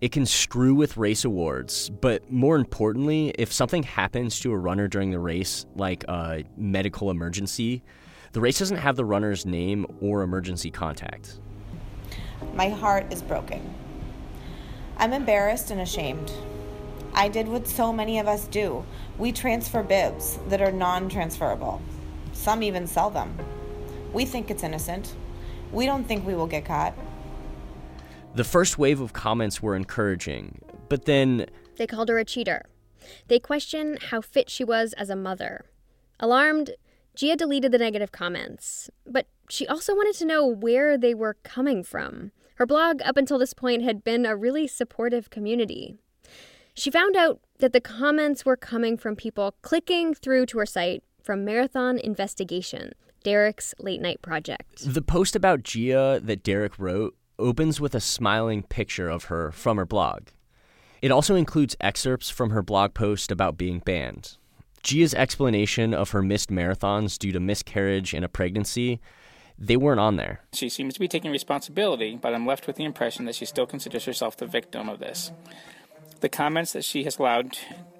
It 0.00 0.12
can 0.12 0.26
screw 0.26 0.76
with 0.76 0.96
race 0.96 1.24
awards, 1.24 1.90
but 1.90 2.30
more 2.30 2.54
importantly, 2.54 3.34
if 3.36 3.52
something 3.52 3.82
happens 3.82 4.38
to 4.40 4.52
a 4.52 4.56
runner 4.56 4.86
during 4.86 5.10
the 5.10 5.18
race, 5.18 5.66
like 5.74 6.04
a 6.04 6.44
medical 6.56 7.10
emergency, 7.10 7.82
the 8.38 8.42
race 8.42 8.60
doesn't 8.60 8.76
have 8.76 8.94
the 8.94 9.04
runner's 9.04 9.44
name 9.44 9.84
or 10.00 10.22
emergency 10.22 10.70
contact. 10.70 11.40
My 12.54 12.68
heart 12.68 13.12
is 13.12 13.20
broken. 13.20 13.74
I'm 14.96 15.12
embarrassed 15.12 15.72
and 15.72 15.80
ashamed. 15.80 16.30
I 17.14 17.26
did 17.26 17.48
what 17.48 17.66
so 17.66 17.92
many 17.92 18.20
of 18.20 18.28
us 18.28 18.46
do 18.46 18.84
we 19.18 19.32
transfer 19.32 19.82
bibs 19.82 20.38
that 20.50 20.62
are 20.62 20.70
non 20.70 21.08
transferable. 21.08 21.82
Some 22.32 22.62
even 22.62 22.86
sell 22.86 23.10
them. 23.10 23.36
We 24.12 24.24
think 24.24 24.52
it's 24.52 24.62
innocent. 24.62 25.16
We 25.72 25.84
don't 25.84 26.04
think 26.04 26.24
we 26.24 26.36
will 26.36 26.46
get 26.46 26.64
caught. 26.64 26.94
The 28.36 28.44
first 28.44 28.78
wave 28.78 29.00
of 29.00 29.12
comments 29.12 29.60
were 29.60 29.74
encouraging, 29.74 30.60
but 30.88 31.06
then. 31.06 31.46
They 31.76 31.88
called 31.88 32.08
her 32.08 32.18
a 32.18 32.24
cheater. 32.24 32.66
They 33.26 33.40
questioned 33.40 34.00
how 34.10 34.20
fit 34.20 34.48
she 34.48 34.62
was 34.62 34.92
as 34.92 35.10
a 35.10 35.16
mother. 35.16 35.64
Alarmed, 36.20 36.76
Gia 37.18 37.34
deleted 37.34 37.72
the 37.72 37.78
negative 37.78 38.12
comments, 38.12 38.90
but 39.04 39.26
she 39.48 39.66
also 39.66 39.92
wanted 39.92 40.14
to 40.18 40.24
know 40.24 40.46
where 40.46 40.96
they 40.96 41.14
were 41.14 41.34
coming 41.42 41.82
from. 41.82 42.30
Her 42.54 42.64
blog, 42.64 43.02
up 43.04 43.16
until 43.16 43.38
this 43.38 43.54
point, 43.54 43.82
had 43.82 44.04
been 44.04 44.24
a 44.24 44.36
really 44.36 44.68
supportive 44.68 45.28
community. 45.28 45.96
She 46.74 46.92
found 46.92 47.16
out 47.16 47.40
that 47.58 47.72
the 47.72 47.80
comments 47.80 48.46
were 48.46 48.56
coming 48.56 48.96
from 48.96 49.16
people 49.16 49.56
clicking 49.62 50.14
through 50.14 50.46
to 50.46 50.58
her 50.58 50.66
site 50.66 51.02
from 51.20 51.44
Marathon 51.44 51.98
Investigation, 51.98 52.92
Derek's 53.24 53.74
late 53.80 54.00
night 54.00 54.22
project. 54.22 54.84
The 54.86 55.02
post 55.02 55.34
about 55.34 55.64
Gia 55.64 56.20
that 56.22 56.44
Derek 56.44 56.78
wrote 56.78 57.16
opens 57.36 57.80
with 57.80 57.96
a 57.96 58.00
smiling 58.00 58.62
picture 58.62 59.08
of 59.08 59.24
her 59.24 59.50
from 59.50 59.76
her 59.76 59.86
blog. 59.86 60.28
It 61.02 61.10
also 61.10 61.34
includes 61.34 61.74
excerpts 61.80 62.30
from 62.30 62.50
her 62.50 62.62
blog 62.62 62.94
post 62.94 63.32
about 63.32 63.58
being 63.58 63.80
banned. 63.80 64.37
Gia's 64.82 65.14
explanation 65.14 65.94
of 65.94 66.10
her 66.10 66.22
missed 66.22 66.50
marathons 66.50 67.18
due 67.18 67.32
to 67.32 67.40
miscarriage 67.40 68.14
and 68.14 68.24
a 68.24 68.28
pregnancy, 68.28 69.00
they 69.58 69.76
weren't 69.76 70.00
on 70.00 70.16
there. 70.16 70.40
She 70.52 70.68
seems 70.68 70.94
to 70.94 71.00
be 71.00 71.08
taking 71.08 71.32
responsibility, 71.32 72.16
but 72.16 72.34
I'm 72.34 72.46
left 72.46 72.66
with 72.66 72.76
the 72.76 72.84
impression 72.84 73.24
that 73.24 73.34
she 73.34 73.44
still 73.44 73.66
considers 73.66 74.04
herself 74.04 74.36
the 74.36 74.46
victim 74.46 74.88
of 74.88 75.00
this. 75.00 75.32
The 76.20 76.28
comments 76.28 76.72
that 76.72 76.84
she 76.84 77.04
has 77.04 77.18
allowed 77.18 77.58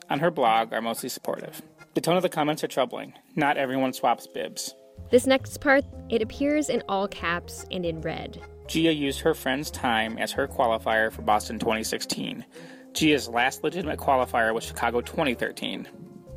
on 0.09 0.20
her 0.20 0.31
blog 0.31 0.72
are 0.72 0.81
mostly 0.81 1.09
supportive. 1.09 1.62
The 1.95 2.01
tone 2.01 2.16
of 2.16 2.22
the 2.22 2.29
comments 2.29 2.62
are 2.62 2.68
troubling. 2.68 3.14
Not 3.35 3.57
everyone 3.57 3.93
swaps 3.93 4.26
bibs. 4.26 4.74
This 5.11 5.26
next 5.26 5.61
part, 5.61 5.85
it 6.11 6.22
appears 6.22 6.68
in 6.68 6.83
all 6.89 7.09
caps 7.09 7.64
and 7.70 7.85
in 7.85 8.01
red. 8.03 8.41
Gia 8.68 8.93
used 8.93 9.20
her 9.20 9.35
friend's 9.35 9.70
time 9.70 10.18
as 10.18 10.33
her 10.33 10.47
qualifier 10.47 11.11
for 11.11 11.22
Boston 11.22 11.59
2016. 11.59 12.45
Gia's 12.93 13.29
last 13.29 13.64
legitimate 13.64 13.99
qualifier 13.99 14.53
was 14.53 14.64
Chicago 14.64 15.01
2013. 15.01 15.89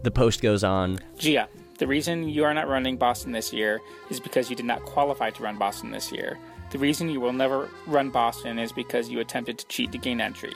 The 0.04 0.12
post 0.12 0.42
goes 0.42 0.64
on 0.64 1.00
Gia, 1.18 1.48
the 1.78 1.88
reason 1.88 2.30
you 2.30 2.44
are 2.44 2.54
not 2.54 2.68
running 2.68 2.98
Boston 2.98 3.32
this 3.32 3.52
year 3.52 3.82
is 4.10 4.20
because 4.20 4.50
you 4.50 4.56
did 4.56 4.66
not 4.66 4.84
qualify 4.84 5.30
to 5.32 5.44
run 5.44 5.58
Boston 5.58 5.92
this 5.92 6.12
year. 6.12 6.38
The 6.72 6.78
reason 6.80 7.10
you 7.10 7.20
will 7.20 7.34
never 7.34 7.70
run 7.88 8.10
Boston 8.10 8.60
is 8.60 8.72
because 8.72 9.10
you 9.10 9.20
attempted 9.20 9.58
to 9.58 9.68
cheat 9.68 9.92
to 9.92 9.98
gain 9.98 10.22
entry. 10.22 10.54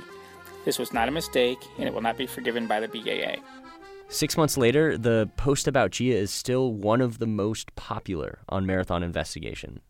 This 0.66 0.80
was 0.80 0.94
not 0.94 1.08
a 1.08 1.12
mistake, 1.12 1.58
and 1.78 1.88
it 1.88 1.94
will 1.94 2.02
not 2.02 2.18
be 2.18 2.26
forgiven 2.26 2.68
by 2.68 2.80
the 2.80 2.88
BAA. 2.88 3.42
Six 4.08 4.38
months 4.38 4.58
later, 4.58 4.98
the 4.98 5.30
post 5.36 5.68
about 5.68 5.92
Gia 5.92 6.16
is 6.16 6.32
still 6.32 6.74
one 6.74 7.02
of 7.02 7.20
the 7.20 7.28
most 7.28 7.76
popular 7.76 8.40
on 8.48 8.66
Marathon 8.66 9.04
Investigation. 9.04 9.82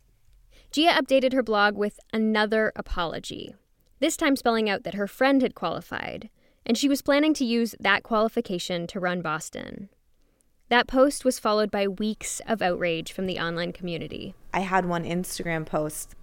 Gia 0.71 0.93
updated 0.93 1.33
her 1.33 1.43
blog 1.43 1.75
with 1.75 1.99
another 2.11 2.71
apology, 2.75 3.55
this 3.99 4.17
time 4.17 4.35
spelling 4.35 4.69
out 4.69 4.83
that 4.83 4.93
her 4.93 5.07
friend 5.07 5.41
had 5.41 5.55
qualified, 5.55 6.29
and 6.65 6.77
she 6.77 6.89
was 6.89 7.01
planning 7.01 7.33
to 7.35 7.45
use 7.45 7.75
that 7.79 8.03
qualification 8.03 8.87
to 8.87 8.99
run 8.99 9.21
Boston. 9.21 9.89
That 10.69 10.87
post 10.87 11.23
was 11.23 11.37
followed 11.37 11.69
by 11.69 11.87
weeks 11.87 12.41
of 12.47 12.61
outrage 12.61 13.11
from 13.11 13.27
the 13.27 13.39
online 13.39 13.71
community. 13.71 14.33
I 14.53 14.61
had 14.61 14.85
one 14.85 15.03
Instagram 15.03 15.65
post. 15.65 16.15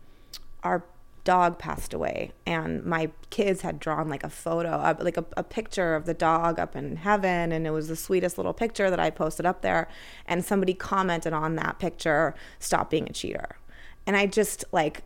Our 0.64 0.84
dog 1.24 1.59
passed 1.59 1.95
away 1.95 2.32
and 2.45 2.84
my 2.84 3.11
kids 3.30 3.61
had 3.61 3.78
drawn 3.78 4.09
like 4.09 4.24
a 4.24 4.28
photo 4.28 4.97
like 5.01 5.16
a, 5.16 5.24
a, 5.36 5.45
picture 5.45 5.95
of 5.95 6.05
the 6.05 6.14
dog 6.14 6.59
up 6.59 6.74
in 6.74 6.97
heaven 6.97 7.53
and 7.53 7.64
it 7.64 7.70
was 7.70 7.86
the 7.86 7.95
sweetest 7.95 8.36
little 8.36 8.53
picture 8.53 8.90
that 8.90 8.99
i 8.99 9.09
posted 9.09 9.47
up 9.47 9.62
there 9.62 9.86
and 10.26 10.45
somebody 10.45 10.74
commented 10.74 11.32
on 11.32 11.55
that 11.55 11.78
picture 11.78 12.34
stop 12.59 12.90
being 12.90 13.09
a 13.09 13.12
cheater 13.12 13.57
and 14.05 14.16
i 14.16 14.26
just 14.26 14.64
like 14.72 15.03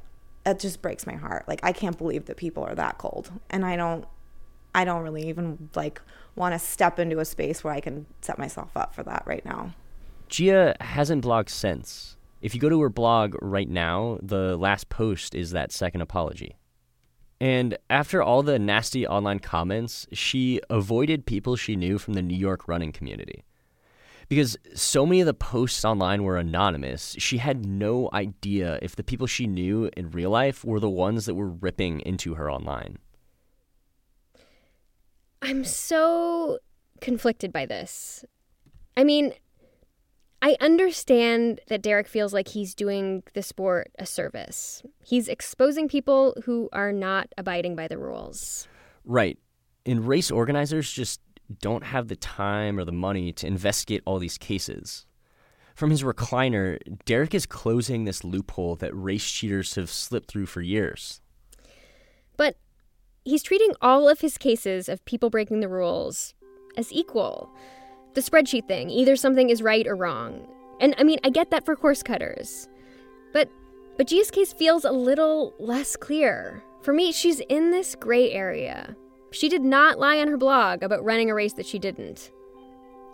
it 0.46 0.58
just 0.58 0.80
breaks 0.80 1.06
my 1.06 1.14
heart 1.14 1.46
like 1.46 1.60
i 1.62 1.70
can't 1.70 1.98
believe 1.98 2.24
that 2.24 2.38
people 2.38 2.64
are 2.64 2.74
that 2.74 2.96
cold 2.96 3.30
and 3.50 3.66
i 3.66 3.76
don't 3.76 4.06
i 4.76 4.84
don't 4.84 5.02
really 5.02 5.28
even 5.28 5.68
like 5.74 6.00
want 6.36 6.52
to 6.52 6.58
step 6.58 7.00
into 7.00 7.18
a 7.18 7.24
space 7.24 7.64
where 7.64 7.72
i 7.72 7.80
can 7.80 8.06
set 8.20 8.38
myself 8.38 8.76
up 8.76 8.94
for 8.94 9.02
that 9.02 9.24
right 9.26 9.44
now 9.44 9.74
gia 10.28 10.76
hasn't 10.80 11.24
blogged 11.24 11.50
since 11.50 12.16
if 12.46 12.54
you 12.54 12.60
go 12.60 12.68
to 12.68 12.80
her 12.82 12.88
blog 12.88 13.34
right 13.40 13.68
now, 13.68 14.18
the 14.22 14.56
last 14.56 14.88
post 14.88 15.34
is 15.34 15.50
that 15.50 15.72
second 15.72 16.00
apology. 16.00 16.56
And 17.40 17.76
after 17.90 18.22
all 18.22 18.42
the 18.42 18.58
nasty 18.58 19.06
online 19.06 19.40
comments, 19.40 20.06
she 20.12 20.60
avoided 20.70 21.26
people 21.26 21.56
she 21.56 21.76
knew 21.76 21.98
from 21.98 22.14
the 22.14 22.22
New 22.22 22.36
York 22.36 22.68
running 22.68 22.92
community. 22.92 23.44
Because 24.28 24.56
so 24.74 25.06
many 25.06 25.20
of 25.20 25.26
the 25.26 25.34
posts 25.34 25.84
online 25.84 26.24
were 26.24 26.36
anonymous, 26.36 27.14
she 27.18 27.38
had 27.38 27.64
no 27.64 28.10
idea 28.12 28.78
if 28.82 28.96
the 28.96 29.04
people 29.04 29.26
she 29.26 29.46
knew 29.46 29.90
in 29.96 30.10
real 30.10 30.30
life 30.30 30.64
were 30.64 30.80
the 30.80 30.90
ones 30.90 31.26
that 31.26 31.34
were 31.34 31.48
ripping 31.48 32.00
into 32.00 32.34
her 32.34 32.50
online. 32.50 32.98
I'm 35.42 35.64
so 35.64 36.58
conflicted 37.00 37.52
by 37.52 37.66
this. 37.66 38.24
I 38.96 39.04
mean, 39.04 39.32
I 40.42 40.56
understand 40.60 41.60
that 41.68 41.82
Derek 41.82 42.06
feels 42.06 42.32
like 42.32 42.48
he's 42.48 42.74
doing 42.74 43.22
the 43.34 43.42
sport 43.42 43.90
a 43.98 44.06
service. 44.06 44.82
He's 45.02 45.28
exposing 45.28 45.88
people 45.88 46.36
who 46.44 46.68
are 46.72 46.92
not 46.92 47.28
abiding 47.36 47.76
by 47.76 47.88
the 47.88 47.98
rules. 47.98 48.68
Right. 49.04 49.38
And 49.84 50.06
race 50.06 50.30
organizers 50.30 50.90
just 50.92 51.20
don't 51.60 51.84
have 51.84 52.08
the 52.08 52.16
time 52.16 52.78
or 52.78 52.84
the 52.84 52.92
money 52.92 53.32
to 53.32 53.46
investigate 53.46 54.02
all 54.04 54.18
these 54.18 54.38
cases. 54.38 55.06
From 55.74 55.90
his 55.90 56.02
recliner, 56.02 56.78
Derek 57.04 57.34
is 57.34 57.46
closing 57.46 58.04
this 58.04 58.24
loophole 58.24 58.76
that 58.76 58.94
race 58.94 59.30
cheaters 59.30 59.74
have 59.74 59.90
slipped 59.90 60.30
through 60.30 60.46
for 60.46 60.62
years. 60.62 61.20
He's 63.26 63.42
treating 63.42 63.74
all 63.82 64.08
of 64.08 64.20
his 64.20 64.38
cases 64.38 64.88
of 64.88 65.04
people 65.04 65.30
breaking 65.30 65.58
the 65.58 65.68
rules 65.68 66.32
as 66.76 66.92
equal 66.92 67.50
the 68.14 68.20
spreadsheet 68.20 68.68
thing. 68.68 68.88
Either 68.88 69.16
something 69.16 69.50
is 69.50 69.62
right 69.62 69.84
or 69.84 69.96
wrong. 69.96 70.46
And 70.80 70.94
I 70.96 71.02
mean, 71.02 71.18
I 71.24 71.30
get 71.30 71.50
that 71.50 71.66
for 71.66 71.74
course 71.74 72.04
cutters. 72.04 72.68
But 73.32 73.50
but 73.96 74.06
Gia's 74.06 74.30
case 74.30 74.52
feels 74.52 74.84
a 74.84 74.92
little 74.92 75.54
less 75.58 75.96
clear. 75.96 76.62
For 76.82 76.92
me, 76.92 77.10
she's 77.10 77.40
in 77.48 77.72
this 77.72 77.96
gray 77.96 78.30
area. 78.30 78.94
She 79.32 79.48
did 79.48 79.62
not 79.62 79.98
lie 79.98 80.20
on 80.20 80.28
her 80.28 80.36
blog 80.36 80.84
about 80.84 81.04
running 81.04 81.28
a 81.28 81.34
race 81.34 81.54
that 81.54 81.66
she 81.66 81.80
didn't. 81.80 82.30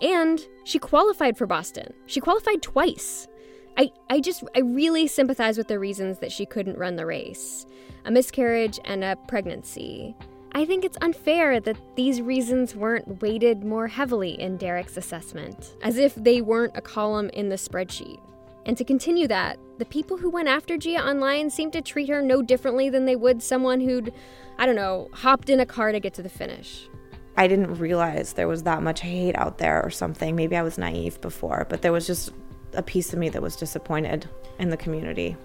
And 0.03 0.47
she 0.65 0.79
qualified 0.79 1.39
for 1.39 1.47
Boston. 1.47 1.95
She 2.05 2.21
qualified 2.21 2.61
twice. 2.61 3.29
I, 3.77 3.91
I 4.11 4.21
just, 4.21 4.45
I 4.55 4.61
really 4.61 5.07
sympathize 5.07 5.57
with 5.57 5.69
the 5.69 5.79
reasons 5.79 6.19
that 6.19 6.33
she 6.33 6.47
couldn't 6.47 6.79
run 6.79 6.97
the 6.97 7.07
race 7.07 7.67
a 8.05 8.11
miscarriage 8.11 8.81
and 8.85 9.05
a 9.05 9.17
pregnancy. 9.29 10.17
I 10.55 10.65
think 10.65 10.85
it's 10.85 10.99
unfair 11.01 11.61
that 11.61 11.79
these 11.97 12.21
reasons 12.21 12.75
weren't 12.75 13.23
weighted 13.23 13.65
more 13.65 13.87
heavily 13.87 14.39
in 14.41 14.57
Derek's 14.57 14.97
assessment, 14.97 15.77
as 15.83 15.97
if 15.97 16.15
they 16.17 16.41
weren't 16.41 16.77
a 16.77 16.83
column 16.83 17.31
in 17.31 17.49
the 17.49 17.57
spreadsheet. 17.57 18.21
And 18.67 18.77
to 18.77 18.85
continue 18.85 19.27
that, 19.29 19.59
the 19.79 19.85
people 19.85 20.17
who 20.17 20.31
went 20.31 20.49
after 20.49 20.77
Gia 20.77 21.05
online 21.05 21.49
seem 21.49 21.71
to 21.71 21.81
treat 21.81 22.09
her 22.09 22.21
no 22.21 22.43
differently 22.43 22.91
than 22.91 23.07
they 23.07 23.17
would 23.17 23.43
someone 23.43 23.81
who'd, 23.81 24.13
I 24.59 24.67
don't 24.67 24.77
know, 24.77 25.09
hopped 25.13 25.49
in 25.49 25.61
a 25.61 25.67
car 25.67 25.91
to 25.91 26.01
get 26.01 26.15
to 26.15 26.23
the 26.23 26.29
finish. 26.29 26.89
I 27.37 27.49
didn't 27.49 27.77
realize 27.77 28.35
there 28.35 28.47
was 28.47 28.65
that 28.65 28.83
much 28.83 29.01
hate 29.01 29.37
out 29.37 29.59
there 29.59 29.83
or 29.83 29.91
something. 29.91 30.37
Maybe 30.37 30.55
I 30.55 30.63
was 30.63 30.77
naive 30.77 31.21
before, 31.21 31.67
but 31.71 31.81
there 31.81 31.93
was 31.93 32.07
just 32.07 32.31
a 32.75 32.83
piece 32.83 33.13
of 33.13 33.19
me 33.19 33.29
that 33.29 33.43
was 33.43 33.57
disappointed 33.57 34.29
in 34.59 34.71
the 34.71 34.77
community. 34.77 35.37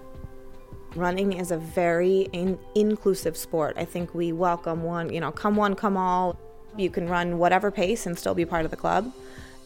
Running 0.94 1.34
is 1.34 1.50
a 1.50 1.58
very 1.58 2.22
in- 2.32 2.58
inclusive 2.74 3.36
sport. 3.36 3.76
I 3.76 3.84
think 3.84 4.14
we 4.14 4.32
welcome 4.32 4.82
one, 4.82 5.12
you 5.12 5.20
know, 5.20 5.30
come 5.30 5.56
one, 5.56 5.74
come 5.74 5.96
all. 5.96 6.38
You 6.76 6.90
can 6.90 7.08
run 7.08 7.38
whatever 7.38 7.70
pace 7.70 8.06
and 8.06 8.18
still 8.18 8.34
be 8.34 8.44
part 8.44 8.64
of 8.64 8.70
the 8.70 8.76
club. 8.76 9.12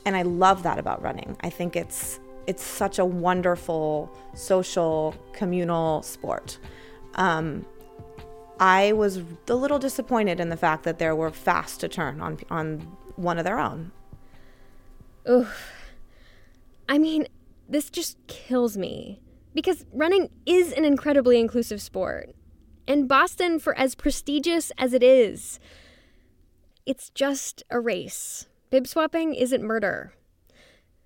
And 0.04 0.16
I 0.16 0.22
love 0.22 0.62
that 0.64 0.78
about 0.78 1.02
running. 1.02 1.36
I 1.40 1.50
think 1.50 1.76
it's 1.76 2.18
it's 2.46 2.64
such 2.64 2.98
a 2.98 3.04
wonderful 3.04 4.10
social 4.34 5.14
communal 5.32 6.02
sport. 6.02 6.58
Um, 7.14 7.64
I 8.58 8.92
was 8.92 9.20
a 9.48 9.54
little 9.54 9.78
disappointed 9.78 10.40
in 10.40 10.48
the 10.48 10.56
fact 10.56 10.82
that 10.84 10.98
there 10.98 11.14
were 11.14 11.30
fast 11.30 11.80
to 11.80 11.88
turn 11.88 12.20
on 12.20 12.38
on 12.50 12.78
one 13.16 13.38
of 13.38 13.44
their 13.44 13.58
own. 13.58 13.92
Oof. 15.28 15.72
I 16.88 16.98
mean, 16.98 17.26
this 17.72 17.90
just 17.90 18.18
kills 18.26 18.76
me. 18.76 19.20
Because 19.54 19.84
running 19.92 20.30
is 20.46 20.72
an 20.72 20.84
incredibly 20.84 21.38
inclusive 21.38 21.82
sport. 21.82 22.34
And 22.86 23.08
Boston, 23.08 23.58
for 23.58 23.76
as 23.76 23.94
prestigious 23.94 24.72
as 24.78 24.92
it 24.92 25.02
is, 25.02 25.60
it's 26.86 27.10
just 27.10 27.62
a 27.70 27.78
race. 27.78 28.46
Bib 28.70 28.86
swapping 28.86 29.34
isn't 29.34 29.62
murder. 29.62 30.14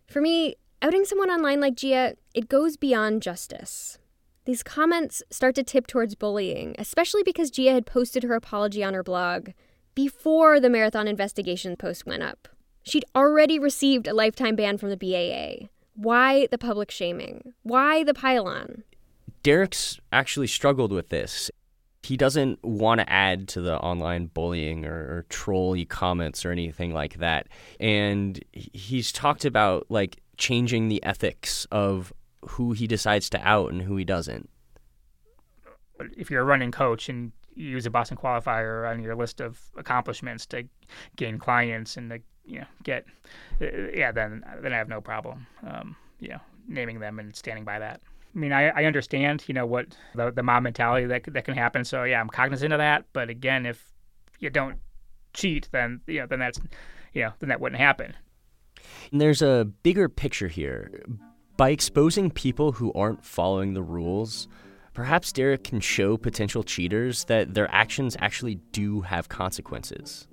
For 0.07 0.21
me, 0.21 0.57
outing 0.81 1.05
someone 1.05 1.31
online 1.31 1.61
like 1.61 1.75
Gia, 1.75 2.15
it 2.35 2.49
goes 2.49 2.77
beyond 2.77 3.23
justice. 3.23 3.99
These 4.45 4.63
comments 4.63 5.23
start 5.31 5.57
to 5.57 5.65
tip 5.65 5.89
towards 5.89 6.15
bullying, 6.15 6.77
especially 6.79 7.25
because 7.25 7.51
Gia 7.51 7.73
had 7.73 7.85
posted 7.87 8.23
her 8.23 8.35
apology 8.35 8.85
on 8.85 8.95
her 8.95 9.03
blog 9.03 9.51
before 9.95 10.61
the 10.61 10.71
marathon 10.71 11.09
investigation 11.09 11.77
post 11.77 12.07
went 12.07 12.23
up. 12.23 12.49
She'd 12.85 13.05
already 13.17 13.59
received 13.59 14.07
a 14.07 14.15
lifetime 14.15 14.55
ban 14.55 14.79
from 14.79 14.91
the 14.91 14.97
BAA. 14.97 15.67
Why 15.97 16.47
the 16.51 16.59
public 16.59 16.91
shaming? 16.91 17.55
Why 17.63 18.05
the 18.05 18.15
pile-on? 18.15 18.85
Derek's 19.43 19.99
actually 20.13 20.47
struggled 20.47 20.93
with 20.93 21.09
this. 21.09 21.51
He 22.03 22.17
doesn't 22.17 22.63
want 22.63 23.01
to 23.01 23.11
add 23.11 23.49
to 23.49 23.61
the 23.61 23.79
online 23.79 24.27
bullying 24.27 24.85
or, 24.85 24.95
or 24.95 25.27
trolly 25.29 25.85
comments 25.85 26.45
or 26.45 26.53
anything 26.53 26.93
like 26.93 27.19
that. 27.19 27.49
And 27.81 28.45
he's 28.53 29.11
talked 29.11 29.45
about 29.45 29.87
like 29.89 30.21
changing 30.37 30.89
the 30.89 31.03
ethics 31.03 31.67
of 31.73 32.13
who 32.43 32.73
he 32.73 32.87
decides 32.87 33.29
to 33.31 33.41
out 33.49 33.73
and 33.73 33.83
who 33.83 33.97
he 33.97 34.05
doesn't. 34.05 34.49
If 36.17 36.31
you're 36.31 36.43
a 36.43 36.45
running 36.45 36.71
coach 36.71 37.09
and 37.09 37.25
you 37.25 37.33
use 37.57 37.87
a 37.87 37.91
Boston 37.91 38.17
qualifier 38.17 38.89
on 38.89 39.03
your 39.03 39.17
list 39.17 39.41
of 39.41 39.61
accomplishments 39.77 40.47
to 40.47 40.65
gain 41.17 41.39
clients 41.39 41.97
and 41.97 42.11
to 42.11 42.21
you 42.45 42.61
know 42.61 42.67
get 42.85 43.05
uh, 43.61 43.67
yeah 43.93 44.13
then 44.13 44.45
then 44.63 44.73
I 44.73 44.77
have 44.77 44.89
no 44.89 45.01
problem 45.01 45.47
um, 45.67 45.97
you 46.21 46.29
know 46.29 46.41
naming 46.69 47.01
them 47.01 47.19
and 47.19 47.35
standing 47.35 47.65
by 47.65 47.79
that. 47.79 48.01
I 48.35 48.39
mean, 48.39 48.53
I, 48.53 48.69
I 48.69 48.85
understand, 48.85 49.45
you 49.47 49.55
know, 49.55 49.65
what 49.65 49.97
the, 50.15 50.31
the 50.31 50.43
mob 50.43 50.63
mentality 50.63 51.07
that 51.07 51.25
that 51.33 51.45
can 51.45 51.55
happen. 51.55 51.85
So 51.85 52.05
yeah, 52.05 52.21
I'm 52.21 52.29
cognizant 52.29 52.73
of 52.73 52.79
that. 52.79 53.07
But 53.13 53.31
again, 53.31 53.65
if 53.65 53.93
you 54.39 54.51
don't 54.51 54.79
cheat, 55.33 55.69
then 55.73 56.01
you 56.07 56.21
know, 56.21 56.27
then 56.27 56.41
that's, 56.41 56.61
you 57.15 57.23
know, 57.23 57.33
then 57.39 57.49
that 57.49 57.61
wouldn't 57.61 57.81
happen. 57.81 58.15
And 59.11 59.21
there's 59.21 59.43
a 59.43 59.67
bigger 59.83 60.09
picture 60.09 60.49
here. 60.49 61.03
By 61.57 61.71
exposing 61.71 62.31
people 62.31 62.73
who 62.73 62.93
aren't 62.93 63.25
following 63.25 63.73
the 63.73 63.83
rules, 63.83 64.49
perhaps 64.97 65.31
Derek 65.31 65.63
can 65.63 65.79
show 65.79 66.17
potential 66.17 66.63
cheaters 66.65 67.25
that 67.25 67.53
their 67.53 67.71
actions 67.71 68.17
actually 68.19 68.55
do 68.73 69.03
have 69.03 69.29
consequences. 69.29 70.27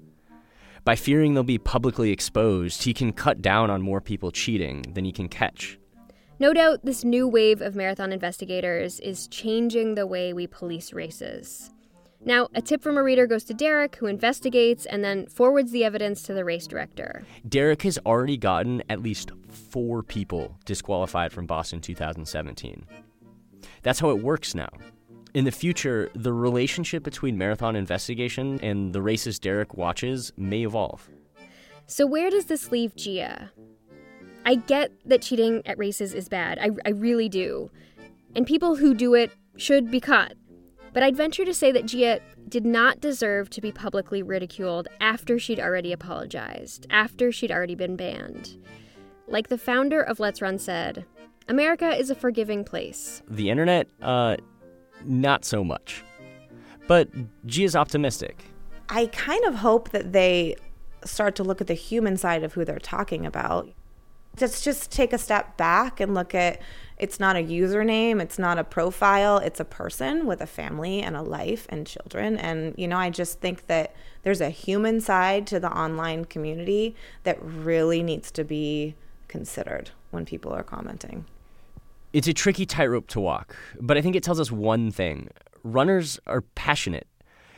By 0.85 0.95
fearing 0.95 1.33
they'll 1.33 1.43
be 1.43 1.57
publicly 1.57 2.11
exposed, 2.11 2.83
he 2.83 2.93
can 2.93 3.11
cut 3.11 3.41
down 3.41 3.69
on 3.69 3.81
more 3.81 3.99
people 3.99 4.31
cheating 4.31 4.85
than 4.93 5.03
he 5.03 5.11
can 5.11 5.27
catch. 5.27 5.77
No 6.39 6.53
doubt, 6.53 6.85
this 6.85 7.03
new 7.03 7.27
wave 7.27 7.61
of 7.61 7.75
marathon 7.75 8.13
investigators 8.13 9.01
is 9.01 9.27
changing 9.27 9.95
the 9.95 10.07
way 10.07 10.31
we 10.31 10.47
police 10.47 10.93
races. 10.93 11.69
Now, 12.25 12.47
a 12.55 12.61
tip 12.61 12.81
from 12.81 12.97
a 12.97 13.03
reader 13.03 13.27
goes 13.27 13.43
to 13.45 13.53
Derek, 13.53 13.97
who 13.97 14.05
investigates 14.05 14.85
and 14.85 15.03
then 15.03 15.27
forwards 15.27 15.71
the 15.71 15.83
evidence 15.83 16.23
to 16.23 16.33
the 16.33 16.45
race 16.45 16.67
director. 16.67 17.23
Derek 17.49 17.81
has 17.81 17.99
already 18.05 18.37
gotten 18.37 18.81
at 18.89 19.01
least 19.01 19.31
four 19.49 20.03
people 20.03 20.57
disqualified 20.63 21.33
from 21.33 21.47
Boston 21.47 21.81
2017. 21.81 22.85
That's 23.83 23.99
how 23.99 24.09
it 24.09 24.23
works 24.23 24.55
now. 24.55 24.69
In 25.33 25.45
the 25.45 25.51
future, 25.51 26.09
the 26.13 26.33
relationship 26.33 27.03
between 27.03 27.37
marathon 27.37 27.75
investigation 27.75 28.59
and 28.61 28.93
the 28.93 29.01
races 29.01 29.39
Derek 29.39 29.73
watches 29.75 30.31
may 30.37 30.63
evolve. 30.63 31.09
So, 31.87 32.05
where 32.05 32.29
does 32.29 32.45
this 32.45 32.71
leave 32.71 32.95
Gia? 32.95 33.51
I 34.45 34.55
get 34.55 34.91
that 35.05 35.21
cheating 35.21 35.61
at 35.65 35.77
races 35.77 36.13
is 36.13 36.29
bad. 36.29 36.59
I, 36.59 36.69
I 36.85 36.91
really 36.91 37.29
do. 37.29 37.71
And 38.35 38.45
people 38.45 38.75
who 38.75 38.93
do 38.93 39.13
it 39.13 39.31
should 39.57 39.89
be 39.89 39.99
caught. 39.99 40.33
But 40.93 41.03
I'd 41.03 41.17
venture 41.17 41.45
to 41.45 41.53
say 41.53 41.71
that 41.71 41.87
Gia 41.87 42.19
did 42.47 42.65
not 42.65 43.01
deserve 43.01 43.49
to 43.51 43.61
be 43.61 43.71
publicly 43.71 44.21
ridiculed 44.21 44.87
after 45.01 45.39
she'd 45.39 45.59
already 45.59 45.91
apologized, 45.91 46.85
after 46.89 47.31
she'd 47.31 47.51
already 47.51 47.75
been 47.75 47.95
banned. 47.95 48.57
Like 49.27 49.47
the 49.47 49.57
founder 49.57 50.01
of 50.01 50.19
Let's 50.19 50.41
Run 50.41 50.59
said, 50.59 51.05
America 51.47 51.95
is 51.97 52.09
a 52.09 52.15
forgiving 52.15 52.63
place. 52.63 53.21
The 53.27 53.49
internet, 53.49 53.89
uh, 54.01 54.37
not 55.03 55.45
so 55.45 55.63
much. 55.63 56.03
But 56.87 57.09
Gia 57.45 57.63
is 57.63 57.75
optimistic. 57.75 58.43
I 58.89 59.07
kind 59.07 59.43
of 59.45 59.55
hope 59.55 59.89
that 59.89 60.11
they 60.13 60.55
start 61.05 61.35
to 61.35 61.43
look 61.43 61.61
at 61.61 61.67
the 61.67 61.73
human 61.73 62.17
side 62.17 62.43
of 62.43 62.53
who 62.53 62.65
they're 62.65 62.79
talking 62.79 63.25
about. 63.25 63.69
Let's 64.39 64.63
just 64.63 64.91
take 64.91 65.13
a 65.13 65.17
step 65.17 65.57
back 65.57 65.99
and 65.99 66.13
look 66.13 66.33
at 66.33 66.59
it's 66.97 67.19
not 67.19 67.35
a 67.35 67.39
username, 67.39 68.21
it's 68.21 68.39
not 68.39 68.57
a 68.57 68.63
profile, 68.63 69.37
it's 69.37 69.59
a 69.59 69.65
person 69.65 70.25
with 70.25 70.41
a 70.41 70.47
family 70.47 71.01
and 71.01 71.15
a 71.15 71.21
life 71.21 71.65
and 71.69 71.85
children. 71.85 72.37
And, 72.37 72.73
you 72.77 72.87
know, 72.87 72.97
I 72.97 73.09
just 73.09 73.39
think 73.41 73.67
that 73.67 73.95
there's 74.23 74.41
a 74.41 74.49
human 74.49 75.01
side 75.01 75.45
to 75.47 75.59
the 75.59 75.71
online 75.71 76.25
community 76.25 76.95
that 77.23 77.37
really 77.41 78.01
needs 78.01 78.31
to 78.31 78.43
be 78.43 78.95
considered 79.27 79.91
when 80.13 80.25
people 80.25 80.53
are 80.53 80.63
commenting. 80.63 81.25
It's 82.13 82.27
a 82.27 82.33
tricky 82.33 82.65
tightrope 82.65 83.07
to 83.09 83.19
walk, 83.19 83.55
but 83.81 83.97
I 83.97 84.01
think 84.01 84.15
it 84.15 84.23
tells 84.23 84.39
us 84.39 84.51
one 84.51 84.91
thing 84.91 85.29
runners 85.63 86.19
are 86.27 86.41
passionate. 86.41 87.07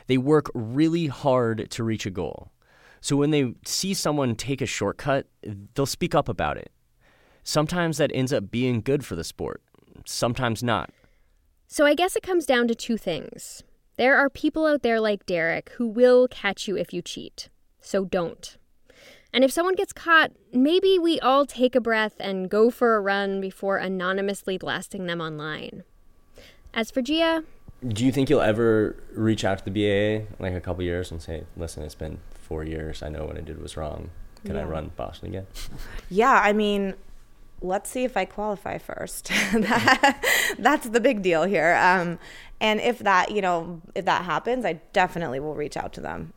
They 0.06 0.16
work 0.16 0.50
really 0.54 1.08
hard 1.08 1.70
to 1.70 1.84
reach 1.84 2.06
a 2.06 2.10
goal. 2.10 2.50
So 3.00 3.16
when 3.16 3.30
they 3.30 3.54
see 3.64 3.94
someone 3.94 4.34
take 4.34 4.60
a 4.60 4.66
shortcut, 4.66 5.26
they'll 5.74 5.86
speak 5.86 6.14
up 6.14 6.28
about 6.28 6.56
it. 6.56 6.72
Sometimes 7.42 7.98
that 7.98 8.10
ends 8.14 8.32
up 8.32 8.50
being 8.50 8.80
good 8.80 9.04
for 9.04 9.14
the 9.14 9.24
sport, 9.24 9.62
sometimes 10.04 10.62
not. 10.62 10.90
So 11.68 11.84
I 11.84 11.94
guess 11.94 12.16
it 12.16 12.22
comes 12.22 12.46
down 12.46 12.68
to 12.68 12.74
two 12.74 12.96
things. 12.96 13.62
There 13.96 14.16
are 14.16 14.30
people 14.30 14.66
out 14.66 14.82
there 14.82 15.00
like 15.00 15.26
Derek 15.26 15.70
who 15.76 15.86
will 15.86 16.28
catch 16.28 16.66
you 16.68 16.76
if 16.76 16.92
you 16.92 17.02
cheat. 17.02 17.48
So 17.80 18.04
don't. 18.04 18.56
And 19.36 19.44
if 19.44 19.52
someone 19.52 19.74
gets 19.74 19.92
caught, 19.92 20.32
maybe 20.50 20.98
we 20.98 21.20
all 21.20 21.44
take 21.44 21.76
a 21.76 21.80
breath 21.80 22.14
and 22.18 22.48
go 22.48 22.70
for 22.70 22.96
a 22.96 23.00
run 23.02 23.38
before 23.38 23.76
anonymously 23.76 24.56
blasting 24.56 25.04
them 25.04 25.20
online. 25.20 25.84
As 26.72 26.90
for 26.90 27.02
Gia, 27.02 27.44
do 27.86 28.06
you 28.06 28.12
think 28.12 28.30
you'll 28.30 28.40
ever 28.40 28.96
reach 29.12 29.44
out 29.44 29.58
to 29.58 29.64
the 29.68 29.70
BAA 29.70 30.24
like 30.42 30.54
a 30.54 30.60
couple 30.62 30.82
years 30.84 31.10
and 31.10 31.20
say, 31.20 31.44
"Listen, 31.54 31.82
it's 31.82 31.94
been 31.94 32.18
four 32.32 32.64
years. 32.64 33.02
I 33.02 33.10
know 33.10 33.26
what 33.26 33.36
I 33.36 33.42
did 33.42 33.60
was 33.60 33.76
wrong. 33.76 34.08
Can 34.46 34.54
yeah. 34.54 34.62
I 34.62 34.64
run 34.64 34.92
Boston 34.96 35.28
again? 35.28 35.46
Yeah, 36.08 36.40
I 36.42 36.54
mean, 36.54 36.94
let's 37.60 37.90
see 37.90 38.04
if 38.04 38.16
I 38.16 38.24
qualify 38.24 38.78
first. 38.78 39.28
that, 39.52 40.24
that's 40.58 40.88
the 40.88 41.00
big 41.00 41.20
deal 41.20 41.42
here. 41.44 41.74
Um, 41.74 42.18
and 42.58 42.80
if 42.80 43.00
that, 43.00 43.32
you 43.32 43.42
know, 43.42 43.82
if 43.94 44.06
that 44.06 44.24
happens, 44.24 44.64
I 44.64 44.80
definitely 44.94 45.40
will 45.40 45.54
reach 45.54 45.76
out 45.76 45.92
to 45.92 46.00
them. 46.00 46.32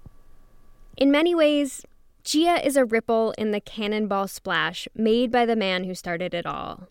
In 0.97 1.11
many 1.11 1.33
ways, 1.33 1.85
Gia 2.23 2.65
is 2.65 2.75
a 2.75 2.85
ripple 2.85 3.33
in 3.37 3.51
the 3.51 3.61
cannonball 3.61 4.27
splash 4.27 4.87
made 4.93 5.31
by 5.31 5.45
the 5.45 5.55
man 5.55 5.83
who 5.83 5.95
started 5.95 6.33
it 6.33 6.45
all. 6.45 6.87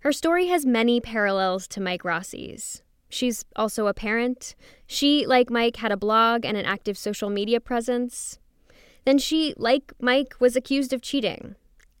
Her 0.00 0.12
story 0.12 0.46
has 0.46 0.64
many 0.64 1.00
parallels 1.00 1.66
to 1.68 1.80
Mike 1.80 2.04
Rossi's. 2.04 2.82
She's 3.08 3.44
also 3.54 3.86
a 3.86 3.94
parent. 3.94 4.54
She, 4.86 5.26
like 5.26 5.50
Mike, 5.50 5.76
had 5.76 5.92
a 5.92 5.96
blog 5.96 6.44
and 6.44 6.56
an 6.56 6.64
active 6.64 6.98
social 6.98 7.30
media 7.30 7.60
presence. 7.60 8.38
Then 9.04 9.18
she, 9.18 9.54
like 9.56 9.92
Mike, 10.00 10.34
was 10.40 10.56
accused 10.56 10.92
of 10.92 11.02
cheating, 11.02 11.54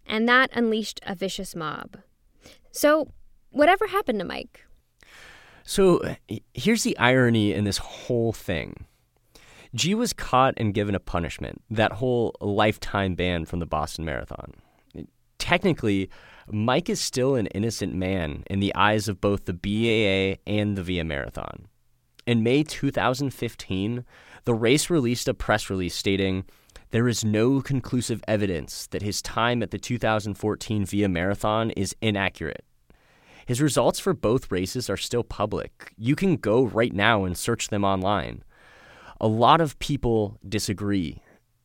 and 0.06 0.28
that 0.28 0.50
unleashed 0.52 1.00
a 1.06 1.14
vicious 1.14 1.54
mob. 1.54 1.98
So, 2.72 3.12
whatever 3.50 3.86
happened 3.86 4.18
to 4.18 4.24
Mike? 4.24 4.66
So, 5.62 6.16
here's 6.54 6.82
the 6.82 6.98
irony 6.98 7.52
in 7.52 7.64
this 7.64 7.78
whole 7.78 8.32
thing. 8.32 8.86
Gia 9.74 9.96
was 9.96 10.12
caught 10.12 10.54
and 10.56 10.74
given 10.74 10.94
a 10.94 11.00
punishment, 11.00 11.62
that 11.70 11.92
whole 11.92 12.34
lifetime 12.40 13.14
ban 13.14 13.44
from 13.44 13.58
the 13.58 13.66
Boston 13.66 14.04
Marathon. 14.04 14.54
Technically, 15.38 16.10
Mike 16.50 16.88
is 16.88 17.00
still 17.00 17.34
an 17.34 17.46
innocent 17.48 17.94
man 17.94 18.44
in 18.48 18.60
the 18.60 18.74
eyes 18.74 19.08
of 19.08 19.20
both 19.20 19.44
the 19.44 19.52
BAA 19.52 20.40
and 20.50 20.76
the 20.76 20.82
Via 20.82 21.04
Marathon. 21.04 21.66
In 22.26 22.42
May 22.42 22.62
2015, 22.62 24.04
the 24.44 24.54
race 24.54 24.90
released 24.90 25.28
a 25.28 25.34
press 25.34 25.70
release 25.70 25.94
stating, 25.94 26.44
There 26.90 27.08
is 27.08 27.24
no 27.24 27.60
conclusive 27.60 28.22
evidence 28.26 28.86
that 28.88 29.02
his 29.02 29.22
time 29.22 29.62
at 29.62 29.70
the 29.70 29.78
2014 29.78 30.84
Via 30.86 31.08
Marathon 31.08 31.70
is 31.72 31.94
inaccurate. 32.00 32.64
His 33.46 33.60
results 33.60 34.00
for 34.00 34.12
both 34.12 34.50
races 34.50 34.90
are 34.90 34.96
still 34.96 35.22
public. 35.22 35.92
You 35.96 36.16
can 36.16 36.36
go 36.36 36.64
right 36.64 36.92
now 36.92 37.24
and 37.24 37.38
search 37.38 37.68
them 37.68 37.84
online. 37.84 38.42
A 39.20 39.28
lot 39.28 39.60
of 39.60 39.78
people 39.78 40.38
disagree, 40.46 41.22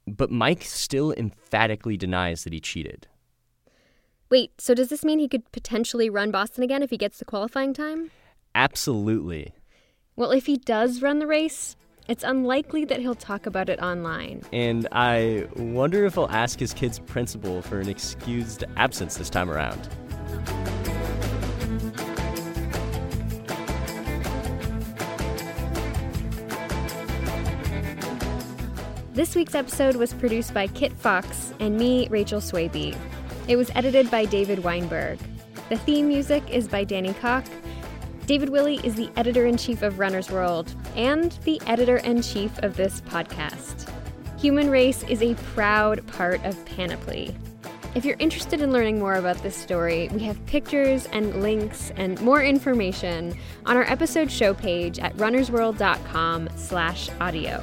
but 0.08 0.32
Mike 0.32 0.64
still 0.64 1.12
emphatically 1.14 1.98
denies 1.98 2.44
that 2.44 2.54
he 2.54 2.60
cheated. 2.60 3.08
Wait, 4.30 4.52
so 4.60 4.74
does 4.74 4.88
this 4.88 5.04
mean 5.04 5.20
he 5.20 5.28
could 5.28 5.52
potentially 5.52 6.10
run 6.10 6.32
Boston 6.32 6.64
again 6.64 6.82
if 6.82 6.90
he 6.90 6.98
gets 6.98 7.20
the 7.20 7.26
qualifying 7.26 7.74
time? 7.74 8.12
Absolutely. 8.56 9.54
Well, 10.16 10.32
if 10.32 10.46
he 10.46 10.56
does 10.56 11.02
run 11.02 11.20
the 11.20 11.28
race, 11.28 11.76
it's 12.08 12.24
unlikely 12.24 12.86
that 12.86 13.00
he'll 13.00 13.16
talk 13.16 13.46
about 13.46 13.68
it 13.68 13.82
online. 13.82 14.44
And 14.54 14.88
I 14.92 15.48
wonder 15.58 16.06
if 16.06 16.16
he'll 16.16 16.30
ask 16.30 16.60
his 16.60 16.74
kid's 16.74 17.00
principal 17.00 17.62
for 17.62 17.80
an 17.80 17.90
excused 17.90 18.64
absence 18.78 19.16
this 19.18 19.30
time 19.30 19.50
around. 19.50 19.90
This 29.14 29.36
week's 29.36 29.56
episode 29.56 29.98
was 29.98 30.14
produced 30.14 30.54
by 30.54 30.68
Kit 30.68 30.94
Fox 30.94 31.54
and 31.60 31.76
me, 31.76 32.08
Rachel 32.08 32.40
Swaby. 32.40 32.98
It 33.50 33.58
was 33.58 33.70
edited 33.76 34.10
by 34.10 34.24
David 34.24 34.60
Weinberg. 34.60 35.20
The 35.68 35.76
theme 35.76 36.08
music 36.08 36.50
is 36.50 36.70
by 36.70 36.86
Danny 36.86 37.14
Koch. 37.16 37.44
David 38.26 38.48
Willey 38.48 38.80
is 38.86 38.96
the 38.96 39.10
editor 39.18 39.46
in 39.46 39.58
chief 39.58 39.82
of 39.82 40.00
Runner's 40.00 40.32
World 40.32 40.74
and 40.96 41.34
the 41.44 41.62
editor 41.68 41.98
in 41.98 42.22
chief 42.22 42.58
of 42.60 42.78
this 42.78 43.02
podcast. 43.02 43.92
Human 44.40 44.70
race 44.70 45.04
is 45.04 45.22
a 45.22 45.36
proud 45.54 46.08
part 46.08 46.42
of 46.46 46.64
Panoply. 46.64 47.36
If 47.94 48.06
you're 48.06 48.16
interested 48.18 48.62
in 48.62 48.72
learning 48.72 49.00
more 49.00 49.16
about 49.16 49.44
this 49.44 49.58
story, 49.58 50.08
we 50.14 50.22
have 50.22 50.44
pictures 50.46 51.08
and 51.08 51.42
links 51.42 51.92
and 51.98 52.20
more 52.22 52.42
information 52.42 53.38
on 53.66 53.76
our 53.76 53.84
episode 53.84 54.32
show 54.32 54.54
page 54.54 55.00
at 55.00 55.14
runnersworld.com 55.18 56.48
slash 56.56 57.10
audio. 57.20 57.62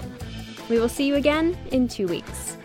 We 0.69 0.79
will 0.79 0.89
see 0.89 1.07
you 1.07 1.15
again 1.15 1.57
in 1.73 1.89
two 1.89 2.07
weeks. 2.07 2.58